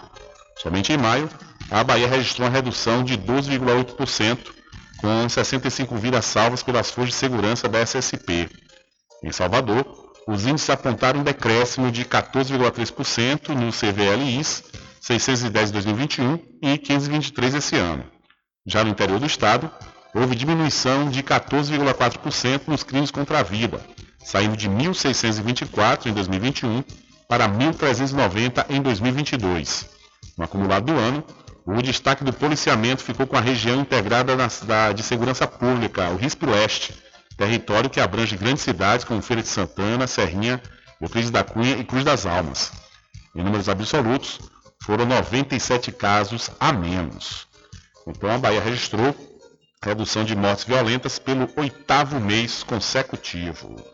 Somente 0.56 0.92
em 0.92 0.98
maio, 0.98 1.28
a 1.70 1.82
Bahia 1.82 2.06
registrou 2.06 2.46
uma 2.46 2.54
redução 2.54 3.02
de 3.02 3.18
12,8%, 3.18 4.38
com 4.98 5.28
65 5.28 5.96
vidas 5.96 6.24
salvas 6.24 6.62
pelas 6.62 6.90
forças 6.90 7.14
de 7.14 7.18
segurança 7.18 7.68
da 7.68 7.80
SSP. 7.80 8.48
Em 9.24 9.32
Salvador, 9.32 9.86
os 10.28 10.46
índices 10.46 10.68
apontaram 10.68 11.20
um 11.20 11.22
decréscimo 11.22 11.90
de 11.90 12.04
14,3% 12.04 13.48
no 13.54 13.72
CVLIs, 13.72 14.62
610 15.00 15.70
em 15.70 15.72
2021 15.72 16.38
e 16.62 16.76
523 16.76 17.54
esse 17.54 17.74
ano. 17.74 18.04
Já 18.66 18.84
no 18.84 18.90
interior 18.90 19.18
do 19.18 19.24
estado, 19.24 19.70
houve 20.14 20.36
diminuição 20.36 21.08
de 21.08 21.22
14,4% 21.22 22.62
nos 22.66 22.82
crimes 22.82 23.10
contra 23.10 23.38
a 23.38 23.42
vida, 23.42 23.80
saindo 24.22 24.58
de 24.58 24.68
1.624 24.68 26.06
em 26.06 26.12
2021 26.12 26.84
para 27.26 27.48
1.390 27.48 28.66
em 28.68 28.82
2022. 28.82 29.88
No 30.36 30.44
acumulado 30.44 30.92
do 30.92 30.98
ano, 30.98 31.24
o 31.64 31.80
destaque 31.80 32.24
do 32.24 32.32
policiamento 32.32 33.02
ficou 33.02 33.26
com 33.26 33.38
a 33.38 33.40
região 33.40 33.80
integrada 33.80 34.36
na, 34.36 34.48
da, 34.64 34.92
de 34.92 35.02
segurança 35.02 35.46
pública, 35.46 36.10
o 36.10 36.16
RISP 36.16 36.44
Oeste, 36.44 37.03
território 37.36 37.90
que 37.90 38.00
abrange 38.00 38.36
grandes 38.36 38.62
cidades 38.62 39.04
como 39.04 39.22
Feira 39.22 39.42
de 39.42 39.48
Santana, 39.48 40.06
Serrinha, 40.06 40.62
Euclides 41.00 41.30
da 41.30 41.44
Cunha 41.44 41.76
e 41.76 41.84
Cruz 41.84 42.04
das 42.04 42.26
Almas. 42.26 42.72
Em 43.34 43.42
números 43.42 43.68
absolutos, 43.68 44.38
foram 44.82 45.06
97 45.06 45.90
casos 45.92 46.50
a 46.60 46.72
menos. 46.72 47.46
Então 48.06 48.30
a 48.30 48.38
Bahia 48.38 48.60
registrou 48.60 49.14
redução 49.82 50.24
de 50.24 50.34
mortes 50.34 50.64
violentas 50.64 51.18
pelo 51.18 51.48
oitavo 51.56 52.18
mês 52.18 52.62
consecutivo. 52.62 53.93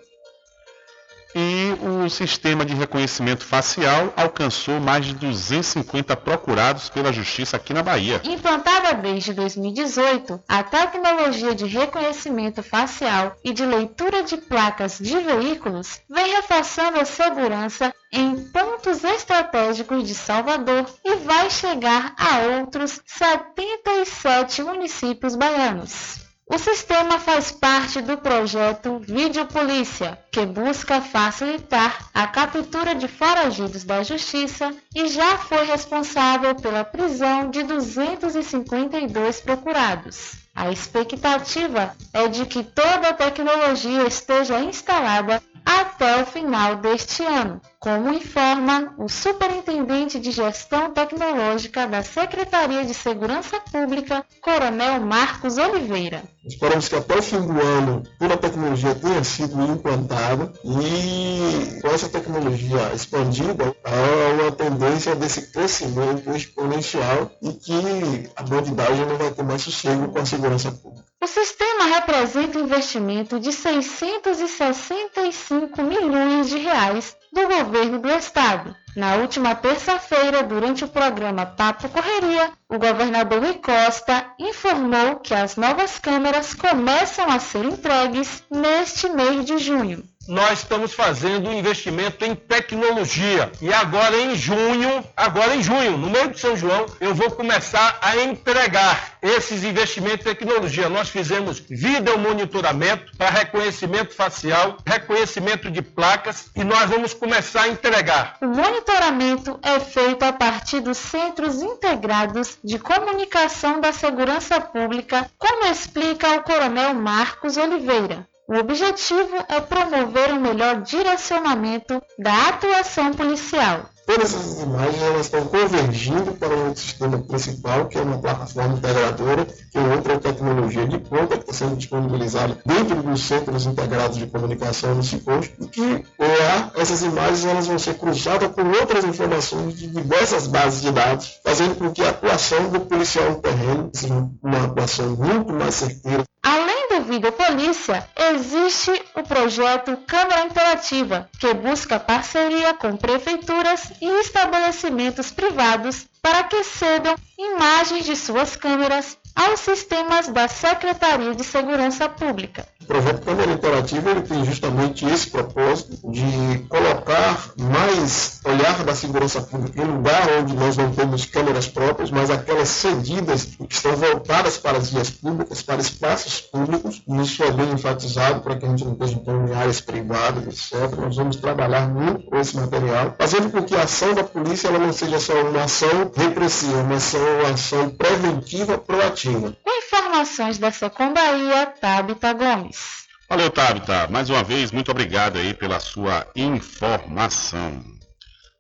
E 1.35 1.77
o 1.81 2.09
sistema 2.09 2.65
de 2.65 2.75
reconhecimento 2.75 3.45
facial 3.45 4.13
alcançou 4.17 4.81
mais 4.81 5.07
de 5.07 5.15
250 5.15 6.17
procurados 6.17 6.89
pela 6.89 7.13
Justiça 7.13 7.57
aqui 7.57 7.73
na 7.73 7.83
Bahia. 7.83 8.21
Implantada 8.25 8.95
desde 8.95 9.33
2018, 9.33 10.41
a 10.49 10.63
tecnologia 10.63 11.55
de 11.55 11.67
reconhecimento 11.67 12.63
facial 12.63 13.37
e 13.45 13.53
de 13.53 13.65
leitura 13.65 14.23
de 14.23 14.37
placas 14.37 14.99
de 14.99 15.19
veículos 15.19 16.01
vem 16.09 16.35
reforçando 16.35 16.99
a 16.99 17.05
segurança 17.05 17.95
em 18.13 18.37
pontos 18.49 19.05
estratégicos 19.05 20.07
de 20.07 20.15
Salvador 20.15 20.87
e 21.05 21.15
vai 21.17 21.49
chegar 21.49 22.15
a 22.19 22.59
outros 22.59 23.01
77 23.07 24.63
municípios 24.63 25.37
baianos. 25.37 26.20
O 26.53 26.59
sistema 26.59 27.17
faz 27.21 27.53
parte 27.53 28.03
do 28.03 28.19
projeto 28.19 28.99
Vídeo 28.99 29.47
Polícia, 29.47 30.19
que 30.33 30.45
busca 30.45 31.01
facilitar 31.01 32.11
a 32.13 32.27
captura 32.27 32.93
de 32.93 33.07
foragidos 33.07 33.85
da 33.85 34.03
justiça 34.03 34.75
e 34.93 35.07
já 35.07 35.39
foi 35.39 35.65
responsável 35.65 36.57
pela 36.57 36.83
prisão 36.83 37.49
de 37.51 37.63
252 37.63 39.41
procurados. 39.43 40.33
A 40.53 40.73
expectativa 40.73 41.95
é 42.13 42.27
de 42.27 42.45
que 42.45 42.65
toda 42.65 43.11
a 43.11 43.15
tecnologia 43.15 44.05
esteja 44.09 44.59
instalada 44.59 45.41
até 45.65 46.21
o 46.21 46.27
final 46.27 46.75
deste 46.75 47.23
ano, 47.23 47.61
como 47.81 48.13
informa 48.13 48.95
o 48.99 49.09
Superintendente 49.09 50.21
de 50.21 50.31
Gestão 50.31 50.93
Tecnológica 50.93 51.87
da 51.87 52.03
Secretaria 52.03 52.85
de 52.85 52.93
Segurança 52.93 53.59
Pública, 53.59 54.23
Coronel 54.43 55.01
Marcos 55.01 55.57
Oliveira. 55.57 56.23
Esperamos 56.45 56.89
que 56.89 56.97
até 56.97 57.17
o 57.17 57.23
fim 57.23 57.41
do 57.41 57.59
ano 57.59 58.03
toda 58.19 58.35
a 58.35 58.37
tecnologia 58.37 58.95
tenha 58.95 59.25
sido 59.25 59.59
implantada 59.63 60.53
e 60.63 61.81
com 61.81 61.89
essa 61.89 62.11
tecnologia 62.11 62.93
expandida, 62.95 63.75
há 63.85 64.43
uma 64.43 64.53
tendência 64.53 65.17
desse 65.17 65.51
crescimento 65.51 66.31
exponencial 66.37 67.31
e 67.43 67.55
que 67.55 68.29
a 68.37 68.43
bandidagem 68.43 69.07
não 69.07 69.17
vai 69.17 69.31
ter 69.31 69.43
mais 69.43 69.63
sossego 69.63 70.13
com 70.13 70.19
a 70.19 70.27
segurança 70.27 70.71
pública. 70.71 71.07
O 71.23 71.27
sistema 71.27 71.85
representa 71.85 72.59
um 72.59 72.65
investimento 72.65 73.41
de 73.41 73.53
665 73.53 75.83
milhões 75.83 76.51
de 76.51 76.59
reais 76.59 77.17
do 77.33 77.47
governo 77.49 77.99
do 77.99 78.11
estado. 78.11 78.75
Na 78.97 79.17
última 79.17 79.55
terça-feira, 79.55 80.43
durante 80.43 80.85
o 80.85 80.89
programa 80.89 81.47
Papo 81.47 81.89
Correria, 81.89 82.53
o 82.69 82.79
governador 82.79 83.41
Rui 83.41 83.55
Costa 83.55 84.35
informou 84.39 85.17
que 85.21 85.33
as 85.33 85.57
novas 85.57 85.99
câmeras 85.99 86.55
começam 86.55 87.31
a 87.31 87.39
ser 87.39 87.65
entregues 87.65 88.43
neste 88.51 89.09
mês 89.09 89.45
de 89.45 89.59
junho 89.59 90.10
nós 90.31 90.61
estamos 90.61 90.93
fazendo 90.93 91.49
um 91.49 91.53
investimento 91.53 92.25
em 92.25 92.35
tecnologia. 92.37 93.51
E 93.61 93.73
agora 93.73 94.17
em 94.17 94.37
junho, 94.37 95.05
agora 95.17 95.57
em 95.57 95.63
junho, 95.63 95.99
no 95.99 96.09
meio 96.09 96.31
de 96.31 96.39
São 96.39 96.57
João, 96.57 96.87
eu 97.01 97.15
vou 97.15 97.31
começar 97.33 97.99
a 98.01 98.17
entregar 98.17 99.19
esses 99.21 99.65
investimentos 99.65 100.25
em 100.25 100.31
tecnologia. 100.31 100.89
Nós 100.89 101.09
fizemos 101.09 101.59
vídeo 101.59 102.19
monitoramento 102.19 103.17
para 103.17 103.31
reconhecimento 103.31 104.15
facial, 104.15 104.77
reconhecimento 104.87 105.71
de 105.71 105.83
placas 105.83 106.51
e 106.55 106.63
nós 106.63 106.89
vamos 106.89 107.13
começar 107.13 107.63
a 107.63 107.69
entregar. 107.69 108.37
O 108.41 108.47
monitoramento 108.47 109.59
é 109.63 109.81
feito 109.81 110.23
a 110.23 110.33
partir 110.33 110.81
dos 110.81 110.99
Centros 110.99 111.61
Integrados 111.61 112.59
de 112.63 112.79
Comunicação 112.79 113.81
da 113.81 113.93
Segurança 113.93 114.61
Pública, 114.61 115.29
como 115.37 115.67
explica 115.67 116.37
o 116.37 116.43
Coronel 116.43 116.95
Marcos 116.95 117.57
Oliveira. 117.57 118.30
O 118.51 118.57
objetivo 118.57 119.45
é 119.49 119.61
promover 119.61 120.33
um 120.33 120.41
melhor 120.41 120.83
direcionamento 120.83 122.03
da 122.19 122.49
atuação 122.49 123.15
policial. 123.15 123.83
Todas 124.05 124.35
essas 124.35 124.61
imagens 124.61 125.01
elas 125.01 125.27
estão 125.27 125.45
convergindo 125.45 126.33
para 126.33 126.53
o 126.53 126.77
sistema 126.77 127.17
principal, 127.19 127.87
que 127.87 127.97
é 127.97 128.01
uma 128.01 128.19
plataforma 128.19 128.75
integradora, 128.75 129.45
que 129.45 129.79
é 129.79 129.95
outra 129.95 130.19
tecnologia 130.19 130.85
de 130.85 130.99
ponta 130.99 131.37
que 131.37 131.49
está 131.49 131.53
sendo 131.53 131.77
disponibilizada 131.77 132.59
dentro 132.67 133.01
dos 133.01 133.23
centros 133.23 133.67
integrados 133.67 134.19
de 134.19 134.27
comunicação 134.27 134.97
no 134.97 135.05
CIPOST, 135.05 135.55
e 135.61 135.67
que 135.69 136.05
lá 136.19 136.73
essas 136.75 137.05
imagens 137.05 137.45
elas 137.45 137.69
vão 137.69 137.79
ser 137.79 137.95
cruzadas 137.99 138.51
com 138.51 138.63
outras 138.63 139.05
informações 139.05 139.79
de 139.79 139.87
diversas 139.87 140.49
bases 140.49 140.83
de 140.83 140.91
dados, 140.91 141.39
fazendo 141.45 141.77
com 141.77 141.93
que 141.93 142.03
a 142.03 142.11
atuação 142.11 142.69
do 142.69 142.81
policial 142.81 143.31
no 143.31 143.37
terreno 143.37 143.91
seja 143.95 144.29
uma 144.43 144.65
atuação 144.65 145.11
muito 145.11 145.53
mais 145.53 145.77
certeira. 145.77 146.25
Além 146.43 146.80
do 146.91 147.03
Vídeo 147.03 147.31
Polícia, 147.31 148.09
existe 148.17 148.91
o 149.15 149.23
projeto 149.23 149.97
Câmara 150.09 150.45
Interativa, 150.45 151.31
que 151.39 151.55
busca 151.55 152.01
parceria 152.01 152.75
com 152.75 152.97
prefeituras 152.97 153.93
e 154.01 154.07
estabelecimentos 154.21 155.31
privados 155.31 156.09
para 156.21 156.43
que 156.43 156.65
cedam 156.65 157.15
imagens 157.39 158.05
de 158.05 158.17
suas 158.17 158.57
câmeras 158.57 159.17
aos 159.35 159.61
sistemas 159.61 160.29
da 160.29 160.49
Secretaria 160.49 161.35
de 161.35 161.45
Segurança 161.45 162.09
Pública. 162.09 162.67
O 162.83 162.87
projeto 162.87 163.25
Câmara 163.25 163.53
Interativa 163.53 164.11
ele 164.11 164.23
tem 164.23 164.45
justamente 164.45 165.05
esse 165.07 165.31
propósito 165.31 166.11
de 166.11 166.59
colocar 166.69 167.53
mais 167.57 168.41
olhar 168.45 168.83
da 168.85 168.95
segurança 168.95 169.41
pública 169.43 169.81
em 169.81 169.85
lugar 169.85 170.29
onde 170.41 170.55
nós 170.55 170.77
não 170.77 170.93
temos 170.93 171.25
câmeras 171.25 171.69
próprias, 171.69 172.11
mas 172.11 172.31
aquelas 172.31 172.69
cedidas 172.69 173.45
que 173.45 173.67
estão 173.71 173.95
voltadas 173.95 174.59
para 174.59 174.79
as 174.79 174.91
vias 174.91 175.11
públicas, 175.11 175.63
para 175.63 175.81
espaços 175.81 176.41
públicos, 176.41 177.03
isso 177.23 177.45
é 177.45 177.51
bem 177.53 177.71
enfatizado 177.73 178.41
para 178.41 178.57
que 178.57 178.67
a 178.67 178.69
gente 178.69 178.85
não 178.85 178.93
esteja 178.93 179.21
em 179.27 179.55
áreas 179.55 179.81
privadas, 179.81 180.47
etc. 180.47 180.97
Nós 180.99 181.17
vamos 181.17 181.37
trabalhar 181.37 181.89
muito 181.89 182.27
com 182.27 182.39
esse 182.39 182.57
material, 182.57 183.15
fazendo 183.19 183.51
com 183.51 183.63
que 183.63 183.77
a 183.77 183.83
ação 183.83 184.15
da 184.15 184.25
polícia 184.25 184.69
ela 184.69 184.79
não 184.79 184.93
seja 184.93 185.21
só 185.21 185.35
uma 185.43 185.65
ação 185.65 186.11
repressiva, 186.17 186.83
mas 186.83 187.15
uma 187.15 187.51
ação 187.51 187.91
preventiva 187.91 188.79
proativa 188.79 189.20
com 189.23 189.71
informações 189.85 190.59
da 190.59 190.71
Secom 190.71 191.13
Bahia, 191.13 191.67
Tabita 191.67 192.33
Gomes. 192.33 193.07
Valeu, 193.29 193.51
Tabita. 193.51 194.09
Mais 194.09 194.29
uma 194.29 194.43
vez, 194.43 194.73
muito 194.73 194.91
obrigado 194.91 195.39
aí 195.39 195.55
pela 195.55 195.79
sua 195.79 196.27
informação. 196.35 197.85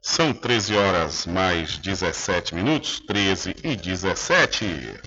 São 0.03 0.33
13 0.33 0.77
horas 0.77 1.27
mais 1.27 1.77
17 1.79 2.55
minutos, 2.55 3.01
13 3.01 3.57
e 3.63 3.77
17. 3.77 5.01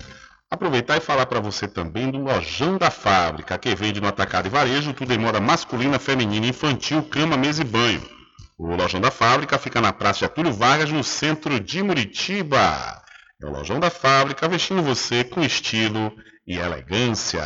Aproveitar 0.50 0.98
e 0.98 1.00
falar 1.00 1.26
para 1.26 1.40
você 1.40 1.66
também 1.66 2.10
do 2.10 2.18
Lojão 2.18 2.78
da 2.78 2.90
Fábrica, 2.90 3.58
que 3.58 3.74
vende 3.74 4.00
no 4.00 4.06
atacado 4.06 4.46
e 4.46 4.50
varejo 4.50 4.92
tudo 4.92 5.12
em 5.12 5.18
moda 5.18 5.40
masculina, 5.40 5.98
feminina, 5.98 6.46
infantil, 6.46 7.02
cama, 7.02 7.36
mesa 7.36 7.62
e 7.62 7.64
banho. 7.64 8.08
O 8.56 8.76
Lojão 8.76 9.00
da 9.00 9.10
Fábrica 9.10 9.58
fica 9.58 9.80
na 9.80 9.92
Praça 9.92 10.20
de 10.20 10.24
Atúlio 10.26 10.52
Vargas, 10.52 10.92
no 10.92 11.02
centro 11.02 11.58
de 11.58 11.82
Muritiba. 11.82 13.03
Lojão 13.50 13.78
da 13.78 13.90
Fábrica, 13.90 14.48
vestindo 14.48 14.82
você 14.82 15.24
com 15.24 15.42
estilo 15.42 16.12
e 16.46 16.56
elegância. 16.56 17.42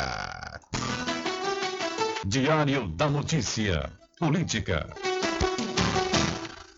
Diário 2.25 2.89
da 2.89 3.09
Notícia. 3.09 3.91
Política. 4.19 4.89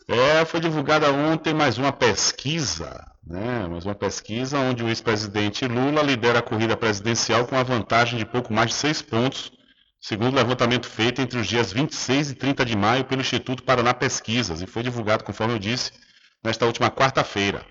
É, 0.07 0.45
foi 0.45 0.61
divulgada 0.61 1.13
ontem 1.13 1.55
mais 1.55 1.79
uma 1.79 1.93
pesquisa, 1.93 3.07
né? 3.27 3.67
Mais 3.69 3.85
uma 3.85 3.95
pesquisa 3.95 4.59
onde 4.59 4.83
o 4.83 4.89
ex-presidente 4.89 5.67
Lula 5.67 6.03
lidera 6.03 6.41
a 6.41 6.43
corrida 6.43 6.77
presidencial 6.77 7.47
com 7.47 7.57
a 7.57 7.63
vantagem 7.63 8.19
de 8.19 8.27
pouco 8.27 8.53
mais 8.53 8.71
de 8.71 8.75
seis 8.75 9.01
pontos, 9.01 9.53
segundo 10.01 10.33
o 10.33 10.37
levantamento 10.37 10.87
feito 10.87 11.23
entre 11.23 11.39
os 11.39 11.47
dias 11.47 11.73
26 11.73 12.33
e 12.33 12.35
30 12.35 12.65
de 12.65 12.77
maio 12.77 13.05
pelo 13.05 13.21
Instituto 13.21 13.63
Paraná 13.63 13.95
Pesquisas, 13.95 14.61
e 14.61 14.67
foi 14.67 14.83
divulgado, 14.83 15.25
conforme 15.25 15.55
eu 15.55 15.59
disse, 15.59 15.93
nesta 16.43 16.67
última 16.67 16.91
quarta-feira. 16.91 17.65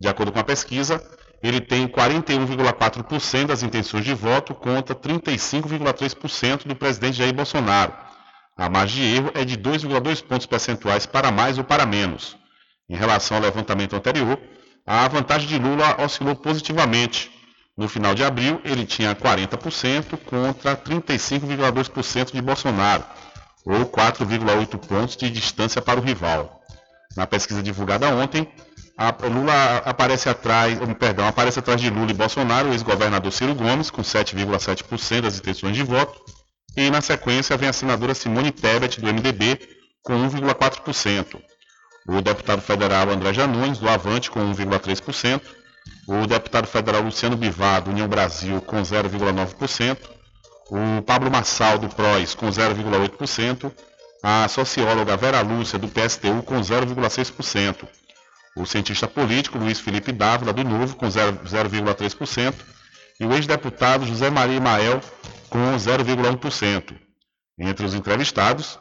De 0.00 0.08
acordo 0.08 0.32
com 0.32 0.38
a 0.38 0.44
pesquisa, 0.44 1.02
ele 1.42 1.60
tem 1.60 1.86
41,4% 1.86 3.46
das 3.46 3.62
intenções 3.62 4.04
de 4.04 4.14
voto 4.14 4.54
contra 4.54 4.94
35,3% 4.94 6.66
do 6.66 6.74
presidente 6.74 7.18
Jair 7.18 7.34
Bolsonaro. 7.34 7.92
A 8.56 8.68
margem 8.70 9.02
de 9.02 9.16
erro 9.16 9.30
é 9.34 9.44
de 9.44 9.56
2,2 9.58 10.24
pontos 10.24 10.46
percentuais 10.46 11.06
para 11.06 11.30
mais 11.30 11.58
ou 11.58 11.64
para 11.64 11.84
menos. 11.84 12.36
Em 12.88 12.96
relação 12.96 13.36
ao 13.36 13.42
levantamento 13.42 13.96
anterior, 13.96 14.38
a 14.86 15.08
vantagem 15.08 15.48
de 15.48 15.58
Lula 15.58 15.96
oscilou 16.02 16.36
positivamente. 16.36 17.30
No 17.76 17.88
final 17.88 18.14
de 18.14 18.22
abril, 18.22 18.60
ele 18.64 18.86
tinha 18.86 19.14
40% 19.14 20.16
contra 20.24 20.76
35,2% 20.76 22.32
de 22.32 22.40
Bolsonaro, 22.40 23.04
ou 23.66 23.86
4,8 23.86 24.78
pontos 24.78 25.16
de 25.16 25.28
distância 25.30 25.82
para 25.82 25.98
o 25.98 26.02
rival. 26.02 26.62
Na 27.16 27.26
pesquisa 27.26 27.62
divulgada 27.62 28.08
ontem, 28.14 28.46
a, 28.96 29.10
Lula 29.26 29.78
aparece 29.84 30.28
atrás, 30.28 30.78
perdão, 30.98 31.26
aparece 31.26 31.58
atrás 31.58 31.80
de 31.80 31.90
Lula 31.90 32.12
e 32.12 32.14
Bolsonaro, 32.14 32.68
o 32.68 32.72
ex-governador 32.72 33.32
Ciro 33.32 33.54
Gomes, 33.54 33.90
com 33.90 34.02
7,7% 34.02 35.22
das 35.22 35.38
intenções 35.38 35.76
de 35.76 35.82
voto, 35.82 36.20
E 36.76 36.90
na 36.90 37.00
sequência 37.00 37.56
vem 37.56 37.68
a 37.68 37.72
senadora 37.72 38.14
Simone 38.14 38.50
Tebet, 38.50 39.00
do 39.00 39.06
MDB, 39.06 39.60
com 40.02 40.14
1,4%. 40.28 41.40
O 42.08 42.20
deputado 42.20 42.60
federal 42.60 43.10
André 43.10 43.32
Janones, 43.32 43.78
do 43.78 43.88
Avante, 43.88 44.30
com 44.30 44.40
1,3%. 44.40 45.40
O 46.06 46.26
deputado 46.26 46.66
federal 46.66 47.02
Luciano 47.02 47.36
Bivar, 47.36 47.82
do 47.82 47.90
União 47.90 48.08
Brasil, 48.08 48.60
com 48.60 48.82
0,9%. 48.82 49.98
O 50.70 51.02
Pablo 51.02 51.30
Massal, 51.30 51.78
do 51.78 51.88
PROS, 51.88 52.34
com 52.34 52.48
0,8%. 52.48 53.72
A 54.22 54.48
socióloga 54.48 55.16
Vera 55.16 55.40
Lúcia, 55.40 55.78
do 55.78 55.88
PSTU, 55.88 56.42
com 56.42 56.60
0,6%. 56.60 57.86
O 58.56 58.64
cientista 58.64 59.08
político 59.08 59.58
Luiz 59.58 59.80
Felipe 59.80 60.12
Dávila, 60.12 60.52
do 60.52 60.62
Novo, 60.62 60.96
com 60.96 61.06
0,3%. 61.06 62.54
E 63.18 63.26
o 63.26 63.32
ex-deputado 63.32 64.06
José 64.06 64.30
Maria 64.30 64.60
Mael, 64.60 65.00
com 65.48 65.58
0,1%. 65.76 66.94
Entre 67.58 67.86
os 67.86 67.94
entrevistados, 67.94 68.78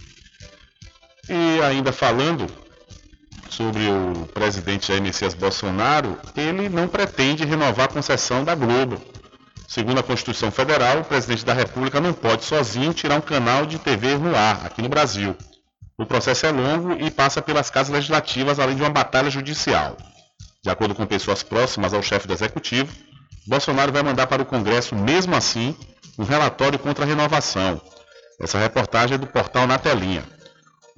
E 1.28 1.60
ainda 1.62 1.92
falando 1.92 2.46
sobre 3.54 3.88
o 3.88 4.26
presidente 4.26 4.88
Jair 4.88 5.02
Messias 5.02 5.34
Bolsonaro, 5.34 6.18
ele 6.36 6.68
não 6.68 6.88
pretende 6.88 7.44
renovar 7.44 7.86
a 7.86 7.92
concessão 7.92 8.44
da 8.44 8.54
Globo. 8.54 9.00
Segundo 9.66 10.00
a 10.00 10.02
Constituição 10.02 10.50
Federal, 10.50 11.00
o 11.00 11.04
presidente 11.04 11.44
da 11.44 11.52
República 11.52 12.00
não 12.00 12.12
pode 12.12 12.44
sozinho 12.44 12.94
tirar 12.94 13.16
um 13.16 13.20
canal 13.20 13.66
de 13.66 13.78
TV 13.78 14.16
no 14.16 14.34
ar, 14.34 14.64
aqui 14.64 14.80
no 14.80 14.88
Brasil. 14.88 15.36
O 15.98 16.06
processo 16.06 16.46
é 16.46 16.50
longo 16.50 16.92
e 16.92 17.10
passa 17.10 17.42
pelas 17.42 17.68
casas 17.68 17.92
legislativas, 17.92 18.58
além 18.58 18.76
de 18.76 18.82
uma 18.82 18.90
batalha 18.90 19.30
judicial. 19.30 19.96
De 20.62 20.70
acordo 20.70 20.94
com 20.94 21.04
pessoas 21.04 21.42
próximas 21.42 21.92
ao 21.92 22.02
chefe 22.02 22.26
do 22.26 22.32
executivo, 22.32 22.92
Bolsonaro 23.46 23.92
vai 23.92 24.02
mandar 24.02 24.26
para 24.26 24.42
o 24.42 24.46
Congresso, 24.46 24.94
mesmo 24.94 25.34
assim, 25.34 25.76
um 26.18 26.24
relatório 26.24 26.78
contra 26.78 27.04
a 27.04 27.08
renovação. 27.08 27.80
Essa 28.40 28.58
reportagem 28.58 29.16
é 29.16 29.18
do 29.18 29.26
portal 29.26 29.66
Na 29.66 29.78
Telinha. 29.78 30.24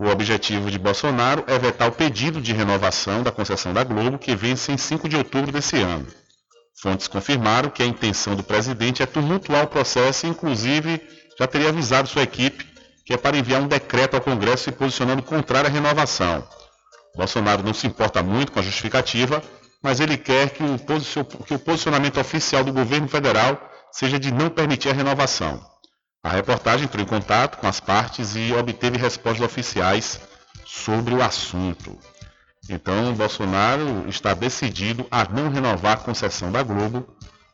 O 0.01 0.07
objetivo 0.07 0.71
de 0.71 0.79
Bolsonaro 0.79 1.45
é 1.47 1.59
vetar 1.59 1.87
o 1.87 1.93
pedido 1.93 2.41
de 2.41 2.55
renovação 2.55 3.23
da 3.23 3.31
concessão 3.31 3.75
da 3.75 3.85
Globo, 3.85 4.19
que 4.19 4.35
vence 4.35 4.73
em 4.73 4.79
5 4.79 5.07
de 5.07 5.15
outubro 5.15 5.53
desse 5.53 5.77
ano. 5.77 6.07
Fontes 6.81 7.07
confirmaram 7.07 7.69
que 7.69 7.83
a 7.83 7.87
intenção 7.87 8.35
do 8.35 8.43
presidente 8.43 9.03
é 9.03 9.07
tumultuar 9.07 9.65
o 9.65 9.69
processo 9.69 10.25
e, 10.25 10.31
inclusive, 10.31 11.03
já 11.39 11.47
teria 11.47 11.69
avisado 11.69 12.09
sua 12.09 12.23
equipe 12.23 12.67
que 13.05 13.13
é 13.13 13.19
para 13.19 13.37
enviar 13.37 13.61
um 13.61 13.69
decreto 13.69 14.15
ao 14.15 14.23
Congresso 14.23 14.65
se 14.65 14.73
posicionando 14.73 15.23
contrário 15.23 15.69
à 15.69 15.71
renovação. 15.71 16.49
Bolsonaro 17.15 17.63
não 17.63 17.75
se 17.75 17.87
importa 17.87 18.23
muito 18.23 18.53
com 18.53 18.61
a 18.61 18.63
justificativa, 18.63 19.43
mas 19.83 20.01
ele 20.01 20.17
quer 20.17 20.49
que 20.49 20.63
o, 20.63 20.79
que 21.45 21.55
o 21.55 21.59
posicionamento 21.59 22.19
oficial 22.19 22.65
do 22.65 22.73
governo 22.73 23.07
federal 23.07 23.61
seja 23.93 24.19
de 24.19 24.33
não 24.33 24.49
permitir 24.49 24.89
a 24.89 24.95
renovação. 24.95 25.70
A 26.23 26.29
reportagem 26.31 26.85
entrou 26.85 27.03
em 27.03 27.07
contato 27.07 27.59
com 27.59 27.67
as 27.67 27.81
partes 27.81 28.37
e 28.37 28.53
obteve 28.53 28.99
respostas 28.99 29.45
oficiais 29.45 30.21
sobre 30.67 31.15
o 31.15 31.23
assunto. 31.23 31.99
Então, 32.69 33.15
Bolsonaro 33.15 34.09
está 34.09 34.35
decidido 34.35 35.07
a 35.11 35.25
não 35.25 35.49
renovar 35.49 35.95
a 35.95 36.01
concessão 36.01 36.53
da 36.53 36.63
Globo, 36.63 37.09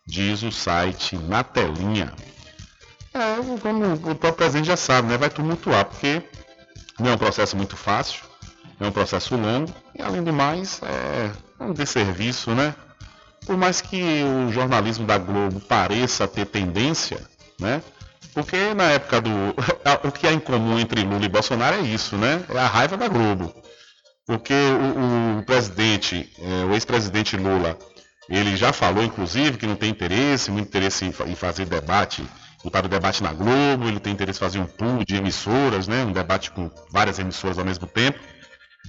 diz 0.06 0.42
o 0.42 0.50
site 0.50 1.16
na 1.16 1.44
telinha. 1.44 2.12
É, 3.14 3.36
como 3.62 3.94
o 3.94 3.98
próprio 3.98 4.32
presidente 4.34 4.66
já 4.66 4.76
sabe, 4.76 5.08
né? 5.08 5.16
vai 5.16 5.30
tumultuar, 5.30 5.84
porque 5.86 6.22
não 6.98 7.10
é 7.10 7.14
um 7.14 7.18
processo 7.18 7.56
muito 7.56 7.76
fácil, 7.76 8.24
é 8.78 8.86
um 8.86 8.92
processo 8.92 9.36
longo, 9.36 9.72
e 9.94 10.02
além 10.02 10.22
do 10.22 10.32
mais, 10.32 10.80
é 10.82 11.30
um 11.58 11.72
desserviço, 11.72 12.50
né? 12.50 12.74
Por 13.46 13.56
mais 13.56 13.80
que 13.80 14.02
o 14.22 14.52
jornalismo 14.52 15.06
da 15.06 15.16
Globo 15.16 15.60
pareça 15.60 16.28
ter 16.28 16.44
tendência, 16.46 17.24
né? 17.58 17.80
Porque 18.36 18.74
na 18.74 18.90
época 18.90 19.22
do. 19.22 19.30
o 20.06 20.12
que 20.12 20.26
há 20.26 20.32
em 20.32 20.38
comum 20.38 20.78
entre 20.78 21.02
Lula 21.02 21.24
e 21.24 21.28
Bolsonaro 21.28 21.76
é 21.76 21.80
isso, 21.80 22.18
né? 22.18 22.44
É 22.50 22.58
a 22.58 22.66
raiva 22.66 22.94
da 22.94 23.08
Globo. 23.08 23.50
Porque 24.26 24.52
o, 24.52 25.38
o 25.38 25.42
presidente, 25.42 26.30
é, 26.38 26.64
o 26.66 26.74
ex-presidente 26.74 27.34
Lula, 27.34 27.78
ele 28.28 28.54
já 28.54 28.74
falou, 28.74 29.02
inclusive, 29.02 29.56
que 29.56 29.66
não 29.66 29.74
tem 29.74 29.88
interesse, 29.88 30.50
muito 30.50 30.68
interesse 30.68 31.06
em, 31.06 31.34
fazer 31.34 31.64
debate 31.64 32.28
para 32.70 32.84
o 32.84 32.88
debate 32.90 33.22
na 33.22 33.32
Globo, 33.32 33.88
ele 33.88 34.00
tem 34.00 34.12
interesse 34.12 34.38
em 34.38 34.40
fazer 34.40 34.58
um 34.58 34.66
pool 34.66 35.02
de 35.02 35.16
emissoras, 35.16 35.88
né, 35.88 36.04
um 36.04 36.12
debate 36.12 36.50
com 36.50 36.70
várias 36.92 37.18
emissoras 37.18 37.58
ao 37.58 37.64
mesmo 37.64 37.86
tempo. 37.86 38.18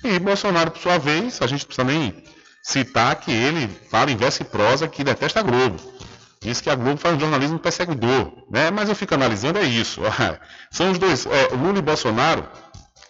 E 0.03 0.19
Bolsonaro, 0.19 0.71
por 0.71 0.81
sua 0.81 0.97
vez, 0.97 1.41
a 1.41 1.47
gente 1.47 1.65
precisa 1.65 1.85
nem 1.85 2.21
citar 2.63 3.15
que 3.15 3.31
ele 3.31 3.69
fala 3.89 4.11
em 4.11 4.17
verso 4.17 4.41
e 4.41 4.45
prosa 4.45 4.89
que 4.89 5.05
detesta 5.05 5.39
a 5.39 5.43
Globo. 5.43 5.77
Diz 6.41 6.61
que 6.61 6.69
a 6.69 6.75
Globo 6.75 6.97
faz 6.97 7.19
jornalismo 7.19 7.57
perseguidor, 7.57 8.31
né? 8.49 8.69
Mas 8.69 8.89
eu 8.89 8.95
fico 8.95 9.13
analisando 9.13 9.59
é 9.59 9.63
isso. 9.63 10.01
São 10.69 10.91
os 10.91 10.97
dois, 10.97 11.25
é, 11.25 11.55
Lula 11.55 11.79
e 11.79 11.81
Bolsonaro 11.81 12.47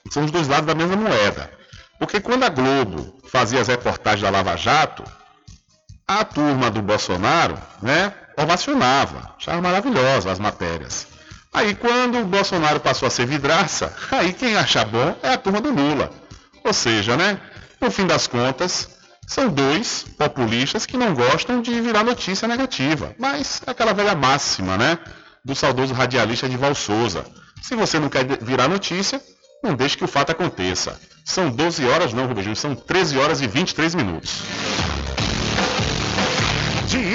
são 0.10 0.24
os 0.24 0.32
dois 0.32 0.48
lados 0.48 0.66
da 0.66 0.76
mesma 0.76 0.96
moeda. 0.96 1.52
Porque 2.00 2.20
quando 2.20 2.44
a 2.44 2.50
Globo 2.50 3.20
fazia 3.28 3.62
as 3.62 3.68
reportagens 3.68 4.22
da 4.22 4.30
Lava 4.30 4.56
Jato, 4.56 5.04
a 6.08 6.24
turma 6.24 6.70
do 6.70 6.82
Bolsonaro, 6.82 7.58
né, 7.82 8.14
ovacionava, 8.38 9.36
achava 9.38 9.62
maravilhosa 9.62 10.32
as 10.32 10.40
matérias. 10.40 11.08
Aí 11.54 11.76
quando 11.76 12.20
o 12.20 12.26
Bolsonaro 12.26 12.80
passou 12.80 13.08
a 13.08 13.12
ser 13.12 13.26
vidraça, 13.26 13.94
aí 14.12 14.32
quem 14.32 14.56
acha 14.56 14.86
bom 14.86 15.16
é 15.24 15.34
a 15.34 15.38
turma 15.38 15.60
do 15.60 15.72
Lula. 15.72 16.12
Ou 16.64 16.74
seja, 16.74 17.18
né, 17.18 17.40
no 17.82 17.90
fim 17.90 18.06
das 18.06 18.28
contas, 18.28 18.97
são 19.28 19.50
dois 19.50 20.06
populistas 20.18 20.86
que 20.86 20.96
não 20.96 21.14
gostam 21.14 21.62
de 21.62 21.80
virar 21.82 22.04
notícia 22.04 22.48
negativa. 22.48 23.14
Mas 23.20 23.62
aquela 23.68 23.94
velha 23.94 24.16
máxima, 24.16 24.78
né, 24.78 24.98
do 25.44 25.54
saudoso 25.54 25.94
radialista 25.94 26.48
de 26.48 26.56
Val 26.56 26.74
Souza. 26.74 27.26
Se 27.62 27.76
você 27.76 28.00
não 28.00 28.08
quer 28.08 28.26
virar 28.42 28.70
notícia, 28.70 29.22
não 29.62 29.76
deixe 29.76 29.98
que 29.98 30.06
o 30.06 30.08
fato 30.08 30.32
aconteça. 30.32 31.00
São 31.26 31.50
12 31.50 31.86
horas, 31.86 32.14
não, 32.14 32.26
Rubem 32.26 32.56
são 32.56 32.74
13 32.74 33.18
horas 33.18 33.42
e 33.42 33.48
23 33.48 33.96
minutos. 33.96 34.44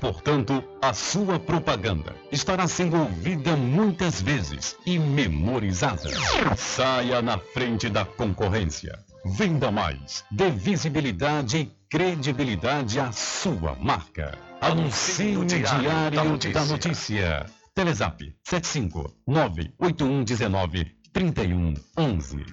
Portanto, 0.00 0.64
a 0.80 0.94
sua 0.94 1.38
propaganda 1.38 2.16
estará 2.32 2.66
sendo 2.66 2.96
ouvida 2.96 3.54
muitas 3.54 4.22
vezes 4.22 4.74
e 4.86 4.98
memorizada. 4.98 6.10
Saia 6.56 7.20
na 7.20 7.36
frente 7.36 7.90
da 7.90 8.06
concorrência. 8.06 8.98
Venda 9.36 9.70
mais. 9.70 10.24
Dê 10.30 10.50
visibilidade 10.50 11.58
e 11.58 11.72
credibilidade 11.90 12.98
à 12.98 13.12
sua 13.12 13.74
marca. 13.74 14.38
Anuncie 14.62 15.32
no 15.32 15.44
Diário 15.44 16.16
da 16.16 16.24
Notícia. 16.24 16.52
Da 16.54 16.64
notícia. 16.64 17.46
Telezap 17.74 18.34
75 18.42 19.14
98119 19.26 20.96
3111. 21.12 22.44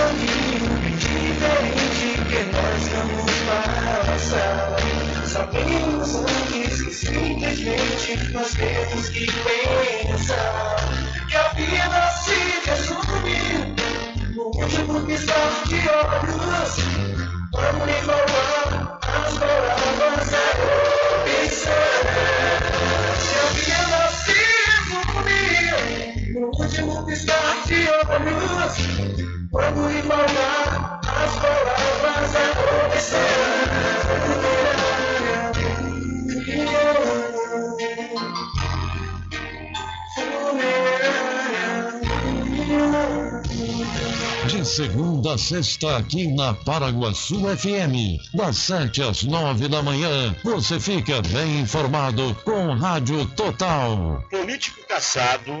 caminho 0.00 0.96
diferente 0.98 2.09
que 2.30 2.44
nós 2.44 2.88
vamos 2.88 3.32
passar. 4.06 4.76
Sabemos 5.26 6.14
antes 6.14 6.82
que 6.82 6.92
simplesmente 6.92 8.32
nós 8.32 8.54
temos 8.54 9.08
que 9.08 9.26
pensar 9.26 10.76
que 11.28 11.36
a 11.36 11.48
vida 11.54 12.10
se 12.22 12.70
resume 12.70 13.74
no 14.34 14.44
último 14.44 15.00
piscar 15.06 15.62
de 15.66 15.80
olhos. 15.88 16.76
Vamos 17.52 17.86
lhe 17.86 18.00
falar 18.02 18.98
as 19.02 19.38
palavras 19.38 20.32
é 20.32 20.89
último 26.70 27.04
piscar 27.04 27.66
de 27.66 27.74
olhos. 27.74 28.74
Quando 29.50 29.90
embalar 29.90 31.00
as 31.02 31.34
palavras 31.40 32.30
De 44.46 44.64
segunda 44.64 45.34
a 45.34 45.38
sexta, 45.38 45.96
aqui 45.96 46.28
na 46.28 46.54
Paraguaçu 46.54 47.40
FM, 47.56 48.20
das 48.34 48.56
sete 48.56 49.02
às 49.02 49.24
nove 49.24 49.68
da 49.68 49.82
manhã, 49.82 50.34
você 50.44 50.78
fica 50.78 51.20
bem 51.22 51.60
informado 51.60 52.34
com 52.44 52.72
Rádio 52.74 53.26
Total. 53.26 54.22
Político 54.30 54.86
caçado 54.86 55.60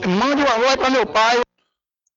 Mande 0.07 0.43
um 0.43 0.47
alô 0.49 0.77
para 0.79 0.91
meu 0.91 1.07
pai. 1.07 1.41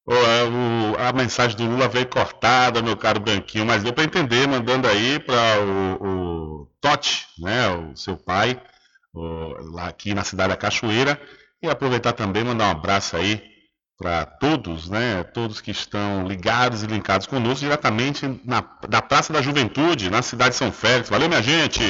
Ô, 0.06 0.12
é, 0.14 0.44
o- 0.44 0.96
a 1.08 1.12
mensagem 1.12 1.56
do 1.56 1.64
Lula 1.66 1.86
veio 1.88 2.06
cortada, 2.06 2.80
meu 2.80 2.96
caro 2.96 3.20
Branquinho, 3.20 3.66
mas 3.66 3.82
deu 3.82 3.92
para 3.92 4.04
entender, 4.04 4.48
mandando 4.48 4.88
aí 4.88 5.18
para 5.18 5.60
o, 5.60 6.62
o 6.62 6.66
Totti, 6.80 7.26
né, 7.38 7.68
o 7.68 7.94
seu 7.94 8.16
pai, 8.16 8.58
lá 9.14 9.88
aqui 9.88 10.14
na 10.14 10.24
cidade 10.24 10.50
da 10.50 10.56
Cachoeira, 10.56 11.20
e 11.62 11.68
aproveitar 11.68 12.12
também 12.12 12.44
mandar 12.44 12.68
um 12.68 12.70
abraço 12.70 13.16
aí 13.16 13.42
para 13.98 14.24
todos, 14.24 14.88
né, 14.88 15.24
todos 15.24 15.60
que 15.60 15.72
estão 15.72 16.26
ligados 16.26 16.84
e 16.84 16.86
linkados 16.86 17.26
conosco 17.26 17.60
diretamente 17.60 18.40
na, 18.44 18.64
da 18.88 19.02
Praça 19.02 19.32
da 19.32 19.42
Juventude, 19.42 20.08
na 20.08 20.22
cidade 20.22 20.50
de 20.50 20.56
São 20.56 20.70
Félix. 20.70 21.10
Valeu, 21.10 21.28
minha 21.28 21.42
gente! 21.42 21.82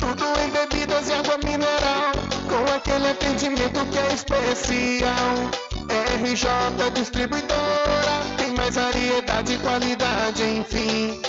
Tudo 0.00 0.24
em 0.40 0.50
bebidas 0.50 1.08
e 1.08 1.12
água 1.12 1.38
mineral, 1.44 2.12
com 2.48 2.74
aquele 2.74 3.10
atendimento 3.10 3.86
que 3.86 3.98
é 3.98 4.14
especial. 4.14 5.62
RJ 6.22 6.90
Distribuidora, 6.94 8.22
tem 8.36 8.52
mais 8.54 8.74
variedade 8.74 9.54
e 9.54 9.58
qualidade, 9.58 10.42
enfim. 10.42 11.20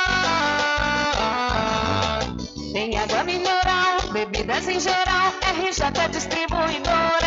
Tem 2.73 2.97
água 2.97 3.23
mineral, 3.23 4.01
bebidas 4.13 4.67
em 4.67 4.79
geral. 4.79 5.33
RJ 5.41 6.07
Distribuidora 6.09 7.26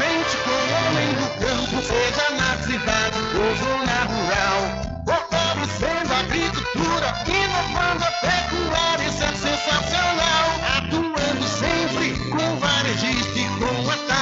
com 0.43 0.49
o 0.49 0.71
homem 0.87 1.13
do 1.13 1.27
campo, 1.39 1.81
seja 1.83 2.29
na 2.31 2.57
cidade 2.63 3.19
ou 3.37 3.55
zona 3.55 4.03
rural. 4.05 4.20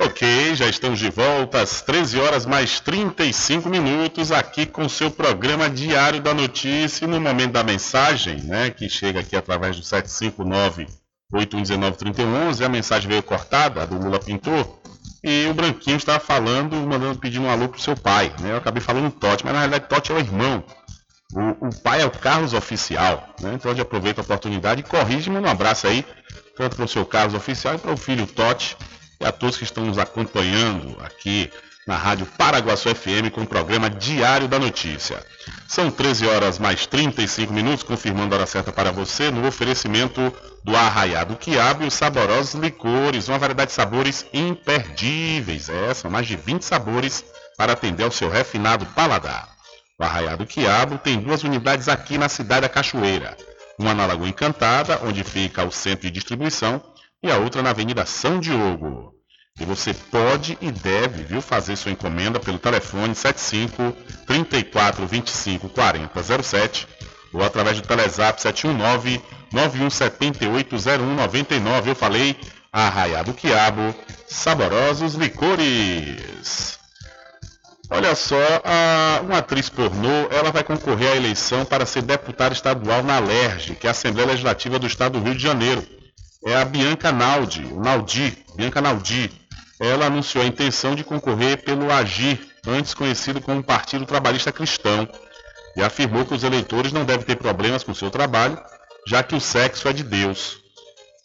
Ok, 0.00 0.54
já 0.54 0.68
estamos 0.68 0.98
de 0.98 1.10
volta 1.10 1.60
às 1.60 1.82
13 1.82 2.20
horas 2.20 2.46
mais 2.46 2.80
35 2.80 3.68
minutos 3.68 4.30
aqui 4.30 4.66
com 4.66 4.88
seu 4.88 5.10
programa 5.10 5.68
Diário 5.68 6.20
da 6.20 6.32
Notícia 6.32 7.04
e 7.04 7.08
no 7.08 7.20
momento 7.20 7.52
da 7.52 7.64
mensagem, 7.64 8.42
né, 8.42 8.70
que 8.70 8.88
chega 8.88 9.20
aqui 9.20 9.36
através 9.36 9.76
do 9.76 9.82
759 9.82 10.86
8119 11.32 11.96
3111, 11.96 12.64
a 12.64 12.68
mensagem 12.68 13.08
veio 13.08 13.22
cortada 13.22 13.86
do 13.86 13.98
Lula 13.98 14.18
Pintor 14.18 14.78
e 15.22 15.46
o 15.46 15.54
Branquinho 15.54 15.96
estava 15.96 16.20
falando, 16.20 16.76
mandando 16.76 17.18
pedir 17.18 17.38
um 17.38 17.50
alô 17.50 17.68
pro 17.68 17.80
seu 17.80 17.96
pai, 17.96 18.32
né? 18.40 18.52
Eu 18.52 18.56
acabei 18.56 18.80
falando 18.80 19.10
Totti, 19.10 19.44
mas 19.44 19.52
na 19.52 19.60
realidade 19.60 19.88
Totti 19.88 20.12
é 20.12 20.14
o 20.14 20.18
irmão. 20.18 20.64
O, 21.34 21.68
o 21.68 21.82
pai 21.82 22.00
é 22.00 22.06
o 22.06 22.10
Carlos 22.10 22.54
Oficial, 22.54 23.28
né? 23.40 23.52
Então 23.54 23.70
eu 23.72 23.82
aproveito 23.82 24.20
a 24.20 24.22
oportunidade 24.22 24.80
e 24.80 24.84
corrige, 24.84 25.28
manda 25.28 25.48
um 25.48 25.50
abraço 25.50 25.86
aí, 25.86 26.04
tanto 26.58 26.74
para 26.74 26.84
o 26.84 26.88
seu 26.88 27.06
Carlos 27.06 27.34
Oficial 27.34 27.76
e 27.76 27.78
para 27.78 27.92
o 27.92 27.96
filho 27.96 28.26
Totti 28.26 28.76
e 29.20 29.24
a 29.24 29.30
todos 29.30 29.56
que 29.56 29.62
estão 29.62 29.86
nos 29.86 29.96
acompanhando 29.96 30.96
aqui 31.00 31.50
na 31.86 31.96
Rádio 31.96 32.26
Paraguaçu 32.36 32.92
FM 32.94 33.30
com 33.32 33.42
o 33.42 33.46
programa 33.46 33.88
Diário 33.88 34.48
da 34.48 34.58
Notícia. 34.58 35.24
São 35.66 35.90
13 35.90 36.26
horas 36.26 36.58
mais 36.58 36.84
35 36.84 37.52
minutos, 37.52 37.82
confirmando 37.84 38.34
a 38.34 38.38
hora 38.38 38.46
certa 38.46 38.72
para 38.72 38.90
você, 38.90 39.30
no 39.30 39.46
oferecimento 39.46 40.32
do 40.64 40.76
Arraiado 40.76 41.36
Quiabo 41.36 41.84
e 41.84 41.86
os 41.86 41.94
saborosos 41.94 42.60
licores, 42.60 43.28
uma 43.28 43.38
variedade 43.38 43.70
de 43.70 43.76
sabores 43.76 44.26
imperdíveis. 44.34 45.68
É, 45.68 45.94
são 45.94 46.10
mais 46.10 46.26
de 46.26 46.36
20 46.36 46.62
sabores 46.62 47.24
para 47.56 47.72
atender 47.72 48.02
ao 48.02 48.10
seu 48.10 48.28
refinado 48.28 48.84
paladar. 48.86 49.48
O 49.98 50.04
Arraiado 50.04 50.44
Quiabo 50.44 50.98
tem 50.98 51.18
duas 51.18 51.42
unidades 51.42 51.88
aqui 51.88 52.18
na 52.18 52.28
cidade 52.28 52.62
da 52.62 52.68
Cachoeira. 52.68 53.36
Uma 53.78 53.94
na 53.94 54.06
Lagoa 54.06 54.28
Encantada, 54.28 55.00
onde 55.04 55.22
fica 55.22 55.64
o 55.64 55.70
centro 55.70 56.06
de 56.06 56.10
distribuição, 56.10 56.82
e 57.22 57.30
a 57.30 57.38
outra 57.38 57.62
na 57.62 57.70
Avenida 57.70 58.04
São 58.04 58.40
Diogo. 58.40 59.14
E 59.60 59.64
você 59.64 59.92
pode 59.92 60.56
e 60.60 60.70
deve 60.70 61.24
viu, 61.24 61.42
fazer 61.42 61.76
sua 61.76 61.90
encomenda 61.90 62.38
pelo 62.38 62.58
telefone 62.58 63.14
75 63.14 63.92
34 64.26 65.06
25 65.06 65.68
40 65.68 66.42
07 66.42 66.88
ou 67.32 67.42
através 67.42 67.80
do 67.80 67.86
Telezap 67.86 68.40
719 68.40 69.20
9178 69.52 70.76
0199. 70.76 71.90
Eu 71.90 71.94
falei 71.94 72.36
Arraiado 72.72 73.34
Quiabo, 73.34 73.94
saborosos 74.28 75.14
licores. 75.14 76.78
Olha 77.90 78.14
só, 78.14 78.36
a, 78.64 79.20
uma 79.22 79.38
atriz 79.38 79.70
pornô, 79.70 80.28
ela 80.30 80.52
vai 80.52 80.62
concorrer 80.62 81.12
à 81.12 81.16
eleição 81.16 81.64
para 81.64 81.86
ser 81.86 82.02
deputada 82.02 82.52
estadual 82.52 83.02
na 83.02 83.16
ALERJ, 83.16 83.76
que 83.76 83.86
é 83.86 83.88
a 83.88 83.92
Assembleia 83.92 84.28
Legislativa 84.28 84.78
do 84.78 84.86
Estado 84.86 85.18
do 85.18 85.24
Rio 85.24 85.34
de 85.34 85.42
Janeiro. 85.42 85.82
É 86.44 86.54
a 86.54 86.66
Bianca 86.66 87.10
Naldi, 87.10 87.62
Naldi, 87.74 88.44
Bianca 88.54 88.82
Naldi. 88.82 89.30
Ela 89.80 90.06
anunciou 90.06 90.44
a 90.44 90.46
intenção 90.46 90.94
de 90.94 91.02
concorrer 91.02 91.64
pelo 91.64 91.90
Agir, 91.90 92.38
antes 92.66 92.92
conhecido 92.92 93.40
como 93.40 93.62
Partido 93.62 94.04
Trabalhista 94.04 94.52
Cristão, 94.52 95.08
e 95.74 95.82
afirmou 95.82 96.26
que 96.26 96.34
os 96.34 96.44
eleitores 96.44 96.92
não 96.92 97.04
devem 97.04 97.24
ter 97.24 97.36
problemas 97.36 97.82
com 97.82 97.94
seu 97.94 98.10
trabalho, 98.10 98.60
já 99.06 99.22
que 99.22 99.34
o 99.34 99.40
sexo 99.40 99.88
é 99.88 99.94
de 99.94 100.02
Deus. 100.02 100.58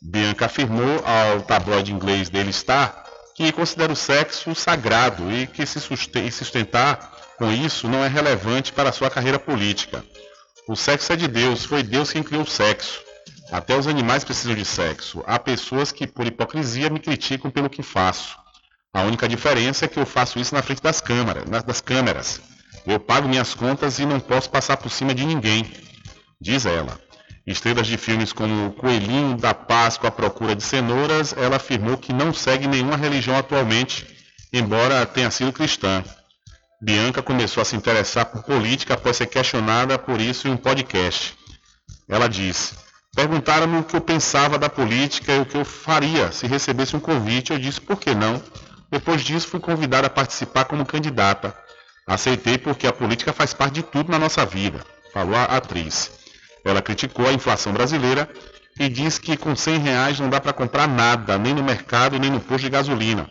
Bianca 0.01 0.45
afirmou 0.45 1.03
ao 1.05 1.41
tabloide 1.41 1.91
inglês 1.91 2.29
Daily 2.29 2.53
Star 2.53 3.02
que 3.35 3.51
considera 3.51 3.91
o 3.91 3.95
sexo 3.95 4.53
sagrado 4.53 5.31
e 5.31 5.47
que 5.47 5.65
se 5.65 5.79
sustentar 5.79 7.11
com 7.37 7.51
isso 7.51 7.87
não 7.87 8.03
é 8.03 8.07
relevante 8.07 8.71
para 8.71 8.91
sua 8.91 9.09
carreira 9.09 9.39
política. 9.39 10.03
O 10.67 10.75
sexo 10.75 11.11
é 11.13 11.15
de 11.15 11.27
Deus, 11.27 11.65
foi 11.65 11.83
Deus 11.83 12.11
quem 12.11 12.23
criou 12.23 12.43
o 12.43 12.49
sexo. 12.49 13.01
Até 13.51 13.77
os 13.77 13.87
animais 13.87 14.23
precisam 14.23 14.55
de 14.55 14.65
sexo. 14.65 15.23
Há 15.27 15.37
pessoas 15.37 15.91
que, 15.91 16.07
por 16.07 16.25
hipocrisia, 16.25 16.89
me 16.89 16.99
criticam 16.99 17.51
pelo 17.51 17.69
que 17.69 17.83
faço. 17.83 18.37
A 18.93 19.01
única 19.01 19.27
diferença 19.27 19.85
é 19.85 19.87
que 19.87 19.99
eu 19.99 20.05
faço 20.05 20.39
isso 20.39 20.55
na 20.55 20.61
frente 20.61 20.81
das 20.81 21.01
câmeras. 21.01 21.43
Das 21.63 21.81
câmeras. 21.81 22.39
Eu 22.85 22.99
pago 22.99 23.27
minhas 23.27 23.53
contas 23.53 23.99
e 23.99 24.05
não 24.05 24.19
posso 24.19 24.49
passar 24.49 24.77
por 24.77 24.89
cima 24.89 25.13
de 25.13 25.25
ninguém, 25.25 25.71
diz 26.39 26.65
ela. 26.65 26.99
Estrelas 27.45 27.87
de 27.87 27.97
filmes 27.97 28.31
como 28.31 28.71
Coelhinho 28.73 29.35
da 29.35 29.53
Páscoa 29.53 30.07
à 30.07 30.11
Procura 30.11 30.55
de 30.55 30.63
Cenouras, 30.63 31.35
ela 31.37 31.57
afirmou 31.57 31.97
que 31.97 32.13
não 32.13 32.33
segue 32.33 32.67
nenhuma 32.67 32.95
religião 32.95 33.37
atualmente, 33.37 34.07
embora 34.53 35.05
tenha 35.05 35.29
sido 35.29 35.51
cristã. 35.51 36.01
Bianca 36.81 37.21
começou 37.21 37.61
a 37.61 37.65
se 37.65 37.75
interessar 37.75 38.25
por 38.27 38.43
política 38.43 38.93
após 38.93 39.17
ser 39.17 39.27
questionada 39.27 39.99
por 39.99 40.21
isso 40.21 40.47
em 40.47 40.51
um 40.51 40.57
podcast. 40.57 41.33
Ela 42.07 42.29
disse: 42.29 42.75
Perguntaram-me 43.13 43.77
o 43.77 43.83
que 43.83 43.95
eu 43.95 44.01
pensava 44.01 44.57
da 44.57 44.69
política 44.69 45.33
e 45.33 45.39
o 45.39 45.45
que 45.45 45.57
eu 45.57 45.65
faria 45.65 46.31
se 46.31 46.47
recebesse 46.47 46.95
um 46.95 46.99
convite. 46.99 47.51
Eu 47.51 47.59
disse: 47.59 47.81
Por 47.81 47.99
que 47.99 48.15
não? 48.15 48.41
Depois 48.89 49.21
disso, 49.21 49.47
fui 49.49 49.59
convidada 49.59 50.07
a 50.07 50.09
participar 50.09 50.65
como 50.65 50.85
candidata. 50.85 51.53
Aceitei 52.07 52.57
porque 52.57 52.87
a 52.87 52.93
política 52.93 53.33
faz 53.33 53.53
parte 53.53 53.75
de 53.75 53.83
tudo 53.83 54.11
na 54.11 54.19
nossa 54.19 54.45
vida, 54.45 54.85
falou 55.13 55.35
a 55.35 55.43
atriz. 55.43 56.22
Ela 56.63 56.81
criticou 56.81 57.27
a 57.27 57.33
inflação 57.33 57.73
brasileira 57.73 58.29
e 58.79 58.89
diz 58.89 59.19
que 59.19 59.37
com 59.37 59.55
100 59.55 59.79
reais 59.79 60.19
não 60.19 60.29
dá 60.29 60.39
para 60.39 60.53
comprar 60.53 60.87
nada, 60.87 61.37
nem 61.37 61.53
no 61.53 61.63
mercado, 61.63 62.17
nem 62.17 62.31
no 62.31 62.39
posto 62.39 62.63
de 62.63 62.69
gasolina. 62.69 63.29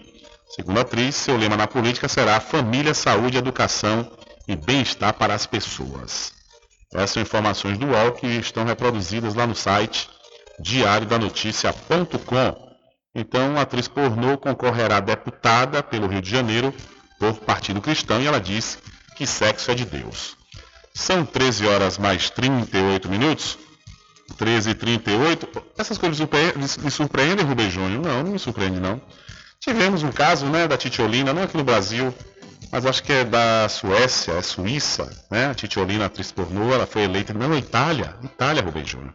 Segundo 0.54 0.78
a 0.78 0.82
atriz, 0.82 1.14
seu 1.14 1.36
lema 1.36 1.56
na 1.56 1.66
política 1.66 2.08
será 2.08 2.38
família, 2.38 2.92
saúde, 2.92 3.38
educação 3.38 4.10
e 4.46 4.54
bem-estar 4.54 5.14
para 5.14 5.34
as 5.34 5.46
pessoas. 5.46 6.32
Essas 6.92 7.10
são 7.10 7.22
informações 7.22 7.78
do 7.78 7.86
UOL 7.86 8.12
que 8.12 8.26
estão 8.26 8.64
reproduzidas 8.64 9.34
lá 9.34 9.46
no 9.46 9.54
site 9.54 10.10
diariodanoticia.com. 10.60 12.72
Então, 13.14 13.56
a 13.56 13.62
atriz 13.62 13.88
pornô 13.88 14.36
concorrerá 14.36 15.00
deputada 15.00 15.82
pelo 15.82 16.06
Rio 16.06 16.20
de 16.20 16.30
Janeiro 16.30 16.74
por 17.18 17.34
Partido 17.40 17.80
Cristão 17.80 18.20
e 18.20 18.26
ela 18.26 18.40
disse 18.40 18.78
que 19.16 19.26
sexo 19.26 19.70
é 19.70 19.74
de 19.74 19.84
Deus. 19.84 20.36
São 20.94 21.24
13 21.24 21.66
horas 21.66 21.98
mais 21.98 22.30
38 22.30 23.08
minutos. 23.08 23.58
13 24.36 24.70
e 24.70 24.74
38. 24.74 25.64
Essas 25.76 25.98
coisas 25.98 26.18
me 26.78 26.90
surpreendem, 26.90 27.44
Rubem 27.44 27.70
Júnior? 27.70 28.02
Não, 28.02 28.22
não 28.22 28.32
me 28.32 28.38
surpreende 28.38 28.80
não. 28.80 29.00
Tivemos 29.60 30.02
um 30.02 30.10
caso 30.10 30.46
né, 30.46 30.66
da 30.66 30.76
Titiolina, 30.76 31.32
não 31.32 31.42
aqui 31.44 31.56
no 31.56 31.62
Brasil, 31.62 32.12
mas 32.72 32.84
acho 32.84 33.02
que 33.02 33.12
é 33.12 33.24
da 33.24 33.68
Suécia, 33.68 34.32
é 34.32 34.42
Suíça, 34.42 35.08
né? 35.30 35.50
A 35.50 35.54
Titiolina, 35.54 36.06
atriz 36.06 36.32
pornô, 36.32 36.72
ela 36.72 36.86
foi 36.86 37.02
eleita, 37.02 37.32
não, 37.32 37.56
Itália, 37.56 38.16
Itália, 38.24 38.62
Rubem 38.62 38.84
Júnior. 38.84 39.14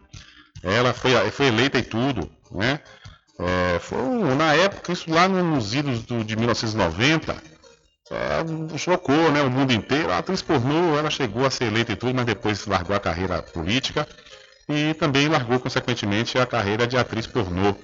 Ela 0.64 0.94
foi, 0.94 1.12
foi 1.32 1.48
eleita 1.48 1.78
e 1.78 1.84
tudo, 1.84 2.32
né? 2.52 2.80
É, 3.40 3.80
foi, 3.80 3.98
na 4.36 4.54
época, 4.54 4.94
isso 4.94 5.12
lá 5.12 5.28
nos 5.28 5.74
idos 5.74 6.04
do, 6.04 6.24
de 6.24 6.36
1990, 6.36 7.36
é, 8.12 8.78
chocou 8.78 9.32
né, 9.32 9.42
o 9.42 9.50
mundo 9.50 9.74
inteiro. 9.74 10.12
A 10.12 10.20
atriz 10.20 10.42
pornô, 10.42 10.98
ela 10.98 11.10
chegou 11.10 11.46
a 11.46 11.50
ser 11.50 11.66
eleita 11.66 11.92
e 11.92 11.96
tudo, 11.96 12.16
mas 12.16 12.26
depois 12.26 12.66
largou 12.66 12.96
a 12.96 13.00
carreira 13.00 13.42
política 13.42 14.08
e 14.70 14.94
também 14.94 15.28
largou, 15.28 15.60
consequentemente, 15.60 16.38
a 16.38 16.46
carreira 16.46 16.86
de 16.86 16.98
atriz 16.98 17.28
pornô. 17.28 17.76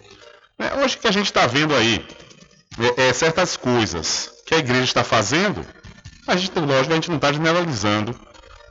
É, 0.60 0.84
hoje 0.84 0.98
que 0.98 1.08
a 1.08 1.12
gente 1.12 1.26
está 1.26 1.48
vendo 1.48 1.74
aí 1.76 2.06
é, 2.98 3.10
é, 3.10 3.14
certas 3.14 3.58
coisas 3.58 4.32
que 4.46 4.56
a 4.56 4.60
igreja 4.60 4.84
está 4.84 5.04
fazendo, 5.04 5.66
a 6.28 6.36
gente, 6.36 6.58
lógico, 6.60 6.92
a 6.92 6.96
gente 6.96 7.10
não 7.10 7.18
está 7.18 7.32
generalizando. 7.32 8.18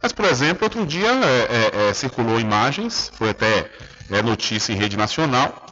Mas, 0.03 0.13
por 0.13 0.25
exemplo, 0.25 0.65
outro 0.65 0.85
dia 0.85 1.09
é, 1.09 1.89
é, 1.89 1.95
circulou 1.95 2.41
imagens, 2.41 3.13
foi 3.15 3.31
até 3.31 3.71
notícia 4.25 4.73
em 4.73 4.77
rede 4.77 4.97
nacional, 4.97 5.65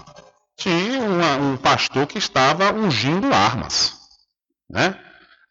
de 0.56 0.68
uma, 0.68 1.36
um 1.36 1.56
pastor 1.56 2.06
que 2.06 2.16
estava 2.16 2.72
ungindo 2.72 3.32
armas. 3.34 3.94
Né? 4.68 4.96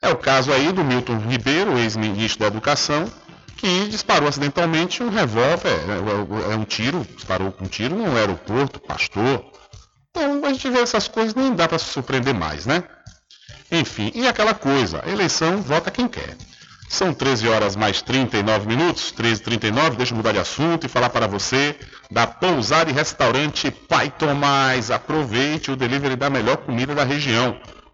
É 0.02 0.10
o 0.10 0.16
caso 0.16 0.52
aí 0.54 0.72
do 0.72 0.84
Milton 0.84 1.18
Ribeiro, 1.18 1.78
ex-ministro 1.78 2.40
da 2.40 2.48
Educação, 2.48 3.12
que 3.58 3.88
disparou 3.90 4.30
acidentalmente 4.30 5.04
um 5.04 5.10
revólver, 5.10 5.68
é, 5.68 6.50
é, 6.50 6.54
é 6.54 6.56
um 6.56 6.64
tiro, 6.64 7.06
disparou 7.16 7.52
com 7.52 7.66
um 7.66 7.68
tiro 7.68 7.96
no 7.96 8.16
aeroporto, 8.16 8.80
pastor. 8.80 9.46
Então 10.10 10.46
a 10.46 10.54
gente 10.54 10.70
vê 10.70 10.80
essas 10.80 11.08
coisas, 11.10 11.36
nem 11.36 11.54
dá 11.54 11.68
para 11.68 11.78
se 11.78 11.86
surpreender 11.86 12.34
mais, 12.34 12.66
né? 12.66 12.84
Enfim, 13.72 14.12
e 14.16 14.28
aquela 14.28 14.54
coisa, 14.54 15.04
eleição, 15.06 15.62
vota 15.62 15.92
quem 15.92 16.08
quer. 16.08 16.38
São 16.88 17.14
13 17.14 17.48
horas 17.48 17.76
mais 17.76 18.02
39 18.02 18.68
minutos, 18.68 19.12
13 19.12 19.44
39 19.44 19.98
deixa 19.98 20.14
eu 20.14 20.18
mudar 20.18 20.32
de 20.32 20.40
assunto 20.40 20.86
e 20.86 20.90
falar 20.90 21.10
para 21.10 21.28
você 21.28 21.76
da 22.10 22.26
Pousada 22.26 22.90
e 22.90 22.94
Restaurante 22.94 23.70
Pai 23.70 24.10
Tomás. 24.10 24.90
Aproveite 24.90 25.70
o 25.70 25.76
delivery 25.76 26.16
da 26.16 26.32
melhor 26.32 26.58
comida 26.58 26.96
da 26.96 27.04
região. 27.04 27.60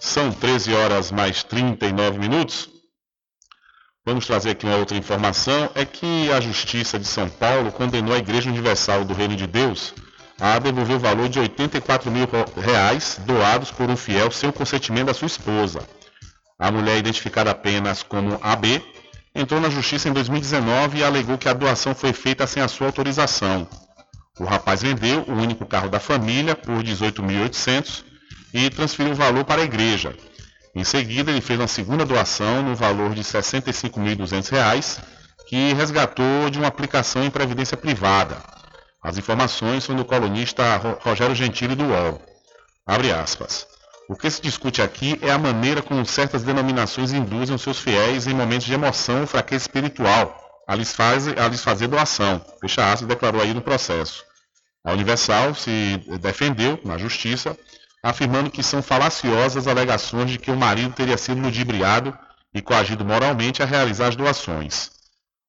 São 0.00 0.32
13 0.32 0.72
horas 0.72 1.12
mais 1.12 1.44
39 1.44 2.18
minutos. 2.18 2.70
Vamos 4.02 4.26
trazer 4.26 4.50
aqui 4.50 4.64
uma 4.64 4.76
outra 4.76 4.96
informação, 4.96 5.70
é 5.74 5.84
que 5.84 6.32
a 6.32 6.40
Justiça 6.40 6.98
de 6.98 7.06
São 7.06 7.28
Paulo 7.28 7.70
condenou 7.70 8.14
a 8.14 8.18
Igreja 8.18 8.48
Universal 8.48 9.04
do 9.04 9.12
Reino 9.12 9.36
de 9.36 9.46
Deus 9.46 9.92
a 10.40 10.58
devolver 10.58 10.96
o 10.96 10.98
valor 10.98 11.28
de 11.28 11.38
84 11.38 12.10
mil 12.10 12.26
reais 12.56 13.20
doados 13.26 13.70
por 13.70 13.90
um 13.90 13.96
fiel 13.96 14.30
sem 14.30 14.48
o 14.48 14.52
consentimento 14.54 15.08
da 15.08 15.14
sua 15.14 15.26
esposa. 15.26 15.86
A 16.58 16.70
mulher, 16.70 16.96
identificada 16.96 17.50
apenas 17.50 18.02
como 18.02 18.38
AB, 18.40 18.82
entrou 19.34 19.60
na 19.60 19.68
justiça 19.68 20.08
em 20.08 20.14
2019 20.14 20.98
e 20.98 21.04
alegou 21.04 21.36
que 21.36 21.48
a 21.48 21.52
doação 21.52 21.94
foi 21.94 22.14
feita 22.14 22.46
sem 22.46 22.62
a 22.62 22.68
sua 22.68 22.86
autorização. 22.86 23.68
O 24.38 24.44
rapaz 24.44 24.80
vendeu 24.80 25.26
o 25.28 25.32
único 25.32 25.66
carro 25.66 25.90
da 25.90 26.00
família 26.00 26.56
por 26.56 26.82
18.800 26.82 28.09
e 28.52 28.70
transferiu 28.70 29.12
o 29.12 29.16
valor 29.16 29.44
para 29.44 29.62
a 29.62 29.64
igreja. 29.64 30.14
Em 30.74 30.84
seguida, 30.84 31.30
ele 31.30 31.40
fez 31.40 31.58
uma 31.58 31.66
segunda 31.66 32.04
doação 32.04 32.62
no 32.62 32.76
valor 32.76 33.10
de 33.10 33.22
R$ 33.22 33.26
65.200, 33.26 35.00
que 35.48 35.72
resgatou 35.72 36.48
de 36.50 36.58
uma 36.58 36.68
aplicação 36.68 37.24
em 37.24 37.30
previdência 37.30 37.76
privada. 37.76 38.36
As 39.02 39.18
informações 39.18 39.84
são 39.84 39.96
do 39.96 40.04
colunista 40.04 40.76
Rogério 41.00 41.34
Gentili 41.34 41.74
do 41.74 41.84
UOL. 41.84 42.20
Abre 42.86 43.10
aspas. 43.10 43.66
O 44.08 44.16
que 44.16 44.30
se 44.30 44.42
discute 44.42 44.82
aqui 44.82 45.18
é 45.22 45.30
a 45.30 45.38
maneira 45.38 45.82
como 45.82 46.04
certas 46.04 46.42
denominações 46.42 47.12
induzem 47.12 47.54
os 47.54 47.62
seus 47.62 47.78
fiéis 47.78 48.26
em 48.26 48.34
momentos 48.34 48.66
de 48.66 48.74
emoção 48.74 49.20
ou 49.20 49.26
fraqueza 49.26 49.64
espiritual 49.64 50.36
a 50.70 50.76
lhes, 50.76 50.92
faz, 50.92 51.26
a 51.26 51.48
lhes 51.48 51.62
fazer 51.62 51.88
doação. 51.88 52.44
Fecha 52.60 52.92
aspas, 52.92 53.08
declarou 53.08 53.40
aí 53.42 53.52
no 53.52 53.60
processo. 53.60 54.24
A 54.84 54.92
Universal 54.92 55.52
se 55.54 56.00
defendeu 56.20 56.78
na 56.84 56.96
justiça, 56.96 57.56
afirmando 58.02 58.50
que 58.50 58.62
são 58.62 58.82
falaciosas 58.82 59.66
alegações 59.66 60.30
de 60.30 60.38
que 60.38 60.50
o 60.50 60.56
marido 60.56 60.94
teria 60.94 61.18
sido 61.18 61.40
ludibriado 61.40 62.16
e 62.54 62.60
coagido 62.60 63.04
moralmente 63.04 63.62
a 63.62 63.66
realizar 63.66 64.08
as 64.08 64.16
doações. 64.16 64.90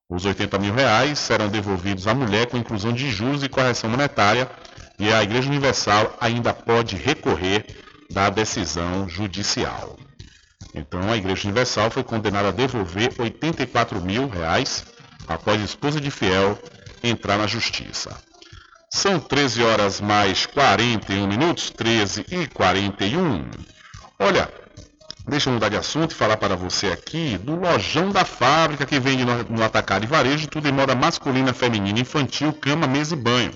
Os 0.10 0.26
80 0.26 0.60
mil 0.60 0.74
reais 0.74 1.20
serão 1.20 1.48
devolvidos 1.48 2.06
à 2.08 2.14
mulher 2.14 2.48
com 2.48 2.58
inclusão 2.58 2.92
de 2.92 3.10
juros 3.10 3.44
e 3.44 3.50
correção 3.50 3.90
monetária 3.90 4.50
e 5.00 5.12
a 5.12 5.24
Igreja 5.24 5.50
Universal 5.50 6.16
ainda 6.20 6.54
pode 6.54 6.96
recorrer 6.98 7.66
da 8.12 8.30
decisão 8.30 9.08
judicial. 9.08 9.98
Então, 10.76 11.12
a 11.12 11.18
Igreja 11.18 11.48
Universal 11.48 11.90
foi 11.90 12.04
condenada 12.04 12.50
a 12.50 12.52
devolver 12.52 13.14
84 13.18 14.02
mil 14.02 14.28
reais 14.28 14.86
após 15.28 15.62
a 15.62 15.66
esposa 15.66 16.00
de 16.00 16.12
fiel 16.12 16.60
entrar 17.04 17.38
na 17.38 17.48
justiça. 17.48 18.16
São 18.94 19.22
13 19.22 19.64
horas 19.64 20.02
mais 20.02 20.46
41 20.46 21.26
minutos, 21.26 21.70
13 21.70 22.26
e 22.30 22.46
41. 22.48 23.50
Olha, 24.20 24.52
deixa 25.26 25.50
eu 25.50 25.54
mudar 25.54 25.70
de 25.70 25.78
assunto 25.78 26.12
e 26.12 26.16
falar 26.16 26.36
para 26.36 26.58
você 26.58 26.88
aqui 26.88 27.38
do 27.38 27.56
Lojão 27.56 28.12
da 28.12 28.26
Fábrica, 28.26 28.86
que 28.86 29.00
vende 29.00 29.24
no, 29.24 29.44
no 29.46 29.64
atacado 29.64 30.04
e 30.04 30.08
varejo, 30.08 30.50
tudo 30.50 30.68
em 30.68 30.74
moda 30.74 30.94
masculina, 30.94 31.54
feminina, 31.54 32.02
infantil, 32.02 32.52
cama, 32.52 32.86
mesa 32.86 33.16
e 33.16 33.18
banho. 33.18 33.54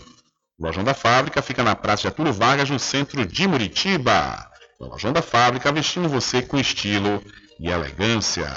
O 0.57 0.65
Lojão 0.65 0.85
da 0.85 0.93
Fábrica 0.93 1.41
fica 1.41 1.63
na 1.63 1.75
Praça 1.75 2.03
de 2.03 2.07
Arturo 2.07 2.31
Vargas, 2.31 2.69
no 2.69 2.79
centro 2.79 3.25
de 3.25 3.45
Muritiba. 3.45 4.49
O 4.79 4.85
Lojão 4.85 5.11
da 5.11 5.21
Fábrica 5.21 5.69
vestindo 5.69 6.07
você 6.07 6.41
com 6.41 6.57
estilo 6.57 7.21
e 7.59 7.67
elegância. 7.67 8.49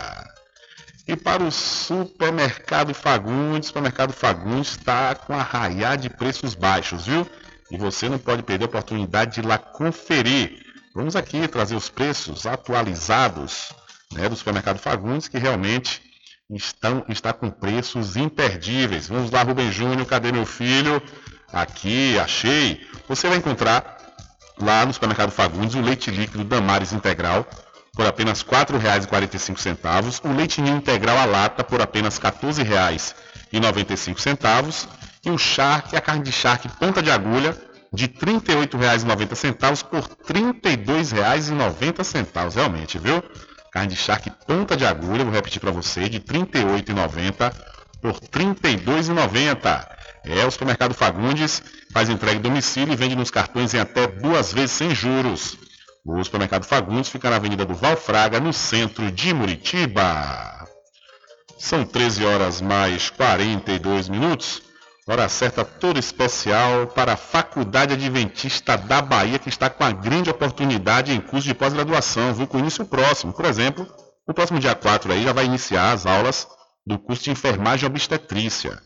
E 1.09 1.17
para 1.17 1.43
o 1.43 1.51
Supermercado 1.51 2.93
Fagundes, 2.93 3.67
o 3.67 3.69
Supermercado 3.69 4.13
Fagundes 4.13 4.73
está 4.73 5.15
com 5.15 5.33
arraiá 5.33 5.97
de 5.97 6.11
preços 6.11 6.55
baixos, 6.55 7.07
viu? 7.07 7.27
E 7.71 7.79
você 7.79 8.11
não 8.11 8.19
pode 8.19 8.43
perder 8.43 8.65
a 8.65 8.69
oportunidade 8.69 9.33
de 9.33 9.41
ir 9.41 9.47
lá 9.47 9.57
conferir. 9.57 10.63
Vamos 10.95 11.17
aqui 11.17 11.49
trazer 11.49 11.77
os 11.77 11.89
preços 11.89 12.45
atualizados 12.45 13.73
né, 14.13 14.29
do 14.29 14.37
Supermercado 14.37 14.79
Fagundes, 14.79 15.29
que 15.29 15.39
realmente 15.39 16.03
estão, 16.51 17.03
está 17.09 17.33
com 17.33 17.51
preços 17.51 18.15
imperdíveis. 18.15 19.09
Vamos 19.09 19.31
lá, 19.31 19.43
Rubem 19.43 19.73
Júnior, 19.73 20.07
cadê 20.07 20.31
meu 20.31 20.45
filho? 20.45 21.03
Aqui, 21.51 22.19
achei. 22.19 22.87
Você 23.09 23.29
vai 23.29 23.39
encontrar 23.39 23.97
lá 24.61 24.85
no 24.85 24.93
supermercado 24.93 25.31
Fagundes 25.31 25.75
o 25.75 25.81
leite 25.81 26.11
líquido 26.11 26.45
Damares 26.45 26.93
Integral 26.93 27.49
por 27.99 28.07
apenas 28.07 28.41
R$ 28.43 28.49
4,45, 28.49 30.20
o 30.23 30.33
leite 30.33 30.62
ninho 30.62 30.77
integral 30.77 31.19
à 31.19 31.25
lata 31.25 31.65
por 31.65 31.83
apenas 31.83 32.16
R$ 32.16 32.31
14,95 32.31 34.87
e 35.25 35.31
o 35.31 35.37
charque, 35.37 35.97
a 35.97 36.01
carne 36.01 36.23
de 36.23 36.31
charque 36.31 36.69
ponta 36.69 37.03
de 37.03 37.11
agulha 37.11 37.61
de 37.93 38.05
R$ 38.05 38.12
38,90 38.20 39.83
por 39.83 40.05
R$ 40.05 40.11
32,90 40.33 42.55
realmente, 42.55 43.01
viu? 43.01 43.20
Carne 43.73 43.89
de 43.89 43.97
charque 43.97 44.31
ponta 44.47 44.77
de 44.77 44.87
agulha, 44.87 45.25
vou 45.25 45.35
repetir 45.35 45.61
para 45.61 45.73
você, 45.73 46.09
de 46.09 46.19
R$ 46.19 46.23
38,90 46.23 47.53
por 48.01 48.12
R$ 48.12 48.20
32,90. 48.31 49.85
É, 50.25 50.47
o 50.47 50.51
supermercado 50.53 50.95
Fagundes 50.95 51.61
faz 51.93 52.09
entrega 52.09 52.39
em 52.39 52.43
domicílio 52.43 52.93
e 52.93 52.97
vende 52.97 53.16
nos 53.16 53.33
cartões 53.33 53.75
em 53.75 53.81
até 53.81 54.07
duas 54.07 54.53
vezes 54.53 54.70
sem 54.70 54.95
juros. 54.95 55.59
O 56.05 56.23
supermercado 56.25 56.65
Fagundes 56.65 57.11
fica 57.11 57.29
na 57.29 57.37
Avenida 57.37 57.65
do 57.65 57.75
Valfraga, 57.75 58.41
no 58.41 58.53
centro 58.53 59.11
de 59.11 59.35
Muritiba. 59.35 60.66
São 61.59 61.85
13 61.85 62.25
horas 62.25 62.61
mais 62.61 63.11
42 63.11 64.09
minutos. 64.09 64.62
Hora 65.07 65.29
certa 65.29 65.65
toda 65.65 65.99
especial 65.99 66.87
para 66.89 67.15
a 67.15 67.16
Faculdade 67.16 67.95
Adventista 67.95 68.77
da 68.77 69.01
Bahia, 69.01 69.39
que 69.39 69.49
está 69.49 69.70
com 69.70 69.83
a 69.83 69.91
grande 69.91 70.29
oportunidade 70.29 71.12
em 71.12 71.20
curso 71.20 71.49
de 71.49 71.55
pós-graduação, 71.55 72.35
viu? 72.35 72.47
Com 72.47 72.59
início 72.59 72.85
próximo. 72.85 73.33
Por 73.33 73.47
exemplo, 73.47 73.87
no 74.27 74.35
próximo 74.35 74.59
dia 74.61 74.75
4 74.75 75.12
aí 75.12 75.25
já 75.25 75.33
vai 75.33 75.47
iniciar 75.47 75.93
as 75.93 76.05
aulas 76.05 76.47
do 76.87 76.99
curso 76.99 77.25
de 77.25 77.31
enfermagem 77.31 77.87
obstetrícia. 77.87 78.79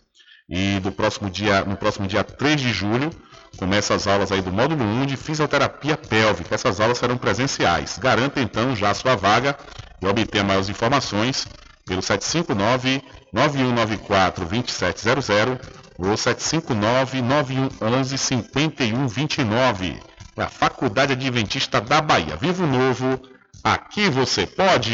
E 0.49 0.79
do 0.81 0.93
próximo 0.93 1.29
dia, 1.29 1.65
no 1.65 1.77
próximo 1.77 2.07
dia 2.07 2.23
3 2.23 2.61
de 2.61 2.73
julho, 2.73 3.11
começa 3.57 3.95
as 3.95 4.07
aulas 4.07 4.33
aí 4.33 4.41
do 4.41 4.53
módulo 4.53 4.83
1 4.85 5.07
de 5.07 5.17
fisioterapia 5.17 5.97
pélvica. 5.97 6.55
Essas 6.55 6.81
aulas 6.81 6.99
serão 6.99 7.17
presenciais. 7.17 7.99
Garanta 7.99 8.41
então 8.41 8.75
já 8.75 8.91
a 8.91 8.95
sua 8.95 9.17
vaga 9.17 9.57
e 10.01 10.07
obtenha 10.07 10.45
maiores 10.45 10.69
informações 10.69 11.47
pelo 11.87 12.03
759 12.03 13.03
9194 13.33 14.47
2700 14.47 15.59
ou 15.99 16.17
759 16.17 17.23
9111 17.23 18.19
5129. 18.19 20.03
É 20.37 20.43
a 20.43 20.49
Faculdade 20.49 21.13
Adventista 21.13 21.81
da 21.81 22.01
Bahia. 22.01 22.37
Vivo 22.37 22.67
Novo, 22.67 23.21
aqui 23.63 24.09
você 24.09 24.47
pode! 24.47 24.91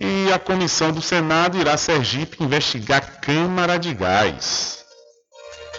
E 0.00 0.32
a 0.32 0.38
comissão 0.38 0.90
do 0.90 1.00
Senado 1.00 1.56
irá 1.56 1.76
Sergipe 1.76 2.42
investigar 2.42 3.20
Câmara 3.20 3.78
de 3.78 3.94
Gás. 3.94 4.83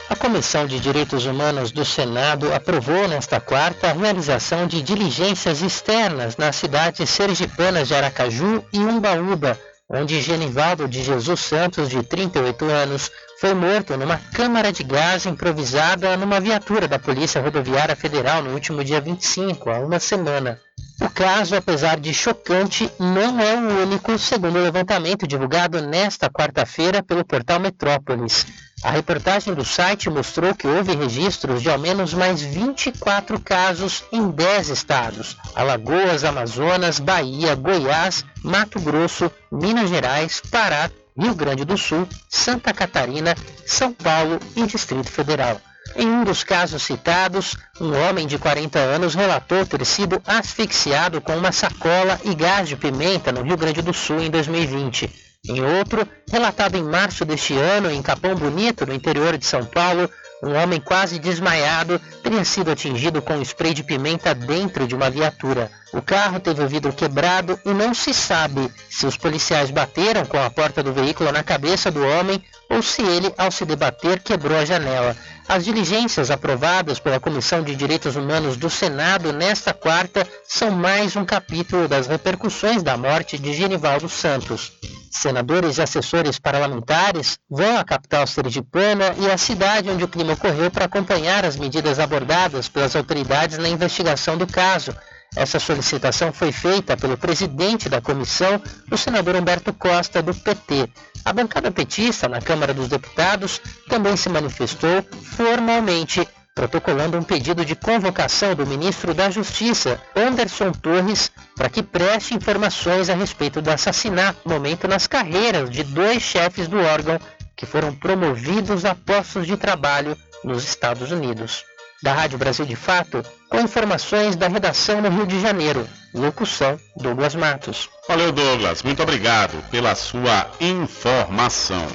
A 0.08 0.16
Comissão 0.16 0.68
de 0.68 0.80
Direitos 0.80 1.26
Humanos 1.26 1.72
do 1.72 1.84
Senado 1.84 2.54
aprovou 2.54 3.08
nesta 3.08 3.40
quarta 3.40 3.90
a 3.90 3.94
realização 3.94 4.68
de 4.68 4.84
diligências 4.84 5.64
externas 5.64 6.38
nas 6.38 6.56
cidades 6.58 7.10
sergipanas 7.10 7.88
de 7.88 7.96
Aracaju 7.96 8.64
e 8.72 8.78
Umbaúba, 8.78 9.60
onde 9.90 10.22
Genivaldo 10.22 10.88
de 10.88 11.02
Jesus 11.02 11.40
Santos, 11.40 11.90
de 11.90 12.04
38 12.04 12.66
anos, 12.66 13.12
foi 13.42 13.56
morto 13.56 13.98
numa 13.98 14.18
câmara 14.32 14.72
de 14.72 14.84
gás 14.84 15.26
improvisada 15.26 16.16
numa 16.16 16.40
viatura 16.40 16.88
da 16.88 17.00
Polícia 17.00 17.42
Rodoviária 17.42 17.96
Federal 17.96 18.44
no 18.44 18.54
último 18.54 18.84
dia 18.84 19.02
25, 19.02 19.72
há 19.72 19.80
uma 19.80 20.00
semana. 20.00 20.62
O 21.02 21.10
caso, 21.10 21.56
apesar 21.56 22.00
de 22.00 22.14
chocante, 22.14 22.90
não 22.98 23.40
é 23.40 23.56
o 23.56 23.84
único, 23.84 24.18
segundo 24.18 24.58
o 24.58 24.64
levantamento 24.64 25.28
divulgado 25.28 25.82
nesta 25.82 26.30
quarta-feira 26.30 27.04
pelo 27.04 27.26
portal 27.26 27.60
Metrópolis. 27.60 28.46
A 28.82 28.92
reportagem 28.92 29.54
do 29.54 29.66
site 29.66 30.10
mostrou 30.10 30.56
que 30.56 30.68
houve 30.68 30.96
registros 30.96 31.62
de 31.62 31.70
ao 31.70 31.78
menos 31.78 32.14
mais 32.14 32.42
24 32.42 33.40
casos 33.42 34.04
em 34.12 34.30
10 34.30 34.70
estados: 34.70 35.36
Alagoas, 35.54 36.24
Amazonas, 36.24 37.00
Bahia, 37.00 37.56
Goiás, 37.56 38.24
Mato 38.42 38.80
Grosso, 38.80 39.30
Minas 39.52 39.90
Gerais, 39.90 40.42
Pará, 40.50 40.90
Rio 41.18 41.36
Grande 41.36 41.66
do 41.66 41.78
Sul, 41.78 42.08
Santa 42.30 42.74
Catarina, 42.74 43.36
São 43.66 43.92
Paulo 43.92 44.40
e 44.56 44.66
Distrito 44.66 45.12
Federal. 45.12 45.60
Em 45.98 46.08
um 46.08 46.26
dos 46.26 46.44
casos 46.44 46.84
citados, 46.84 47.56
um 47.80 47.94
homem 47.98 48.28
de 48.28 48.38
40 48.38 48.78
anos 48.78 49.16
relatou 49.16 49.66
ter 49.66 49.86
sido 49.86 50.22
asfixiado 50.28 51.22
com 51.22 51.38
uma 51.38 51.54
sacola 51.54 52.20
e 52.26 52.36
gás 52.36 52.68
de 52.68 52.76
pimenta 52.76 53.32
no 53.32 53.42
Rio 53.42 53.56
Grande 53.56 53.82
do 53.82 53.94
Sul 53.94 54.20
em 54.20 54.30
2020. 54.30 55.10
Em 55.48 55.64
outro, 55.64 56.06
relatado 56.30 56.76
em 56.76 56.84
março 56.84 57.24
deste 57.24 57.54
ano 57.54 57.90
em 57.90 58.02
Capão 58.02 58.36
Bonito, 58.36 58.86
no 58.86 58.94
interior 58.94 59.38
de 59.38 59.46
São 59.46 59.64
Paulo, 59.64 60.10
um 60.44 60.54
homem 60.54 60.82
quase 60.82 61.18
desmaiado 61.18 62.00
teria 62.22 62.44
sido 62.44 62.72
atingido 62.72 63.22
com 63.22 63.36
um 63.36 63.42
spray 63.42 63.74
de 63.74 63.84
pimenta 63.84 64.36
dentro 64.36 64.86
de 64.86 64.94
uma 64.94 65.10
viatura. 65.10 65.72
O 65.94 66.02
carro 66.02 66.42
teve 66.42 66.62
o 66.62 66.68
vidro 66.68 66.92
quebrado 66.92 67.58
e 67.66 67.74
não 67.74 67.94
se 67.94 68.14
sabe 68.14 68.70
se 68.90 69.06
os 69.06 69.16
policiais 69.16 69.72
bateram 69.72 70.26
com 70.26 70.38
a 70.38 70.50
porta 70.50 70.84
do 70.84 70.92
veículo 70.92 71.32
na 71.32 71.42
cabeça 71.42 71.90
do 71.90 72.06
homem 72.06 72.44
ou 72.70 72.82
se 72.82 73.02
ele, 73.02 73.34
ao 73.38 73.52
se 73.52 73.66
debater, 73.66 74.20
quebrou 74.20 74.58
a 74.58 74.66
janela. 74.66 75.16
As 75.48 75.64
diligências 75.64 76.32
aprovadas 76.32 77.00
pela 77.00 77.20
Comissão 77.20 77.62
de 77.62 77.76
Direitos 77.76 78.16
Humanos 78.16 78.58
do 78.58 78.68
Senado 78.68 79.32
nesta 79.32 79.76
quarta 79.76 80.28
são 80.44 80.72
mais 80.72 81.16
um 81.16 81.24
capítulo 81.24 81.88
das 81.88 82.08
repercussões 82.08 82.82
da 82.82 82.98
morte 82.98 83.38
de 83.38 83.54
Genivaldo 83.54 84.10
Santos. 84.10 84.72
Senadores 85.12 85.78
e 85.78 85.84
assessores 85.84 86.40
parlamentares 86.40 87.38
vão 87.48 87.78
à 87.78 87.84
capital 87.84 88.26
sergipana 88.26 89.14
e 89.20 89.30
à 89.30 89.38
cidade 89.38 89.90
onde 89.90 90.04
o 90.04 90.08
crime 90.08 90.34
ocorreu 90.34 90.72
para 90.72 90.86
acompanhar 90.86 91.46
as 91.46 91.56
medidas 91.56 92.00
abordadas 92.00 92.68
pelas 92.68 92.96
autoridades 92.96 93.60
na 93.60 93.70
investigação 93.70 94.38
do 94.38 94.48
caso. 94.48 94.96
Essa 95.36 95.60
solicitação 95.60 96.34
foi 96.34 96.52
feita 96.52 96.98
pelo 96.98 97.18
presidente 97.18 97.88
da 97.88 98.02
comissão, 98.02 98.60
o 98.90 98.98
senador 98.98 99.36
Humberto 99.36 99.72
Costa, 99.74 100.24
do 100.24 100.34
PT. 100.34 100.90
A 101.26 101.34
bancada 101.34 101.72
petista 101.72 102.30
na 102.30 102.40
Câmara 102.40 102.72
dos 102.72 102.88
Deputados 102.88 103.60
também 103.90 104.16
se 104.16 104.30
manifestou 104.30 105.04
formalmente, 105.36 106.26
protocolando 106.54 107.18
um 107.18 107.24
pedido 107.24 107.66
de 107.66 107.76
convocação 107.76 108.54
do 108.54 108.66
ministro 108.66 109.12
da 109.12 109.32
Justiça, 109.32 110.00
Anderson 110.16 110.72
Torres, 110.72 111.32
para 111.56 111.68
que 111.68 111.82
preste 111.82 112.36
informações 112.36 113.10
a 113.10 113.16
respeito 113.16 113.60
do 113.60 113.72
assassinato 113.72 114.48
momento 114.48 114.88
nas 114.88 115.08
carreiras 115.08 115.72
de 115.72 115.84
dois 115.84 116.22
chefes 116.22 116.68
do 116.68 116.80
órgão 116.80 117.20
que 117.56 117.66
foram 117.66 117.92
promovidos 117.96 118.86
a 118.86 118.94
postos 118.94 119.48
de 119.48 119.58
trabalho 119.58 120.16
nos 120.44 120.64
Estados 120.64 121.12
Unidos 121.12 121.66
da 122.04 122.14
Rádio 122.14 122.38
Brasil 122.38 122.66
de 122.66 122.76
Fato, 122.76 123.24
com 123.50 123.60
informações 123.60 124.36
da 124.36 124.48
redação 124.48 125.02
no 125.02 125.10
Rio 125.10 125.26
de 125.26 125.40
Janeiro. 125.40 125.88
Locução: 126.14 126.80
Douglas 126.96 127.36
Matos. 127.36 127.90
Valeu, 128.08 128.32
Douglas. 128.32 128.84
Muito 128.84 129.02
obrigado 129.02 129.62
pela 129.70 129.96
sua 129.96 130.50
informação. 130.60 131.86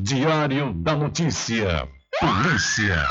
Diário 0.00 0.72
da 0.74 0.94
Notícia. 0.94 1.88
Polícia. 2.20 3.06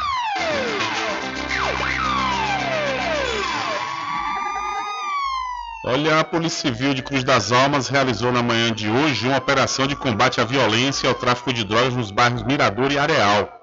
Olha, 5.86 6.22
a 6.22 6.24
Polícia 6.24 6.72
Civil 6.72 6.94
de 6.94 7.04
Cruz 7.04 7.26
das 7.26 7.52
Almas 7.52 7.90
realizou 7.90 8.32
na 8.32 8.42
manhã 8.42 8.72
de 8.72 8.90
hoje 8.90 9.28
uma 9.28 9.38
operação 9.38 9.86
de 9.86 9.98
combate 9.98 10.40
à 10.40 10.46
violência 10.46 11.06
e 11.06 11.10
ao 11.10 11.16
tráfico 11.16 11.52
de 11.52 11.66
drogas 11.66 11.94
nos 11.94 12.10
bairros 12.10 12.44
Mirador 12.44 12.90
e 12.92 12.98
Areal. 12.98 13.63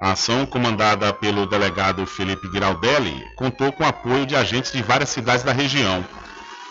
A 0.00 0.12
ação, 0.12 0.46
comandada 0.46 1.12
pelo 1.12 1.44
delegado 1.44 2.06
Felipe 2.06 2.48
Giraldelli, 2.52 3.20
contou 3.34 3.72
com 3.72 3.84
apoio 3.84 4.24
de 4.24 4.36
agentes 4.36 4.70
de 4.70 4.80
várias 4.80 5.08
cidades 5.08 5.42
da 5.42 5.50
região. 5.50 6.06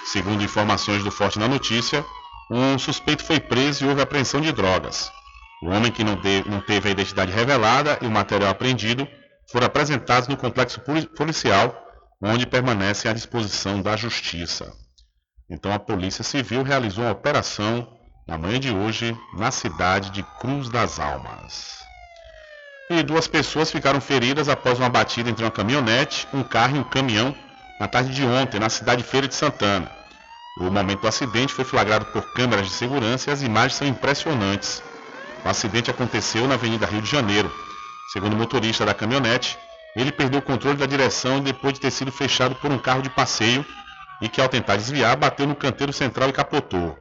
Segundo 0.05 0.41
informações 0.41 1.03
do 1.03 1.11
Forte 1.11 1.37
na 1.37 1.45
Notícia, 1.45 2.05
um 2.49 2.79
suspeito 2.79 3.25
foi 3.25 3.41
preso 3.41 3.83
e 3.83 3.89
houve 3.89 4.01
apreensão 4.01 4.39
de 4.39 4.53
drogas. 4.53 5.11
O 5.61 5.67
homem 5.67 5.91
que 5.91 6.05
não, 6.05 6.15
teve 6.61 6.87
a 6.87 6.91
identidade 6.91 7.33
revelada 7.33 7.99
e 8.01 8.07
o 8.07 8.11
material 8.11 8.49
apreendido 8.49 9.05
foram 9.51 9.67
apresentados 9.67 10.29
no 10.29 10.37
complexo 10.37 10.79
policial, 11.17 11.75
onde 12.23 12.47
permanecem 12.47 13.11
à 13.11 13.13
disposição 13.13 13.81
da 13.81 13.97
Justiça. 13.97 14.71
Então 15.49 15.73
a 15.73 15.79
Polícia 15.79 16.23
Civil 16.23 16.63
realizou 16.63 17.03
uma 17.03 17.11
operação 17.11 17.85
na 18.25 18.37
manhã 18.37 18.57
de 18.57 18.71
hoje 18.71 19.17
na 19.33 19.51
cidade 19.51 20.11
de 20.11 20.23
Cruz 20.39 20.69
das 20.69 20.97
Almas 20.97 21.76
e 22.89 23.03
duas 23.03 23.27
pessoas 23.27 23.69
ficaram 23.69 23.99
feridas 23.99 24.47
após 24.47 24.79
uma 24.79 24.89
batida 24.89 25.29
entre 25.29 25.43
uma 25.43 25.51
caminhonete, 25.51 26.27
um 26.33 26.41
carro 26.41 26.77
e 26.77 26.79
um 26.79 26.83
caminhão 26.83 27.35
na 27.79 27.87
tarde 27.87 28.13
de 28.13 28.23
ontem, 28.23 28.59
na 28.59 28.69
cidade 28.69 29.03
Feira 29.03 29.27
de 29.27 29.35
Santana. 29.35 29.91
O 30.59 30.71
momento 30.71 31.01
do 31.01 31.07
acidente 31.07 31.53
foi 31.53 31.65
flagrado 31.65 32.05
por 32.05 32.33
câmeras 32.33 32.67
de 32.67 32.73
segurança 32.73 33.29
e 33.29 33.33
as 33.33 33.41
imagens 33.41 33.75
são 33.75 33.87
impressionantes. 33.87 34.81
O 35.45 35.49
acidente 35.49 35.91
aconteceu 35.91 36.47
na 36.47 36.55
Avenida 36.55 36.85
Rio 36.85 37.01
de 37.01 37.09
Janeiro. 37.09 37.53
Segundo 38.11 38.33
o 38.33 38.37
motorista 38.37 38.85
da 38.85 38.93
caminhonete, 38.93 39.57
ele 39.95 40.11
perdeu 40.11 40.39
o 40.39 40.43
controle 40.43 40.77
da 40.77 40.85
direção 40.85 41.41
depois 41.41 41.73
de 41.73 41.81
ter 41.81 41.91
sido 41.91 42.11
fechado 42.11 42.55
por 42.55 42.71
um 42.71 42.79
carro 42.79 43.01
de 43.01 43.09
passeio 43.09 43.65
e 44.21 44.29
que, 44.29 44.41
ao 44.41 44.49
tentar 44.49 44.77
desviar, 44.77 45.15
bateu 45.15 45.45
no 45.45 45.55
canteiro 45.55 45.93
central 45.93 46.29
e 46.29 46.33
capotou. 46.33 46.97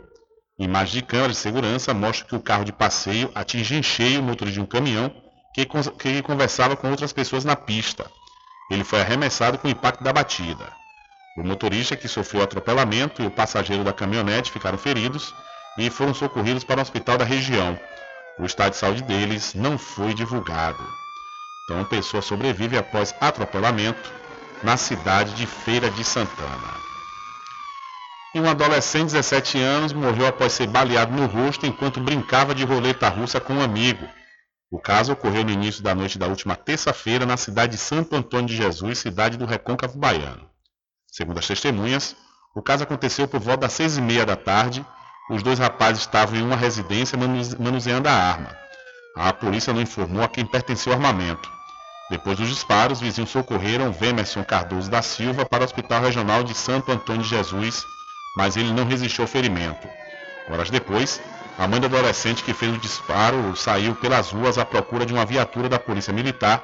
Imagens 0.58 0.92
de 0.92 1.02
câmeras 1.02 1.36
de 1.36 1.42
segurança 1.42 1.94
mostram 1.94 2.28
que 2.28 2.36
o 2.36 2.40
carro 2.40 2.64
de 2.64 2.72
passeio 2.72 3.30
atinge 3.34 3.74
em 3.74 3.82
cheio 3.82 4.20
o 4.20 4.22
motor 4.22 4.50
de 4.50 4.60
um 4.60 4.66
caminhão 4.66 5.10
que, 5.56 5.90
que 5.98 6.22
conversava 6.22 6.76
com 6.76 6.90
outras 6.90 7.12
pessoas 7.12 7.44
na 7.44 7.56
pista. 7.56 8.10
Ele 8.70 8.84
foi 8.84 9.00
arremessado 9.00 9.56
com 9.56 9.68
o 9.68 9.70
impacto 9.70 10.04
da 10.04 10.12
batida. 10.12 10.70
O 11.38 11.42
motorista 11.42 11.96
que 11.96 12.08
sofreu 12.08 12.42
atropelamento 12.42 13.22
e 13.22 13.26
o 13.26 13.30
passageiro 13.30 13.84
da 13.84 13.92
caminhonete 13.92 14.50
ficaram 14.50 14.76
feridos 14.76 15.34
e 15.78 15.88
foram 15.88 16.12
socorridos 16.12 16.64
para 16.64 16.78
o 16.78 16.82
hospital 16.82 17.16
da 17.16 17.24
região. 17.24 17.78
O 18.38 18.44
estado 18.44 18.72
de 18.72 18.78
saúde 18.78 19.02
deles 19.02 19.54
não 19.54 19.78
foi 19.78 20.12
divulgado. 20.12 20.82
Então, 21.64 21.80
a 21.80 21.84
pessoa 21.84 22.22
sobrevive 22.22 22.76
após 22.76 23.14
atropelamento 23.20 24.12
na 24.62 24.76
cidade 24.76 25.34
de 25.34 25.46
Feira 25.46 25.90
de 25.90 26.04
Santana. 26.04 26.86
E 28.34 28.40
um 28.40 28.48
adolescente 28.48 29.08
de 29.08 29.14
17 29.14 29.58
anos 29.60 29.92
morreu 29.92 30.26
após 30.26 30.52
ser 30.52 30.66
baleado 30.66 31.12
no 31.12 31.26
rosto 31.26 31.66
enquanto 31.66 32.00
brincava 32.00 32.54
de 32.54 32.64
roleta 32.64 33.08
russa 33.08 33.40
com 33.40 33.54
um 33.54 33.62
amigo. 33.62 34.06
O 34.76 34.78
caso 34.78 35.14
ocorreu 35.14 35.42
no 35.42 35.50
início 35.50 35.82
da 35.82 35.94
noite 35.94 36.18
da 36.18 36.26
última 36.26 36.54
terça-feira 36.54 37.24
na 37.24 37.38
cidade 37.38 37.72
de 37.72 37.78
Santo 37.78 38.14
Antônio 38.14 38.48
de 38.48 38.56
Jesus, 38.56 38.98
cidade 38.98 39.38
do 39.38 39.46
Recôncavo 39.46 39.98
Baiano. 39.98 40.50
Segundo 41.10 41.38
as 41.38 41.46
testemunhas, 41.46 42.14
o 42.54 42.60
caso 42.60 42.82
aconteceu 42.82 43.26
por 43.26 43.40
volta 43.40 43.62
das 43.62 43.72
seis 43.72 43.96
e 43.96 44.02
meia 44.02 44.26
da 44.26 44.36
tarde. 44.36 44.84
Os 45.30 45.42
dois 45.42 45.58
rapazes 45.58 46.02
estavam 46.02 46.38
em 46.38 46.42
uma 46.42 46.56
residência 46.56 47.16
manuseando 47.58 48.06
a 48.06 48.12
arma. 48.12 48.54
A 49.16 49.32
polícia 49.32 49.72
não 49.72 49.80
informou 49.80 50.22
a 50.22 50.28
quem 50.28 50.44
pertenceu 50.44 50.92
o 50.92 50.94
armamento. 50.94 51.50
Depois 52.10 52.36
dos 52.36 52.50
disparos, 52.50 53.00
vizinhos 53.00 53.30
socorreram 53.30 53.90
Vemerson 53.90 54.44
Cardoso 54.44 54.90
da 54.90 55.00
Silva 55.00 55.46
para 55.46 55.62
o 55.62 55.64
Hospital 55.64 56.02
Regional 56.02 56.44
de 56.44 56.52
Santo 56.52 56.92
Antônio 56.92 57.22
de 57.22 57.30
Jesus, 57.30 57.82
mas 58.36 58.58
ele 58.58 58.74
não 58.74 58.84
resistiu 58.84 59.24
ao 59.24 59.28
ferimento. 59.28 59.88
Horas 60.50 60.68
depois, 60.68 61.18
a 61.58 61.66
mãe 61.66 61.80
do 61.80 61.86
adolescente 61.86 62.44
que 62.44 62.52
fez 62.52 62.74
o 62.74 62.78
disparo 62.78 63.56
saiu 63.56 63.94
pelas 63.94 64.30
ruas 64.30 64.58
à 64.58 64.64
procura 64.64 65.06
de 65.06 65.12
uma 65.14 65.24
viatura 65.24 65.68
da 65.68 65.78
Polícia 65.78 66.12
Militar 66.12 66.62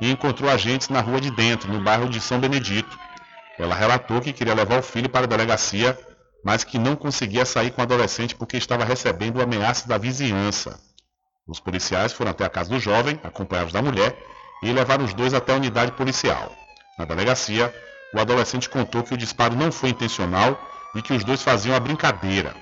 e 0.00 0.10
encontrou 0.10 0.50
agentes 0.50 0.88
na 0.88 1.00
rua 1.00 1.20
de 1.20 1.30
dentro, 1.30 1.72
no 1.72 1.80
bairro 1.80 2.08
de 2.08 2.20
São 2.20 2.40
Benedito. 2.40 2.98
Ela 3.56 3.74
relatou 3.74 4.20
que 4.20 4.32
queria 4.32 4.54
levar 4.54 4.80
o 4.80 4.82
filho 4.82 5.08
para 5.08 5.24
a 5.24 5.28
delegacia, 5.28 5.96
mas 6.44 6.64
que 6.64 6.76
não 6.76 6.96
conseguia 6.96 7.44
sair 7.44 7.70
com 7.70 7.80
o 7.80 7.84
adolescente 7.84 8.34
porque 8.34 8.56
estava 8.56 8.84
recebendo 8.84 9.40
ameaças 9.40 9.86
da 9.86 9.96
vizinhança. 9.96 10.80
Os 11.46 11.60
policiais 11.60 12.12
foram 12.12 12.32
até 12.32 12.44
a 12.44 12.48
casa 12.48 12.70
do 12.70 12.80
jovem, 12.80 13.20
acompanhados 13.22 13.72
da 13.72 13.80
mulher, 13.80 14.16
e 14.62 14.72
levaram 14.72 15.04
os 15.04 15.14
dois 15.14 15.34
até 15.34 15.52
a 15.52 15.56
unidade 15.56 15.92
policial. 15.92 16.52
Na 16.98 17.04
delegacia, 17.04 17.72
o 18.12 18.18
adolescente 18.18 18.68
contou 18.68 19.04
que 19.04 19.14
o 19.14 19.16
disparo 19.16 19.54
não 19.54 19.70
foi 19.70 19.90
intencional 19.90 20.60
e 20.94 21.02
que 21.02 21.12
os 21.12 21.22
dois 21.22 21.42
faziam 21.42 21.76
a 21.76 21.80
brincadeira. 21.80 22.54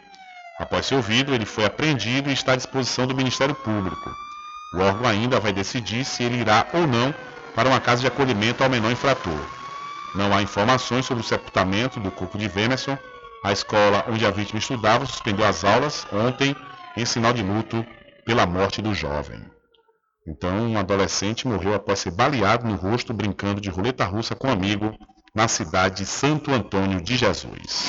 Após 0.60 0.84
ser 0.84 0.96
ouvido, 0.96 1.34
ele 1.34 1.46
foi 1.46 1.64
apreendido 1.64 2.28
e 2.28 2.34
está 2.34 2.52
à 2.52 2.56
disposição 2.56 3.06
do 3.06 3.16
Ministério 3.16 3.54
Público. 3.54 4.14
O 4.74 4.80
órgão 4.80 5.08
ainda 5.08 5.40
vai 5.40 5.54
decidir 5.54 6.04
se 6.04 6.22
ele 6.22 6.36
irá 6.36 6.66
ou 6.74 6.86
não 6.86 7.14
para 7.54 7.66
uma 7.66 7.80
casa 7.80 8.02
de 8.02 8.06
acolhimento 8.06 8.62
ao 8.62 8.68
menor 8.68 8.92
infrator. 8.92 9.40
Não 10.14 10.34
há 10.34 10.42
informações 10.42 11.06
sobre 11.06 11.24
o 11.24 11.26
sepultamento 11.26 11.98
do 11.98 12.10
corpo 12.10 12.36
de 12.36 12.46
Vemerson. 12.46 12.98
A 13.42 13.52
escola 13.52 14.04
onde 14.06 14.26
a 14.26 14.30
vítima 14.30 14.58
estudava 14.58 15.06
suspendeu 15.06 15.46
as 15.46 15.64
aulas 15.64 16.06
ontem 16.12 16.54
em 16.94 17.06
sinal 17.06 17.32
de 17.32 17.42
luto 17.42 17.84
pela 18.26 18.44
morte 18.44 18.82
do 18.82 18.94
jovem. 18.94 19.40
Então, 20.28 20.54
um 20.68 20.78
adolescente 20.78 21.48
morreu 21.48 21.74
após 21.74 22.00
ser 22.00 22.10
baleado 22.10 22.68
no 22.68 22.76
rosto 22.76 23.14
brincando 23.14 23.62
de 23.62 23.70
roleta 23.70 24.04
russa 24.04 24.34
com 24.34 24.48
um 24.48 24.52
amigo 24.52 24.94
na 25.34 25.48
cidade 25.48 26.04
de 26.04 26.06
Santo 26.06 26.52
Antônio 26.52 27.00
de 27.00 27.16
Jesus. 27.16 27.88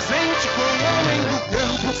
com 0.07 0.61
o 0.61 0.83
homem 0.99 1.21
do 1.21 1.39
campo. 1.55 2.00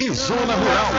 e 0.00 0.10
Zona 0.12 0.54
Rural. 0.54 0.90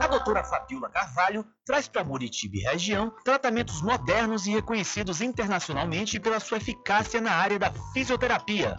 A 0.00 0.06
doutora 0.06 0.44
Fabiola 0.44 0.88
Carvalho 0.88 1.44
traz 1.66 1.88
para 1.88 2.04
Muritiba 2.04 2.56
e 2.56 2.60
região 2.60 3.12
tratamentos 3.24 3.82
modernos 3.82 4.46
e 4.46 4.52
reconhecidos 4.52 5.20
internacionalmente 5.20 6.20
pela 6.20 6.40
sua 6.40 6.58
eficácia 6.58 7.20
na 7.20 7.32
área 7.32 7.58
da 7.58 7.72
fisioterapia. 7.92 8.78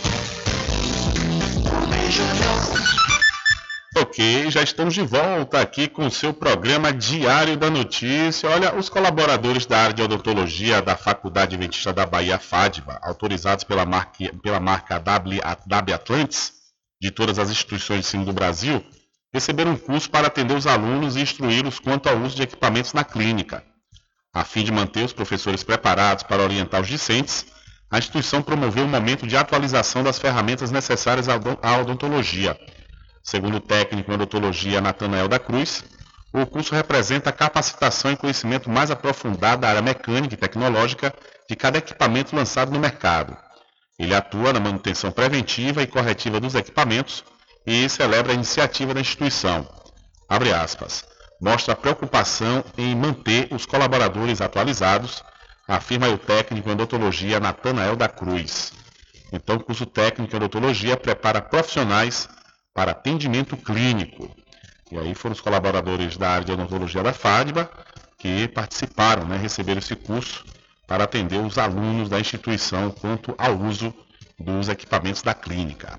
Ok, 3.97 4.49
já 4.51 4.61
estamos 4.61 4.93
de 4.93 5.01
volta 5.01 5.61
aqui 5.61 5.87
com 5.87 6.07
o 6.07 6.11
seu 6.11 6.33
programa 6.33 6.91
Diário 6.91 7.55
da 7.55 7.69
Notícia. 7.69 8.49
Olha, 8.49 8.75
os 8.75 8.89
colaboradores 8.89 9.65
da 9.65 9.77
área 9.77 9.93
de 9.93 10.01
odontologia 10.01 10.81
da 10.81 10.97
Faculdade 10.97 11.55
Adventista 11.55 11.93
da 11.93 12.05
Bahia, 12.05 12.39
FADBA, 12.39 12.99
autorizados 13.01 13.63
pela 13.63 13.85
marca, 13.85 14.31
pela 14.41 14.59
marca 14.59 14.99
W, 14.99 15.41
w 15.65 15.93
Atlantis, 15.93 16.53
de 17.01 17.11
todas 17.11 17.39
as 17.39 17.49
instituições 17.49 18.01
de 18.01 18.07
ensino 18.07 18.25
do 18.25 18.33
Brasil, 18.33 18.83
receberam 19.33 19.71
um 19.71 19.77
curso 19.77 20.09
para 20.09 20.27
atender 20.27 20.55
os 20.55 20.67
alunos 20.67 21.15
e 21.15 21.21
instruí-los 21.21 21.79
quanto 21.79 22.09
ao 22.09 22.17
uso 22.17 22.35
de 22.35 22.43
equipamentos 22.43 22.93
na 22.93 23.03
clínica. 23.03 23.63
A 24.33 24.43
fim 24.43 24.63
de 24.63 24.71
manter 24.71 25.05
os 25.05 25.13
professores 25.13 25.63
preparados 25.63 26.23
para 26.23 26.43
orientar 26.43 26.81
os 26.81 26.87
discentes, 26.87 27.45
a 27.91 27.99
instituição 27.99 28.41
promoveu 28.41 28.85
um 28.85 28.89
momento 28.89 29.27
de 29.27 29.35
atualização 29.35 30.03
das 30.03 30.17
ferramentas 30.17 30.71
necessárias 30.71 31.27
à 31.27 31.77
odontologia 31.77 32.57
Segundo 33.23 33.57
o 33.57 33.61
técnico 33.61 34.11
em 34.11 34.15
odontologia 34.15 34.81
Natanael 34.81 35.27
da 35.27 35.37
Cruz, 35.37 35.83
o 36.33 36.45
curso 36.45 36.73
representa 36.73 37.31
capacitação 37.31 38.11
e 38.11 38.17
conhecimento 38.17 38.69
mais 38.69 38.89
aprofundado 38.89 39.61
da 39.61 39.69
área 39.69 39.81
mecânica 39.81 40.33
e 40.33 40.37
tecnológica 40.37 41.13
de 41.47 41.55
cada 41.55 41.77
equipamento 41.77 42.35
lançado 42.35 42.71
no 42.71 42.79
mercado. 42.79 43.37
Ele 43.99 44.15
atua 44.15 44.53
na 44.53 44.59
manutenção 44.59 45.11
preventiva 45.11 45.83
e 45.83 45.87
corretiva 45.87 46.39
dos 46.39 46.55
equipamentos 46.55 47.23
e 47.65 47.87
celebra 47.87 48.31
a 48.31 48.35
iniciativa 48.35 48.93
da 48.93 49.01
instituição. 49.01 49.67
Mostra 51.39 51.73
a 51.73 51.77
preocupação 51.77 52.63
em 52.77 52.95
manter 52.95 53.49
os 53.51 53.65
colaboradores 53.65 54.41
atualizados, 54.41 55.23
afirma 55.75 56.09
o 56.09 56.17
técnico 56.17 56.67
em 56.67 56.73
odontologia 56.73 57.39
Natanael 57.39 57.95
da 57.95 58.09
Cruz. 58.09 58.73
Então, 59.31 59.55
o 59.55 59.63
curso 59.63 59.85
técnico 59.85 60.33
em 60.33 60.37
odontologia 60.37 60.97
prepara 60.97 61.41
profissionais 61.41 62.27
para 62.73 62.91
atendimento 62.91 63.55
clínico. 63.55 64.29
E 64.91 64.97
aí 64.97 65.15
foram 65.15 65.31
os 65.33 65.39
colaboradores 65.39 66.17
da 66.17 66.31
área 66.31 66.45
de 66.45 66.51
odontologia 66.51 67.01
da 67.01 67.13
FADBA 67.13 67.71
que 68.17 68.49
participaram, 68.49 69.25
né, 69.25 69.37
receberam 69.37 69.79
esse 69.79 69.95
curso 69.95 70.43
para 70.85 71.05
atender 71.05 71.39
os 71.39 71.57
alunos 71.57 72.09
da 72.09 72.19
instituição 72.19 72.91
quanto 72.91 73.33
ao 73.37 73.57
uso 73.57 73.93
dos 74.37 74.67
equipamentos 74.67 75.21
da 75.21 75.33
clínica. 75.33 75.97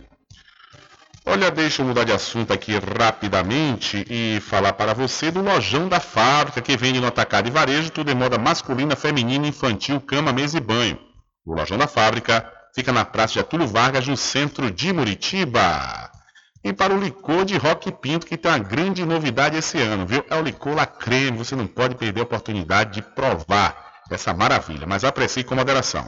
Olha, 1.24 1.52
deixa 1.52 1.82
eu 1.82 1.86
mudar 1.86 2.02
de 2.02 2.12
assunto 2.12 2.52
aqui 2.52 2.72
rapidamente 2.76 4.04
e 4.10 4.40
falar 4.40 4.72
para 4.72 4.92
você 4.92 5.30
do 5.30 5.40
lojão 5.40 5.88
da 5.88 6.00
fábrica 6.00 6.60
que 6.60 6.76
vende 6.76 7.00
no 7.00 7.06
atacado 7.06 7.46
e 7.46 7.50
varejo 7.50 7.90
tudo 7.90 8.10
em 8.10 8.14
moda 8.14 8.38
masculina, 8.38 8.96
feminina, 8.96 9.46
infantil, 9.46 10.00
cama, 10.00 10.32
mesa 10.32 10.58
e 10.58 10.60
banho. 10.60 10.98
O 11.46 11.54
lojão 11.54 11.78
da 11.78 11.86
fábrica 11.86 12.50
fica 12.74 12.92
na 12.92 13.04
Praça 13.04 13.34
de 13.34 13.38
Atúlio 13.38 13.68
Vargas, 13.68 14.06
no 14.08 14.16
centro 14.16 14.68
de 14.68 14.92
Muritiba. 14.92 16.10
E 16.64 16.72
para 16.72 16.92
o 16.92 17.00
licor 17.00 17.44
de 17.44 17.56
Rock 17.56 17.92
Pinto, 17.92 18.26
que 18.26 18.36
tem 18.36 18.50
uma 18.50 18.58
grande 18.58 19.04
novidade 19.04 19.56
esse 19.56 19.78
ano, 19.78 20.04
viu? 20.04 20.24
É 20.28 20.34
o 20.34 20.42
licor 20.42 20.74
La 20.74 20.86
Creme, 20.86 21.38
você 21.38 21.54
não 21.54 21.68
pode 21.68 21.94
perder 21.94 22.20
a 22.20 22.24
oportunidade 22.24 22.94
de 22.94 23.02
provar 23.02 23.92
essa 24.10 24.34
maravilha, 24.34 24.86
mas 24.88 25.04
aprecie 25.04 25.44
com 25.44 25.54
moderação. 25.54 26.04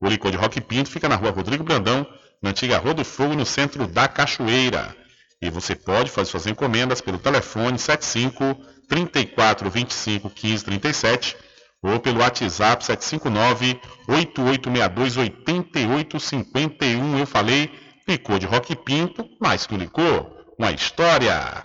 O 0.00 0.08
licor 0.08 0.30
de 0.30 0.36
Rock 0.36 0.60
Pinto 0.60 0.90
fica 0.90 1.08
na 1.08 1.16
rua 1.16 1.30
Rodrigo 1.30 1.64
Brandão, 1.64 2.06
na 2.42 2.50
antiga 2.50 2.78
Rua 2.78 2.94
do 2.94 3.04
Fogo, 3.04 3.34
no 3.34 3.46
centro 3.46 3.86
da 3.86 4.08
Cachoeira. 4.08 4.96
E 5.40 5.48
você 5.50 5.74
pode 5.74 6.10
fazer 6.10 6.30
suas 6.30 6.46
encomendas 6.46 7.00
pelo 7.00 7.18
telefone 7.18 7.78
75 7.78 8.56
34 8.88 9.70
25 9.70 10.30
15 10.30 10.64
37 10.64 11.36
ou 11.82 12.00
pelo 12.00 12.20
WhatsApp 12.20 12.84
759 12.84 13.78
8862 14.08 15.16
8851. 15.18 17.18
Eu 17.18 17.26
falei 17.26 17.70
Licor 18.08 18.38
de 18.38 18.46
Rock 18.46 18.74
Pinto, 18.76 19.28
mais 19.40 19.66
que 19.66 19.76
licor, 19.76 20.30
uma 20.58 20.72
história. 20.72 21.64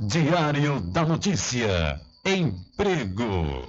Diário 0.00 0.80
da 0.80 1.04
Notícia. 1.04 2.00
Emprego. 2.24 3.68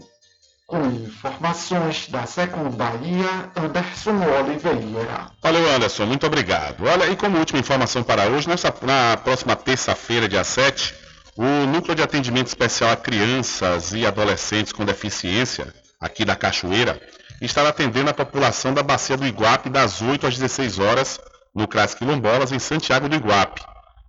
Com 0.65 0.87
informações 0.87 2.09
da 2.09 2.25
Secom 2.25 2.71
Bahia, 2.71 3.51
Anderson 3.57 4.15
Oliveira. 4.39 5.33
Valeu, 5.43 5.75
Anderson, 5.75 6.07
muito 6.07 6.25
obrigado. 6.25 6.87
Olha, 6.87 7.11
e 7.11 7.17
como 7.17 7.37
última 7.37 7.59
informação 7.59 8.05
para 8.05 8.29
hoje, 8.29 8.49
nessa, 8.49 8.73
na 8.83 9.17
próxima 9.17 9.57
terça-feira, 9.57 10.29
dia 10.29 10.45
7, 10.45 10.95
o 11.37 11.67
Núcleo 11.67 11.95
de 11.95 12.03
Atendimento 12.03 12.49
Especial 12.49 12.91
a 12.91 12.97
Crianças 12.97 13.93
e 13.93 14.07
Adolescentes 14.07 14.73
com 14.73 14.85
Deficiência, 14.85 15.73
aqui 16.01 16.25
da 16.25 16.37
Cachoeira, 16.37 17.01
estará 17.41 17.71
atendendo 17.71 18.11
a 18.11 18.15
população 18.15 18.75
da 18.75 18.83
Bacia 18.83 19.17
do 19.17 19.27
Iguape 19.27 19.71
das 19.71 20.03
8 20.03 20.27
às 20.27 20.39
16 20.39 20.79
horas, 20.79 21.21
no 21.55 21.67
CRAS 21.67 21.95
Quilombolas, 21.95 22.53
em 22.53 22.59
Santiago 22.59 23.09
do 23.09 23.17
Iguape. 23.17 23.63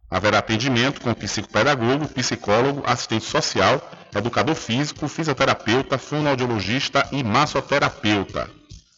Haverá 0.10 0.40
atendimento 0.40 1.00
com 1.02 1.14
psicopedagogo, 1.14 2.08
psicólogo, 2.08 2.84
assistente 2.86 3.26
social 3.26 3.82
educador 4.20 4.56
físico, 4.56 5.08
fisioterapeuta, 5.08 5.98
fonoaudiologista 5.98 7.08
e 7.12 7.24
massoterapeuta. 7.24 8.50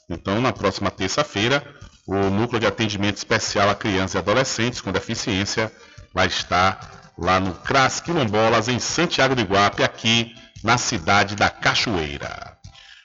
Então, 0.09 0.41
na 0.41 0.51
próxima 0.51 0.89
terça-feira, 0.89 1.63
o 2.07 2.15
Núcleo 2.15 2.59
de 2.59 2.65
Atendimento 2.65 3.17
Especial 3.17 3.69
a 3.69 3.75
Crianças 3.75 4.15
e 4.15 4.17
Adolescentes 4.17 4.81
com 4.81 4.91
Deficiência 4.91 5.71
vai 6.13 6.27
estar 6.27 7.02
lá 7.17 7.39
no 7.39 7.53
CRAS 7.53 7.99
Quilombolas, 7.99 8.67
em 8.67 8.79
Santiago 8.79 9.35
do 9.35 9.41
Iguape, 9.41 9.83
aqui 9.83 10.35
na 10.63 10.77
cidade 10.77 11.35
da 11.35 11.49
Cachoeira. 11.49 12.57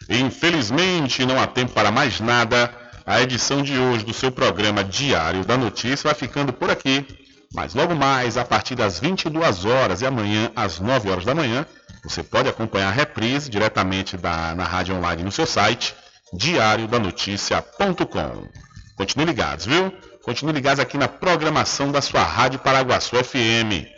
Infelizmente, 0.09 1.27
não 1.27 1.41
há 1.41 1.47
tempo 1.47 1.73
para 1.73 1.91
mais 1.91 2.21
nada. 2.21 2.73
A 3.05 3.21
edição 3.21 3.63
de 3.63 3.79
hoje 3.79 4.05
do 4.05 4.13
seu 4.13 4.31
programa 4.31 4.85
Diário 4.85 5.45
da 5.45 5.57
Notícia 5.57 6.09
vai 6.09 6.15
ficando 6.15 6.53
por 6.53 6.71
aqui. 6.71 7.07
Mas 7.55 7.75
logo 7.75 7.95
mais, 7.95 8.37
a 8.37 8.45
partir 8.45 8.75
das 8.75 8.99
22 8.99 9.65
horas 9.65 10.03
e 10.03 10.07
amanhã 10.07 10.51
às 10.55 10.79
9 10.79 11.11
horas 11.11 11.25
da 11.25 11.35
manhã, 11.35 11.65
você 12.05 12.23
pode 12.23 12.49
acompanhar 12.49 12.89
a 12.89 12.93
reprise 12.93 13.51
diretamente 13.51 14.17
da, 14.17 14.55
na 14.55 14.65
rádio 14.65 14.95
online 14.95 15.23
no 15.23 15.33
seu 15.33 15.47
site, 15.47 15.95
diariodanoticia.com. 16.33 18.49
Continue 18.97 19.27
ligados, 19.27 19.65
viu? 19.65 19.93
Continue 20.23 20.53
ligados 20.53 20.81
aqui 20.81 20.99
na 20.99 21.09
programação 21.09 21.91
da 21.91 22.03
sua 22.03 22.23
Rádio 22.23 22.59
Paraguaçu 22.59 23.17
FM. 23.17 23.98